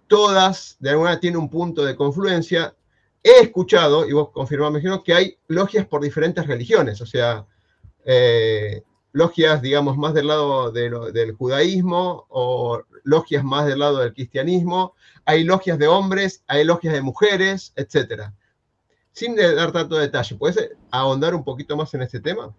todas 0.07 0.76
de 0.78 0.90
alguna 0.90 1.11
manera 1.11 1.20
tienen 1.20 1.40
un 1.40 1.50
punto 1.50 1.84
de 1.84 1.96
confluencia. 1.96 2.74
He 3.22 3.42
escuchado, 3.42 4.09
y 4.09 4.12
vos 4.12 4.30
confirmame 4.30 4.82
que 5.04 5.14
hay 5.14 5.38
logias 5.48 5.86
por 5.86 6.02
diferentes 6.02 6.46
religiones, 6.46 7.00
o 7.00 7.07
sea, 7.07 7.44
eh, 8.04 8.82
logias, 9.12 9.62
digamos, 9.62 9.96
más 9.96 10.14
del 10.14 10.28
lado 10.28 10.70
del 10.70 11.32
judaísmo 11.32 12.26
o 12.28 12.82
logias 13.02 13.42
más 13.42 13.66
del 13.66 13.80
lado 13.80 13.98
del 13.98 14.12
cristianismo, 14.12 14.94
hay 15.24 15.42
logias 15.42 15.78
de 15.78 15.88
hombres, 15.88 16.44
hay 16.46 16.64
logias 16.64 16.94
de 16.94 17.02
mujeres, 17.02 17.72
etc. 17.76 18.30
Sin 19.12 19.34
dar 19.34 19.72
tanto 19.72 19.96
detalle, 19.96 20.36
¿puedes 20.36 20.72
ahondar 20.90 21.34
un 21.34 21.42
poquito 21.42 21.76
más 21.76 21.92
en 21.94 22.02
este 22.02 22.20
tema? 22.20 22.54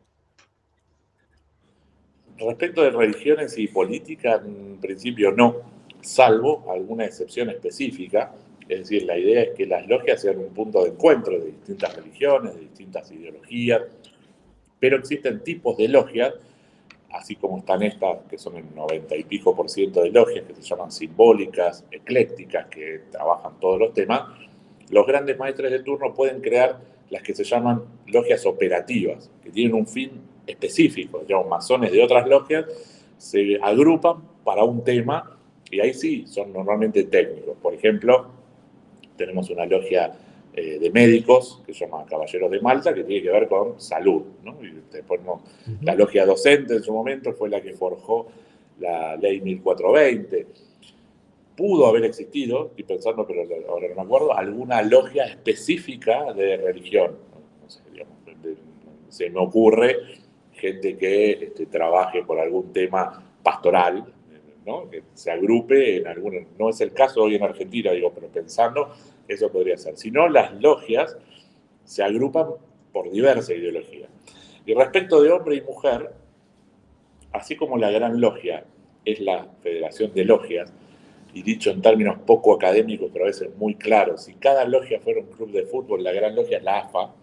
Respecto 2.37 2.81
de 2.81 2.89
religiones 2.91 3.57
y 3.57 3.67
política, 3.67 4.41
en 4.43 4.79
principio 4.81 5.31
no 5.31 5.77
salvo 6.07 6.65
alguna 6.71 7.05
excepción 7.05 7.49
específica. 7.49 8.31
Es 8.67 8.79
decir, 8.79 9.03
la 9.03 9.17
idea 9.17 9.43
es 9.43 9.49
que 9.51 9.65
las 9.65 9.85
logias 9.87 10.21
sean 10.21 10.39
un 10.39 10.53
punto 10.53 10.83
de 10.83 10.91
encuentro 10.91 11.37
de 11.37 11.47
distintas 11.47 11.95
religiones, 11.95 12.55
de 12.55 12.61
distintas 12.61 13.11
ideologías, 13.11 13.81
pero 14.79 14.97
existen 14.97 15.43
tipos 15.43 15.77
de 15.77 15.87
logias, 15.89 16.33
así 17.11 17.35
como 17.35 17.57
están 17.59 17.83
estas, 17.83 18.19
que 18.29 18.37
son 18.37 18.55
el 18.57 18.73
90 18.73 19.15
y 19.15 19.23
pico 19.23 19.55
por 19.55 19.69
ciento 19.69 20.01
de 20.01 20.11
logias, 20.11 20.45
que 20.45 20.55
se 20.55 20.61
llaman 20.61 20.91
simbólicas, 20.91 21.85
eclécticas, 21.91 22.67
que 22.67 23.01
trabajan 23.11 23.59
todos 23.59 23.79
los 23.79 23.93
temas. 23.93 24.23
Los 24.89 25.05
grandes 25.05 25.37
maestres 25.37 25.71
de 25.71 25.79
turno 25.79 26.13
pueden 26.13 26.41
crear 26.41 26.79
las 27.09 27.21
que 27.21 27.33
se 27.33 27.43
llaman 27.43 27.83
logias 28.07 28.45
operativas, 28.45 29.29
que 29.43 29.49
tienen 29.49 29.73
un 29.75 29.87
fin 29.87 30.11
específico. 30.45 31.19
Digamos, 31.19 31.47
masones 31.47 31.91
de 31.91 32.01
otras 32.01 32.27
logias 32.27 32.65
se 33.17 33.57
agrupan 33.61 34.21
para 34.43 34.63
un 34.63 34.83
tema 34.83 35.36
y 35.71 35.79
ahí 35.79 35.93
sí, 35.93 36.25
son 36.27 36.53
normalmente 36.53 37.03
técnicos. 37.05 37.57
Por 37.61 37.73
ejemplo, 37.73 38.27
tenemos 39.17 39.49
una 39.49 39.65
logia 39.65 40.13
eh, 40.53 40.79
de 40.79 40.89
médicos 40.89 41.61
que 41.65 41.73
se 41.73 41.85
llama 41.85 42.05
Caballeros 42.05 42.49
de 42.49 42.61
Malta, 42.61 42.93
que 42.93 43.03
tiene 43.03 43.21
que 43.21 43.31
ver 43.31 43.47
con 43.47 43.79
salud. 43.79 44.23
¿no? 44.43 44.57
Y 44.63 44.81
después, 44.91 45.21
La 45.81 45.93
logia 45.95 46.25
docente 46.25 46.75
en 46.75 46.83
su 46.83 46.93
momento 46.93 47.33
fue 47.33 47.49
la 47.49 47.61
que 47.61 47.73
forjó 47.73 48.27
la 48.79 49.15
ley 49.17 49.41
1420. 49.41 50.47
Pudo 51.55 51.87
haber 51.87 52.05
existido, 52.05 52.71
y 52.77 52.83
pensando, 52.83 53.25
pero 53.25 53.43
ahora 53.69 53.87
no 53.89 53.95
me 53.95 54.01
acuerdo, 54.01 54.33
alguna 54.33 54.81
logia 54.81 55.25
específica 55.25 56.33
de 56.33 56.57
religión. 56.57 57.17
se 59.09 59.29
me 59.29 59.39
ocurre 59.39 59.97
gente 60.53 60.97
que 60.97 61.31
este, 61.31 61.65
trabaje 61.65 62.23
por 62.23 62.39
algún 62.39 62.71
tema 62.73 63.23
pastoral, 63.41 64.05
que 64.89 65.03
se 65.13 65.31
agrupe 65.31 65.97
en 65.97 66.07
algunos, 66.07 66.43
no 66.59 66.69
es 66.69 66.81
el 66.81 66.93
caso 66.93 67.23
hoy 67.23 67.35
en 67.35 67.43
Argentina, 67.43 67.91
digo, 67.91 68.11
pero 68.13 68.27
pensando, 68.27 68.89
eso 69.27 69.51
podría 69.51 69.77
ser. 69.77 69.97
Si 69.97 70.11
no, 70.11 70.27
las 70.27 70.53
logias 70.61 71.17
se 71.85 72.03
agrupan 72.03 72.47
por 72.91 73.09
diversas 73.09 73.51
ideologías. 73.51 74.09
Y 74.65 74.73
respecto 74.73 75.21
de 75.21 75.31
hombre 75.31 75.55
y 75.55 75.61
mujer, 75.61 76.11
así 77.31 77.55
como 77.55 77.77
la 77.77 77.89
gran 77.91 78.19
logia 78.19 78.65
es 79.05 79.21
la 79.21 79.47
Federación 79.61 80.13
de 80.13 80.25
Logias, 80.25 80.73
y 81.33 81.43
dicho 81.43 81.69
en 81.69 81.81
términos 81.81 82.17
poco 82.25 82.53
académicos, 82.53 83.09
pero 83.13 83.25
a 83.25 83.27
veces 83.27 83.55
muy 83.57 83.75
claros, 83.75 84.23
si 84.23 84.33
cada 84.33 84.65
logia 84.65 84.99
fuera 84.99 85.21
un 85.21 85.27
club 85.27 85.51
de 85.51 85.63
fútbol, 85.63 86.03
la 86.03 86.11
gran 86.11 86.35
logia 86.35 86.57
es 86.57 86.63
la 86.63 86.79
AFA, 86.79 87.13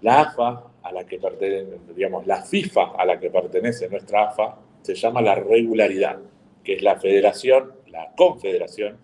la 0.00 0.20
AFA, 0.22 0.64
a 0.82 0.92
la 0.92 1.04
que 1.04 1.18
pertenece, 1.18 1.78
digamos, 1.94 2.26
la 2.26 2.42
FIFA 2.42 2.92
a 2.96 3.04
la 3.04 3.20
que 3.20 3.30
pertenece 3.30 3.88
nuestra 3.88 4.28
AFA, 4.28 4.56
se 4.80 4.94
llama 4.94 5.20
la 5.20 5.34
regularidad 5.34 6.18
que 6.64 6.74
es 6.74 6.82
la 6.82 6.96
federación, 6.96 7.72
la 7.88 8.12
confederación 8.16 8.98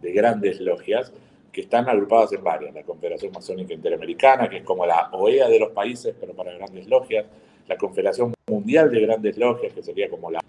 de 0.00 0.12
grandes 0.12 0.60
logias, 0.60 1.12
que 1.52 1.62
están 1.62 1.88
agrupadas 1.88 2.32
en 2.32 2.44
varias. 2.44 2.74
La 2.74 2.82
Confederación 2.82 3.32
Masónica 3.32 3.72
Interamericana, 3.72 4.48
que 4.48 4.58
es 4.58 4.62
como 4.62 4.84
la 4.84 5.08
OEA 5.12 5.48
de 5.48 5.58
los 5.58 5.70
países, 5.70 6.14
pero 6.18 6.34
para 6.34 6.52
grandes 6.52 6.86
logias. 6.86 7.24
La 7.66 7.76
Confederación 7.76 8.34
Mundial 8.46 8.90
de 8.90 9.00
Grandes 9.00 9.38
Logias, 9.38 9.72
que 9.72 9.82
sería 9.82 10.08
como 10.08 10.30
la... 10.30 10.40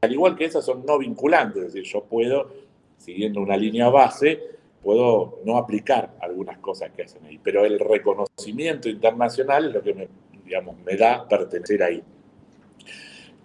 al 0.00 0.12
igual 0.12 0.36
que 0.36 0.44
esas 0.44 0.64
son 0.64 0.84
no 0.84 0.98
vinculantes, 0.98 1.62
es 1.62 1.72
decir, 1.72 1.90
yo 1.90 2.02
puedo, 2.04 2.50
siguiendo 2.98 3.40
una 3.40 3.56
línea 3.56 3.88
base, 3.88 4.42
puedo 4.82 5.40
no 5.44 5.56
aplicar 5.56 6.10
algunas 6.20 6.58
cosas 6.58 6.90
que 6.90 7.04
hacen 7.04 7.24
ahí, 7.24 7.38
pero 7.42 7.64
el 7.64 7.78
reconocimiento 7.78 8.88
internacional 8.88 9.68
es 9.68 9.74
lo 9.74 9.82
que 9.82 9.94
me, 9.94 10.08
digamos, 10.44 10.76
me 10.84 10.96
da 10.96 11.26
pertenecer 11.26 11.82
ahí 11.82 12.02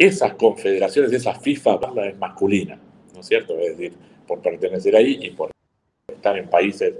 esas 0.05 0.33
confederaciones, 0.35 1.11
esa 1.11 1.33
FIFA 1.33 1.79
es 2.05 2.17
masculina, 2.17 2.79
¿no 3.13 3.19
es 3.19 3.25
cierto? 3.25 3.57
Es 3.59 3.77
decir, 3.77 3.93
por 4.27 4.39
pertenecer 4.41 4.95
ahí 4.95 5.19
y 5.21 5.29
por 5.31 5.51
estar 6.07 6.37
en 6.37 6.49
países 6.49 6.93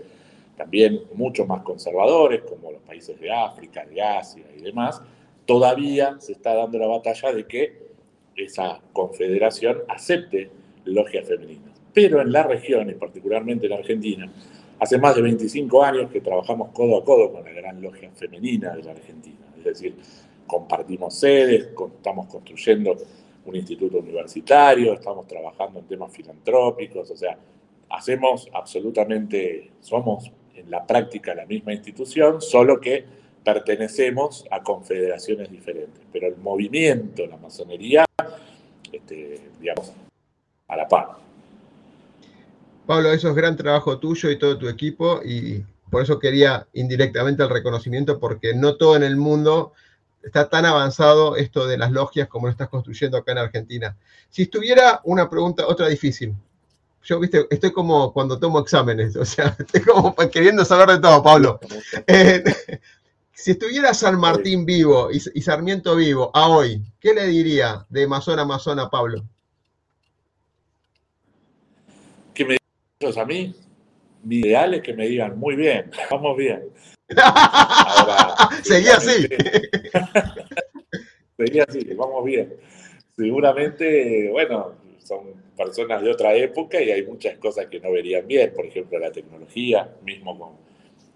también 0.55 1.01
mucho 1.13 1.45
más 1.45 1.63
conservadores, 1.63 2.41
como 2.41 2.71
los 2.71 2.81
países 2.81 3.19
de 3.19 3.31
África, 3.31 3.85
de 3.85 4.01
Asia 4.01 4.45
y 4.55 4.61
demás, 4.61 5.01
todavía 5.45 6.17
se 6.19 6.33
está 6.33 6.53
dando 6.53 6.77
la 6.77 6.87
batalla 6.87 7.33
de 7.33 7.47
que 7.47 7.79
esa 8.35 8.79
confederación 8.93 9.79
acepte 9.87 10.49
logias 10.85 11.27
femeninas. 11.27 11.81
Pero 11.93 12.21
en 12.21 12.31
la 12.31 12.43
región, 12.43 12.89
y 12.89 12.93
particularmente 12.93 13.65
en 13.65 13.73
Argentina, 13.73 14.31
Hace 14.81 14.97
más 14.97 15.15
de 15.15 15.21
25 15.21 15.83
años 15.83 16.09
que 16.09 16.21
trabajamos 16.21 16.69
codo 16.69 16.97
a 16.97 17.05
codo 17.05 17.31
con 17.31 17.43
la 17.43 17.51
gran 17.51 17.79
logia 17.83 18.09
femenina 18.15 18.75
de 18.75 18.81
la 18.81 18.93
Argentina. 18.93 19.37
Es 19.59 19.63
decir, 19.63 19.95
compartimos 20.51 21.17
sedes, 21.17 21.69
estamos 21.95 22.27
construyendo 22.27 22.97
un 23.45 23.55
instituto 23.55 23.99
universitario, 23.99 24.91
estamos 24.91 25.25
trabajando 25.25 25.79
en 25.79 25.85
temas 25.85 26.11
filantrópicos, 26.11 27.09
o 27.09 27.15
sea, 27.15 27.37
hacemos 27.89 28.49
absolutamente, 28.53 29.71
somos 29.79 30.29
en 30.53 30.69
la 30.69 30.85
práctica 30.85 31.33
la 31.33 31.45
misma 31.45 31.71
institución, 31.71 32.41
solo 32.41 32.81
que 32.81 33.05
pertenecemos 33.45 34.45
a 34.51 34.61
confederaciones 34.61 35.49
diferentes. 35.49 36.03
Pero 36.11 36.27
el 36.27 36.35
movimiento, 36.35 37.25
la 37.27 37.37
masonería, 37.37 38.03
este, 38.91 39.39
digamos, 39.57 39.93
a 40.67 40.75
la 40.75 40.85
par. 40.85 41.11
Pablo, 42.85 43.13
eso 43.13 43.29
es 43.29 43.35
gran 43.35 43.55
trabajo 43.55 43.99
tuyo 43.99 44.29
y 44.29 44.37
todo 44.37 44.57
tu 44.57 44.67
equipo 44.67 45.21
y 45.23 45.63
por 45.89 46.03
eso 46.03 46.19
quería 46.19 46.67
indirectamente 46.73 47.41
el 47.41 47.49
reconocimiento 47.49 48.19
porque 48.19 48.53
no 48.53 48.75
todo 48.75 48.97
en 48.97 49.03
el 49.03 49.15
mundo 49.15 49.71
está 50.24 50.49
tan 50.49 50.65
avanzado 50.65 51.36
esto 51.36 51.67
de 51.67 51.78
las 51.78 51.91
logias 51.91 52.28
como 52.28 52.47
lo 52.47 52.51
estás 52.51 52.69
construyendo 52.69 53.17
acá 53.17 53.32
en 53.32 53.39
Argentina. 53.39 53.97
Si 54.30 54.43
estuviera 54.43 55.01
una 55.03 55.30
pregunta, 55.30 55.67
otra 55.67 55.88
difícil. 55.88 56.36
Yo, 57.03 57.19
viste, 57.19 57.47
estoy 57.49 57.72
como 57.72 58.13
cuando 58.13 58.39
tomo 58.39 58.59
exámenes, 58.59 59.15
o 59.15 59.26
sea, 59.26 59.55
estoy 59.59 59.82
como 59.82 60.15
queriendo 60.32 60.63
saber 60.63 60.89
de 60.89 60.99
todo, 60.99 61.24
Pablo. 61.24 61.59
Eh, 62.05 62.43
si 63.34 63.51
estuviera 63.51 63.93
San 63.93 64.19
Martín 64.19 64.65
vivo 64.65 65.09
y, 65.11 65.19
Sarmiento 65.41 65.95
vivo 65.95 66.30
a 66.34 66.47
hoy, 66.47 66.84
¿qué 66.99 67.13
le 67.13 67.28
diría 67.28 67.86
de 67.89 68.05
Masón 68.05 68.39
a 68.39 68.45
Masón 68.45 68.80
a 68.80 68.89
Pablo? 68.89 69.26
¿Qué 72.34 72.45
me 72.45 72.57
dices 72.99 73.17
a 73.17 73.26
mí? 73.26 73.55
Mi 74.24 74.38
ideal 74.38 74.74
es 74.74 74.82
que 74.82 74.93
me 74.93 75.07
digan, 75.07 75.38
muy 75.38 75.55
bien, 75.55 75.91
vamos 76.11 76.38
bien. 76.38 76.69
Seguía 78.63 78.95
así. 78.95 79.28
Seguía 81.38 81.65
así, 81.67 81.93
vamos 81.93 82.24
bien. 82.24 82.53
Seguramente, 83.15 84.30
bueno, 84.32 84.76
son 84.99 85.34
personas 85.57 86.01
de 86.01 86.09
otra 86.09 86.34
época 86.36 86.82
y 86.82 86.91
hay 86.91 87.05
muchas 87.05 87.38
cosas 87.38 87.67
que 87.67 87.80
no 87.80 87.91
verían 87.91 88.28
bien, 88.28 88.53
por 88.53 88.65
ejemplo, 88.65 88.99
la 88.99 89.11
tecnología, 89.11 89.89
mismo 90.03 90.38
con 90.38 90.53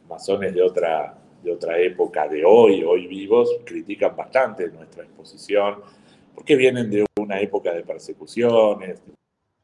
masones 0.10 0.54
de 0.54 0.62
otra, 0.62 1.18
de 1.44 1.52
otra 1.52 1.80
época 1.80 2.28
de 2.28 2.44
hoy, 2.44 2.84
hoy 2.84 3.08
vivos, 3.08 3.50
critican 3.64 4.16
bastante 4.16 4.68
nuestra 4.70 5.04
exposición, 5.04 5.82
porque 6.34 6.56
vienen 6.56 6.90
de 6.90 7.06
una 7.20 7.40
época 7.40 7.74
de 7.74 7.84
persecuciones, 7.84 9.02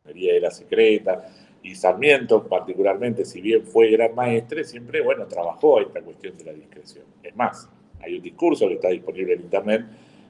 de 0.05 0.37
era 0.37 0.49
secreta, 0.49 1.29
y 1.63 1.75
Sarmiento 1.75 2.43
particularmente, 2.47 3.25
si 3.25 3.41
bien 3.41 3.63
fue 3.63 3.91
gran 3.91 4.15
maestre, 4.15 4.63
siempre, 4.63 5.01
bueno, 5.01 5.25
trabajó 5.27 5.79
esta 5.79 6.01
cuestión 6.01 6.37
de 6.37 6.45
la 6.45 6.53
discreción. 6.53 7.05
Es 7.21 7.35
más, 7.35 7.69
hay 8.01 8.15
un 8.15 8.23
discurso 8.23 8.67
que 8.67 8.75
está 8.75 8.89
disponible 8.89 9.33
en 9.33 9.41
Internet, 9.41 9.85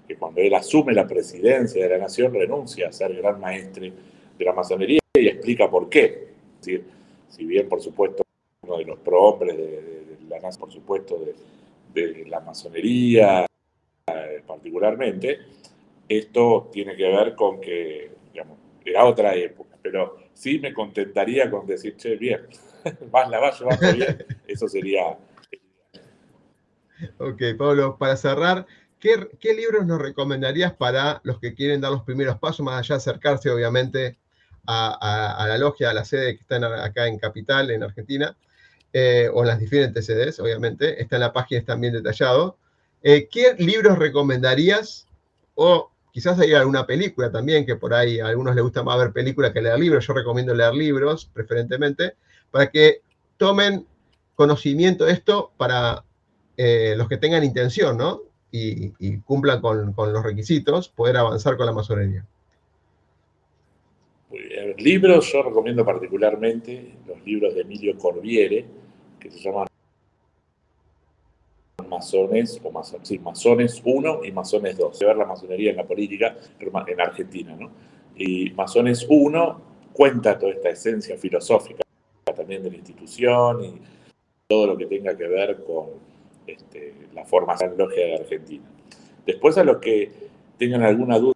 que 0.07 0.15
cuando 0.15 0.41
él 0.41 0.53
asume 0.53 0.93
la 0.93 1.07
presidencia 1.07 1.83
de 1.83 1.89
la 1.89 1.97
nación, 1.97 2.33
renuncia 2.33 2.89
a 2.89 2.91
ser 2.91 3.15
gran 3.15 3.39
maestre 3.39 3.93
de 4.37 4.45
la 4.45 4.53
masonería 4.53 4.99
y 5.13 5.27
explica 5.27 5.69
por 5.69 5.89
qué. 5.89 6.05
Es 6.59 6.65
decir, 6.65 6.85
si 7.29 7.45
bien, 7.45 7.69
por 7.69 7.81
supuesto, 7.81 8.23
uno 8.63 8.77
de 8.77 8.85
los 8.85 8.99
prohombres 8.99 9.55
de, 9.55 9.63
de, 9.63 10.17
la 10.29 10.39
nación, 10.39 10.59
por 10.59 10.71
supuesto, 10.71 11.19
de, 11.93 12.25
la 12.27 12.39
masonería 12.39 13.45
eh, 14.07 14.41
particularmente, 14.45 15.39
esto 16.07 16.69
tiene 16.71 16.95
que 16.95 17.03
ver 17.03 17.35
con 17.35 17.59
que, 17.59 18.09
era 18.85 19.05
otra 19.05 19.35
época, 19.35 19.77
pero 19.81 20.17
sí 20.33 20.59
me 20.59 20.73
contentaría 20.73 21.49
con 21.49 21.65
decir, 21.65 21.95
che, 21.97 22.15
bien, 22.15 22.41
más 23.11 23.29
la 23.29 23.39
va 23.39 23.51
llevando 23.51 23.93
bien, 23.93 24.25
eso 24.47 24.67
sería. 24.67 25.17
Ok, 27.17 27.41
Pablo, 27.57 27.97
para 27.97 28.15
cerrar, 28.15 28.65
¿qué, 28.99 29.27
¿qué, 29.39 29.53
libros 29.53 29.85
nos 29.85 29.99
recomendarías 29.99 30.73
para 30.73 31.21
los 31.23 31.39
que 31.39 31.53
quieren 31.53 31.81
dar 31.81 31.91
los 31.91 32.03
primeros 32.03 32.37
pasos, 32.37 32.63
más 32.63 32.79
allá 32.79 32.95
de 32.95 32.99
acercarse, 32.99 33.49
obviamente, 33.49 34.17
a, 34.67 35.45
la 35.47 35.57
logia, 35.57 35.89
a 35.89 35.93
la 35.93 36.05
sede 36.05 36.35
que 36.35 36.41
está 36.41 36.83
acá 36.83 37.07
en 37.07 37.17
Capital, 37.17 37.71
en 37.71 37.83
Argentina, 37.83 38.35
eh, 38.93 39.29
o 39.33 39.41
en 39.41 39.47
las 39.47 39.59
diferentes 39.59 40.05
sedes, 40.05 40.39
obviamente, 40.39 41.01
está 41.01 41.15
en 41.15 41.21
la 41.21 41.33
página, 41.33 41.59
están 41.59 41.81
bien 41.81 41.93
detallados. 41.93 42.55
Eh, 43.01 43.27
¿Qué 43.31 43.55
libros 43.57 43.97
recomendarías 43.97 45.07
o 45.55 45.91
Quizás 46.11 46.39
hay 46.39 46.53
alguna 46.53 46.85
película 46.85 47.31
también, 47.31 47.65
que 47.65 47.77
por 47.77 47.93
ahí 47.93 48.19
a 48.19 48.27
algunos 48.27 48.53
les 48.53 48.63
gusta 48.63 48.83
más 48.83 48.97
ver 48.97 49.13
películas 49.13 49.51
que 49.51 49.61
leer 49.61 49.79
libros. 49.79 50.05
Yo 50.05 50.13
recomiendo 50.13 50.53
leer 50.53 50.73
libros, 50.73 51.29
preferentemente, 51.33 52.15
para 52.51 52.69
que 52.69 53.01
tomen 53.37 53.85
conocimiento 54.35 55.05
de 55.05 55.13
esto 55.13 55.51
para 55.55 56.03
eh, 56.57 56.95
los 56.97 57.07
que 57.07 57.17
tengan 57.17 57.43
intención, 57.43 57.97
¿no? 57.97 58.21
Y, 58.51 58.89
cumplan 59.19 59.61
con, 59.61 59.95
los 59.95 60.23
requisitos, 60.23 60.89
poder 60.89 61.15
avanzar 61.15 61.55
con 61.55 61.65
la 61.65 61.71
masonería. 61.71 62.25
Libros, 64.77 65.31
yo 65.31 65.43
recomiendo 65.43 65.85
particularmente 65.85 66.97
los 67.07 67.25
libros 67.25 67.55
de 67.55 67.61
Emilio 67.61 67.97
Corbiere, 67.97 68.65
que 69.19 69.31
se 69.31 69.39
llaman 69.39 69.67
masones, 71.91 72.59
o 72.63 72.71
masones, 72.71 73.07
sí, 73.07 73.19
masones 73.19 73.81
1 73.83 74.25
y 74.25 74.31
masones 74.31 74.77
2. 74.77 74.97
Se 74.97 75.05
ver 75.05 75.17
la 75.17 75.25
masonería 75.25 75.71
en 75.71 75.77
la 75.77 75.85
política 75.85 76.35
en 76.59 77.01
Argentina. 77.01 77.55
Y 78.15 78.49
masones 78.51 79.05
1 79.07 79.61
cuenta 79.93 80.39
toda 80.39 80.53
esta 80.53 80.69
esencia 80.69 81.17
filosófica 81.17 81.83
también 82.35 82.63
de 82.63 82.71
la 82.71 82.77
institución 82.77 83.63
y 83.63 83.81
todo 84.47 84.67
lo 84.67 84.77
que 84.77 84.85
tenga 84.85 85.15
que 85.15 85.27
ver 85.27 85.63
con 85.65 85.87
este, 86.47 86.93
la 87.13 87.25
formación 87.25 87.77
logia 87.77 88.05
de 88.05 88.15
Argentina. 88.15 88.63
Después 89.25 89.57
a 89.57 89.63
los 89.63 89.77
que 89.77 90.09
tengan 90.57 90.83
alguna 90.83 91.19
duda 91.19 91.33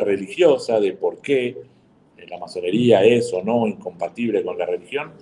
religiosa 0.00 0.80
de 0.80 0.92
por 0.92 1.18
qué 1.18 1.56
la 2.28 2.38
masonería 2.38 3.04
es 3.04 3.32
o 3.32 3.42
no 3.42 3.66
incompatible 3.66 4.42
con 4.42 4.58
la 4.58 4.66
religión, 4.66 5.12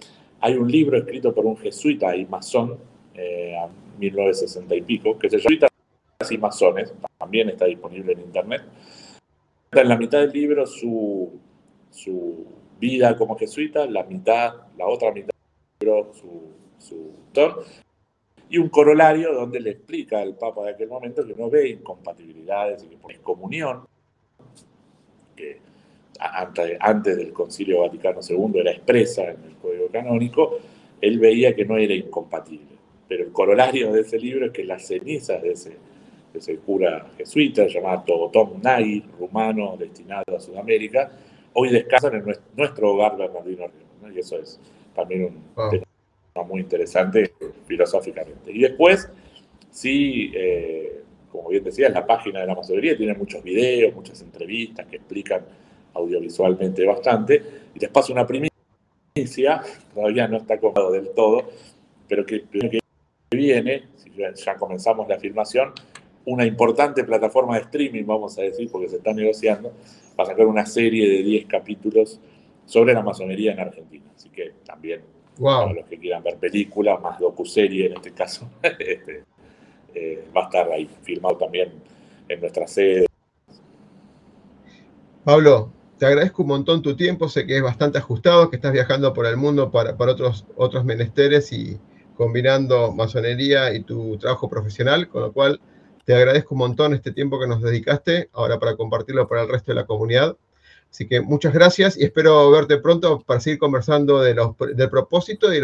hay 0.41 0.55
un 0.55 0.71
libro 0.71 0.99
escrito 0.99 1.35
por 1.35 1.47
un 1.47 1.57
jesuita 1.57 2.17
y 2.17 2.27
masón, 2.27 2.79
eh, 3.17 3.57
1960 3.99 4.75
y 4.75 4.83
pico, 4.83 5.19
que 5.19 5.31
se 5.31 5.39
llama 5.39 5.69
y 6.31 6.39
masones, 6.39 6.93
también 7.19 7.49
está 7.51 7.67
disponible 7.67 8.13
en 8.13 8.21
internet. 8.21 8.63
En 9.73 9.89
la 9.89 9.97
mitad 9.97 10.21
del 10.21 10.33
libro 10.33 10.67
su, 10.67 11.39
su 11.91 12.47
vida 12.81 13.17
como 13.17 13.37
jesuita, 13.37 13.87
la 13.87 14.03
mitad, 14.05 14.55
la 14.77 14.87
otra 14.87 15.13
mitad 15.13 15.31
del 15.79 15.89
libro 15.89 16.13
su, 16.15 16.53
su 16.79 17.13
y 18.49 18.59
un 18.59 18.69
corolario 18.69 19.33
donde 19.33 19.61
le 19.61 19.71
explica 19.71 20.21
al 20.21 20.37
Papa 20.37 20.65
de 20.65 20.71
aquel 20.71 20.89
momento 20.89 21.27
que 21.27 21.35
no 21.35 21.51
ve 21.51 21.69
incompatibilidades 21.69 22.85
y 22.85 22.89
que 22.89 22.97
por 22.97 23.11
excomunión, 23.13 23.87
que 25.35 25.59
antes 26.19 27.17
del 27.17 27.33
Concilio 27.33 27.81
Vaticano 27.81 28.21
II 28.27 28.61
era 28.61 28.71
expresa 28.71 29.25
en 29.25 29.45
el 29.45 29.57
Código 29.57 29.89
Canónico, 29.89 30.59
él 31.01 31.19
veía 31.19 31.55
que 31.55 31.65
no 31.65 31.77
era 31.77 31.93
incompatible. 31.93 32.76
Pero 33.09 33.25
el 33.25 33.33
corolario 33.33 33.93
de 33.93 34.01
ese 34.01 34.19
libro 34.19 34.47
es 34.47 34.53
que 34.53 34.65
las 34.65 34.87
cenizas 34.87 35.43
de 35.43 35.53
ese, 35.53 36.59
cura 36.59 37.07
jesuita 37.17 37.67
llamado 37.67 38.31
Tom 38.33 38.61
Nagy, 38.63 39.03
rumano, 39.19 39.77
destinado 39.77 40.37
a 40.37 40.41
Sudamérica, 40.41 41.11
hoy 41.55 41.71
descansan 41.71 42.17
en 42.17 42.25
nuestro, 42.57 42.93
hogar 42.93 43.17
bernardino 43.17 43.67
y 44.15 44.19
eso 44.19 44.39
es 44.39 44.61
también 44.95 45.25
un 45.57 45.71
tema 45.71 46.47
muy 46.47 46.61
interesante 46.61 47.33
filosóficamente. 47.67 48.53
Y 48.53 48.61
después, 48.61 49.09
sí, 49.71 50.31
eh, 50.35 51.03
como 51.33 51.49
bien 51.49 51.65
decía, 51.65 51.89
la 51.89 52.07
página 52.07 52.41
de 52.41 52.47
la 52.47 52.55
masonería 52.55 52.97
tiene 52.97 53.15
muchos 53.15 53.43
videos, 53.43 53.95
muchas 53.95 54.21
entrevistas 54.23 54.87
que 54.87 54.97
explican 54.97 55.43
audiovisualmente 55.95 56.85
bastante. 56.87 57.43
Y 57.75 57.79
les 57.79 57.91
paso 57.91 58.13
una 58.13 58.27
primicia, 58.27 59.63
todavía 59.95 60.29
no 60.29 60.39
está 60.39 60.55
acomodado 60.55 60.93
del 60.93 61.11
todo, 61.11 61.51
pero 62.09 62.25
que, 62.25 62.45
que 62.45 62.81
viene, 63.31 63.89
si 63.97 64.13
ya 64.45 64.57
comenzamos 64.57 65.09
la 65.09 65.19
filmación, 65.19 65.73
una 66.25 66.45
importante 66.45 67.05
plataforma 67.05 67.55
de 67.55 67.63
streaming, 67.63 68.05
vamos 68.05 68.39
a 68.39 68.43
decir, 68.43 68.69
porque 68.71 68.89
se 68.89 68.97
está 68.97 69.13
negociando, 69.13 69.73
va 70.19 70.25
a 70.25 70.27
sacar 70.27 70.47
una 70.47 70.67
serie 70.67 71.09
de 71.09 71.23
10 71.23 71.47
capítulos 71.47 72.21
sobre 72.65 72.95
la 72.95 73.03
masonería 73.03 73.53
en 73.53 73.61
Argentina. 73.61 74.05
Así 74.15 74.29
que 74.29 74.55
también, 74.65 75.03
para 75.41 75.73
los 75.73 75.87
que 75.87 75.99
quieran 75.99 76.23
ver 76.23 76.37
películas, 76.37 77.01
más 77.01 77.19
docuserie 77.19 77.87
en 77.87 77.93
este 77.95 78.13
caso, 78.13 78.49
este, 78.63 79.25
eh, 79.95 80.25
va 80.37 80.43
a 80.43 80.45
estar 80.45 80.71
ahí 80.71 80.89
filmado 81.03 81.37
también 81.37 81.73
en 82.29 82.41
nuestra 82.41 82.67
sede. 82.67 83.07
Pablo, 85.25 85.73
te 85.99 86.07
agradezco 86.07 86.43
un 86.43 86.49
montón 86.49 86.83
tu 86.83 86.95
tiempo, 86.97 87.29
sé 87.29 87.47
que 87.47 87.57
es 87.57 87.63
bastante 87.63 87.99
ajustado, 87.99 88.51
que 88.51 88.57
estás 88.57 88.73
viajando 88.73 89.13
por 89.13 89.27
el 89.27 89.37
mundo 89.37 89.71
para, 89.71 89.97
para 89.97 90.13
otros, 90.13 90.45
otros 90.57 90.85
menesteres 90.85 91.53
y, 91.53 91.79
combinando 92.17 92.93
masonería 92.93 93.75
y 93.75 93.83
tu 93.83 94.17
trabajo 94.19 94.49
profesional, 94.49 95.09
con 95.09 95.23
lo 95.23 95.33
cual 95.33 95.61
te 96.05 96.15
agradezco 96.15 96.55
un 96.55 96.61
montón 96.61 96.95
este 96.95 97.13
tiempo 97.13 97.39
que 97.39 97.47
nos 97.47 97.63
dedicaste 97.63 98.31
ahora 98.33 98.59
para 98.59 98.77
compartirlo 98.77 99.29
para 99.29 99.43
el 99.43 99.49
resto 99.49 99.73
de 99.73 99.77
la 99.77 99.87
comunidad. 99.87 100.37
Así 100.91 101.07
que 101.07 101.21
muchas 101.21 101.53
gracias 101.53 101.97
y 101.97 102.05
espero 102.05 102.51
verte 102.51 102.79
pronto 102.79 103.21
para 103.21 103.41
seguir 103.41 103.59
conversando 103.59 104.21
del 104.21 104.91
propósito 104.91 105.53
y 105.53 105.61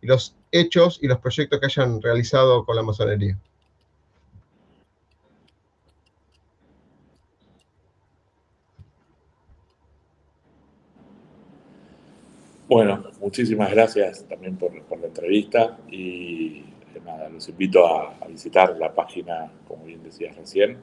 y 0.00 0.06
los 0.06 0.36
hechos 0.52 0.98
y 1.02 1.08
los 1.08 1.18
proyectos 1.18 1.60
que 1.60 1.66
hayan 1.66 2.00
realizado 2.00 2.64
con 2.64 2.76
la 2.76 2.82
masonería. 2.82 3.38
Bueno, 12.68 13.02
muchísimas 13.22 13.70
gracias 13.70 14.26
también 14.28 14.58
por, 14.58 14.70
la 14.74 15.06
entrevista 15.06 15.78
y 15.90 16.58
eh, 16.94 17.00
nada, 17.02 17.30
los 17.30 17.48
invito 17.48 17.86
a, 17.86 18.14
visitar 18.28 18.76
la 18.76 18.92
página, 18.92 19.50
como 19.66 19.86
bien 19.86 20.02
decías 20.02 20.36
recién, 20.36 20.76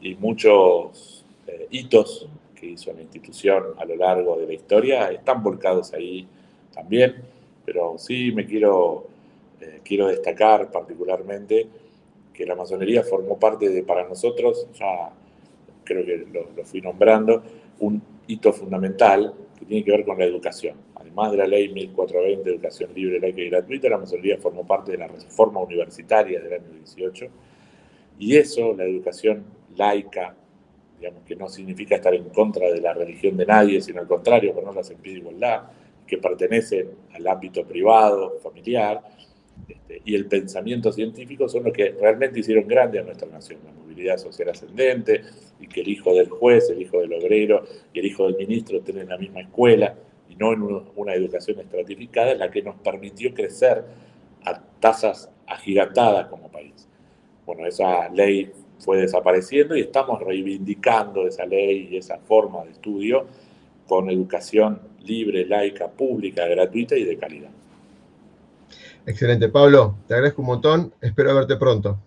y 0.00 0.16
muchos 0.16 1.24
eh, 1.46 1.68
hitos 1.70 2.28
que 2.52 2.66
hizo 2.66 2.92
la 2.92 3.02
institución 3.02 3.62
a 3.78 3.84
lo 3.84 3.94
largo 3.94 4.36
de 4.38 4.48
la 4.48 4.54
historia 4.54 5.12
están 5.12 5.40
volcados 5.40 5.92
ahí 5.92 6.26
también, 6.74 7.22
pero 7.64 7.96
sí 7.96 8.32
me 8.32 8.44
quiero, 8.44 9.06
eh, 9.60 9.82
quiero 9.84 10.08
destacar 10.08 10.72
particularmente 10.72 11.68
que 12.34 12.44
la 12.44 12.56
masonería 12.56 13.04
formó 13.04 13.38
parte 13.38 13.68
de, 13.68 13.84
para 13.84 14.08
nosotros, 14.08 14.66
ya 14.74 15.12
creo 15.84 16.04
que 16.04 16.26
lo 16.32 16.64
fui 16.64 16.80
nombrando, 16.80 17.40
un 17.78 18.02
hito 18.26 18.52
fundamental 18.52 19.32
que 19.60 19.66
tiene 19.66 19.84
que 19.84 19.90
ver 19.90 20.04
con 20.04 20.18
la 20.18 20.24
educación. 20.24 20.76
Además 20.94 21.32
de 21.32 21.36
la 21.36 21.46
ley 21.46 21.68
1420 21.68 22.42
de 22.42 22.56
educación 22.56 22.90
libre, 22.94 23.20
laica 23.20 23.40
y 23.42 23.50
gratuita, 23.50 23.88
la 23.90 23.98
masonería 23.98 24.38
formó 24.38 24.66
parte 24.66 24.92
de 24.92 24.98
la 24.98 25.06
reforma 25.06 25.60
universitaria 25.60 26.40
del 26.40 26.54
año 26.54 26.72
18. 26.72 27.26
Y 28.18 28.36
eso, 28.36 28.74
la 28.74 28.84
educación 28.84 29.44
laica, 29.76 30.34
digamos 30.98 31.22
que 31.24 31.36
no 31.36 31.48
significa 31.48 31.96
estar 31.96 32.14
en 32.14 32.30
contra 32.30 32.72
de 32.72 32.80
la 32.80 32.94
religión 32.94 33.36
de 33.36 33.44
nadie, 33.44 33.80
sino 33.82 34.00
al 34.00 34.06
contrario, 34.06 34.54
ponerlas 34.54 34.90
en 34.90 34.98
pie 34.98 35.12
de 35.12 35.18
igualdad, 35.18 35.64
que 36.06 36.16
pertenecen 36.16 36.88
al 37.12 37.26
ámbito 37.26 37.64
privado, 37.64 38.38
familiar, 38.42 39.02
este, 39.68 40.02
y 40.04 40.14
el 40.14 40.26
pensamiento 40.26 40.92
científico 40.92 41.48
son 41.48 41.64
los 41.64 41.72
que 41.72 41.92
realmente 41.92 42.40
hicieron 42.40 42.66
grande 42.66 42.98
a 42.98 43.02
nuestra 43.02 43.28
nación, 43.28 43.60
la 43.64 43.72
movilidad 43.72 44.18
social 44.18 44.48
ascendente, 44.48 45.22
y 45.60 45.66
que 45.66 45.80
el 45.80 45.88
hijo 45.88 46.14
del 46.14 46.28
juez, 46.28 46.70
el 46.70 46.82
hijo 46.82 47.00
del 47.00 47.12
obrero 47.12 47.64
y 47.92 48.00
el 48.00 48.06
hijo 48.06 48.26
del 48.26 48.36
ministro 48.36 48.78
estén 48.78 48.98
en 48.98 49.08
la 49.08 49.18
misma 49.18 49.40
escuela 49.40 49.94
y 50.28 50.36
no 50.36 50.52
en 50.52 50.62
una 50.96 51.14
educación 51.14 51.58
estratificada, 51.60 52.32
es 52.32 52.38
la 52.38 52.50
que 52.50 52.62
nos 52.62 52.76
permitió 52.76 53.34
crecer 53.34 53.84
a 54.44 54.60
tasas 54.80 55.30
agigantadas 55.46 56.28
como 56.28 56.50
país. 56.50 56.88
Bueno, 57.44 57.66
esa 57.66 58.08
ley 58.10 58.50
fue 58.78 58.98
desapareciendo 58.98 59.76
y 59.76 59.80
estamos 59.80 60.20
reivindicando 60.20 61.26
esa 61.26 61.44
ley 61.44 61.88
y 61.90 61.96
esa 61.96 62.18
forma 62.18 62.64
de 62.64 62.70
estudio 62.70 63.26
con 63.86 64.08
educación 64.08 64.80
libre, 65.02 65.44
laica, 65.44 65.88
pública, 65.88 66.46
gratuita 66.46 66.96
y 66.96 67.04
de 67.04 67.16
calidad. 67.16 67.50
Excelente, 69.10 69.48
Pablo, 69.48 69.96
te 70.06 70.14
agradezco 70.14 70.40
un 70.40 70.46
montón, 70.46 70.94
espero 71.00 71.34
verte 71.34 71.56
pronto. 71.56 71.98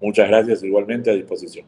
Muchas 0.00 0.26
gracias, 0.26 0.64
igualmente 0.64 1.08
a 1.08 1.14
disposición. 1.14 1.64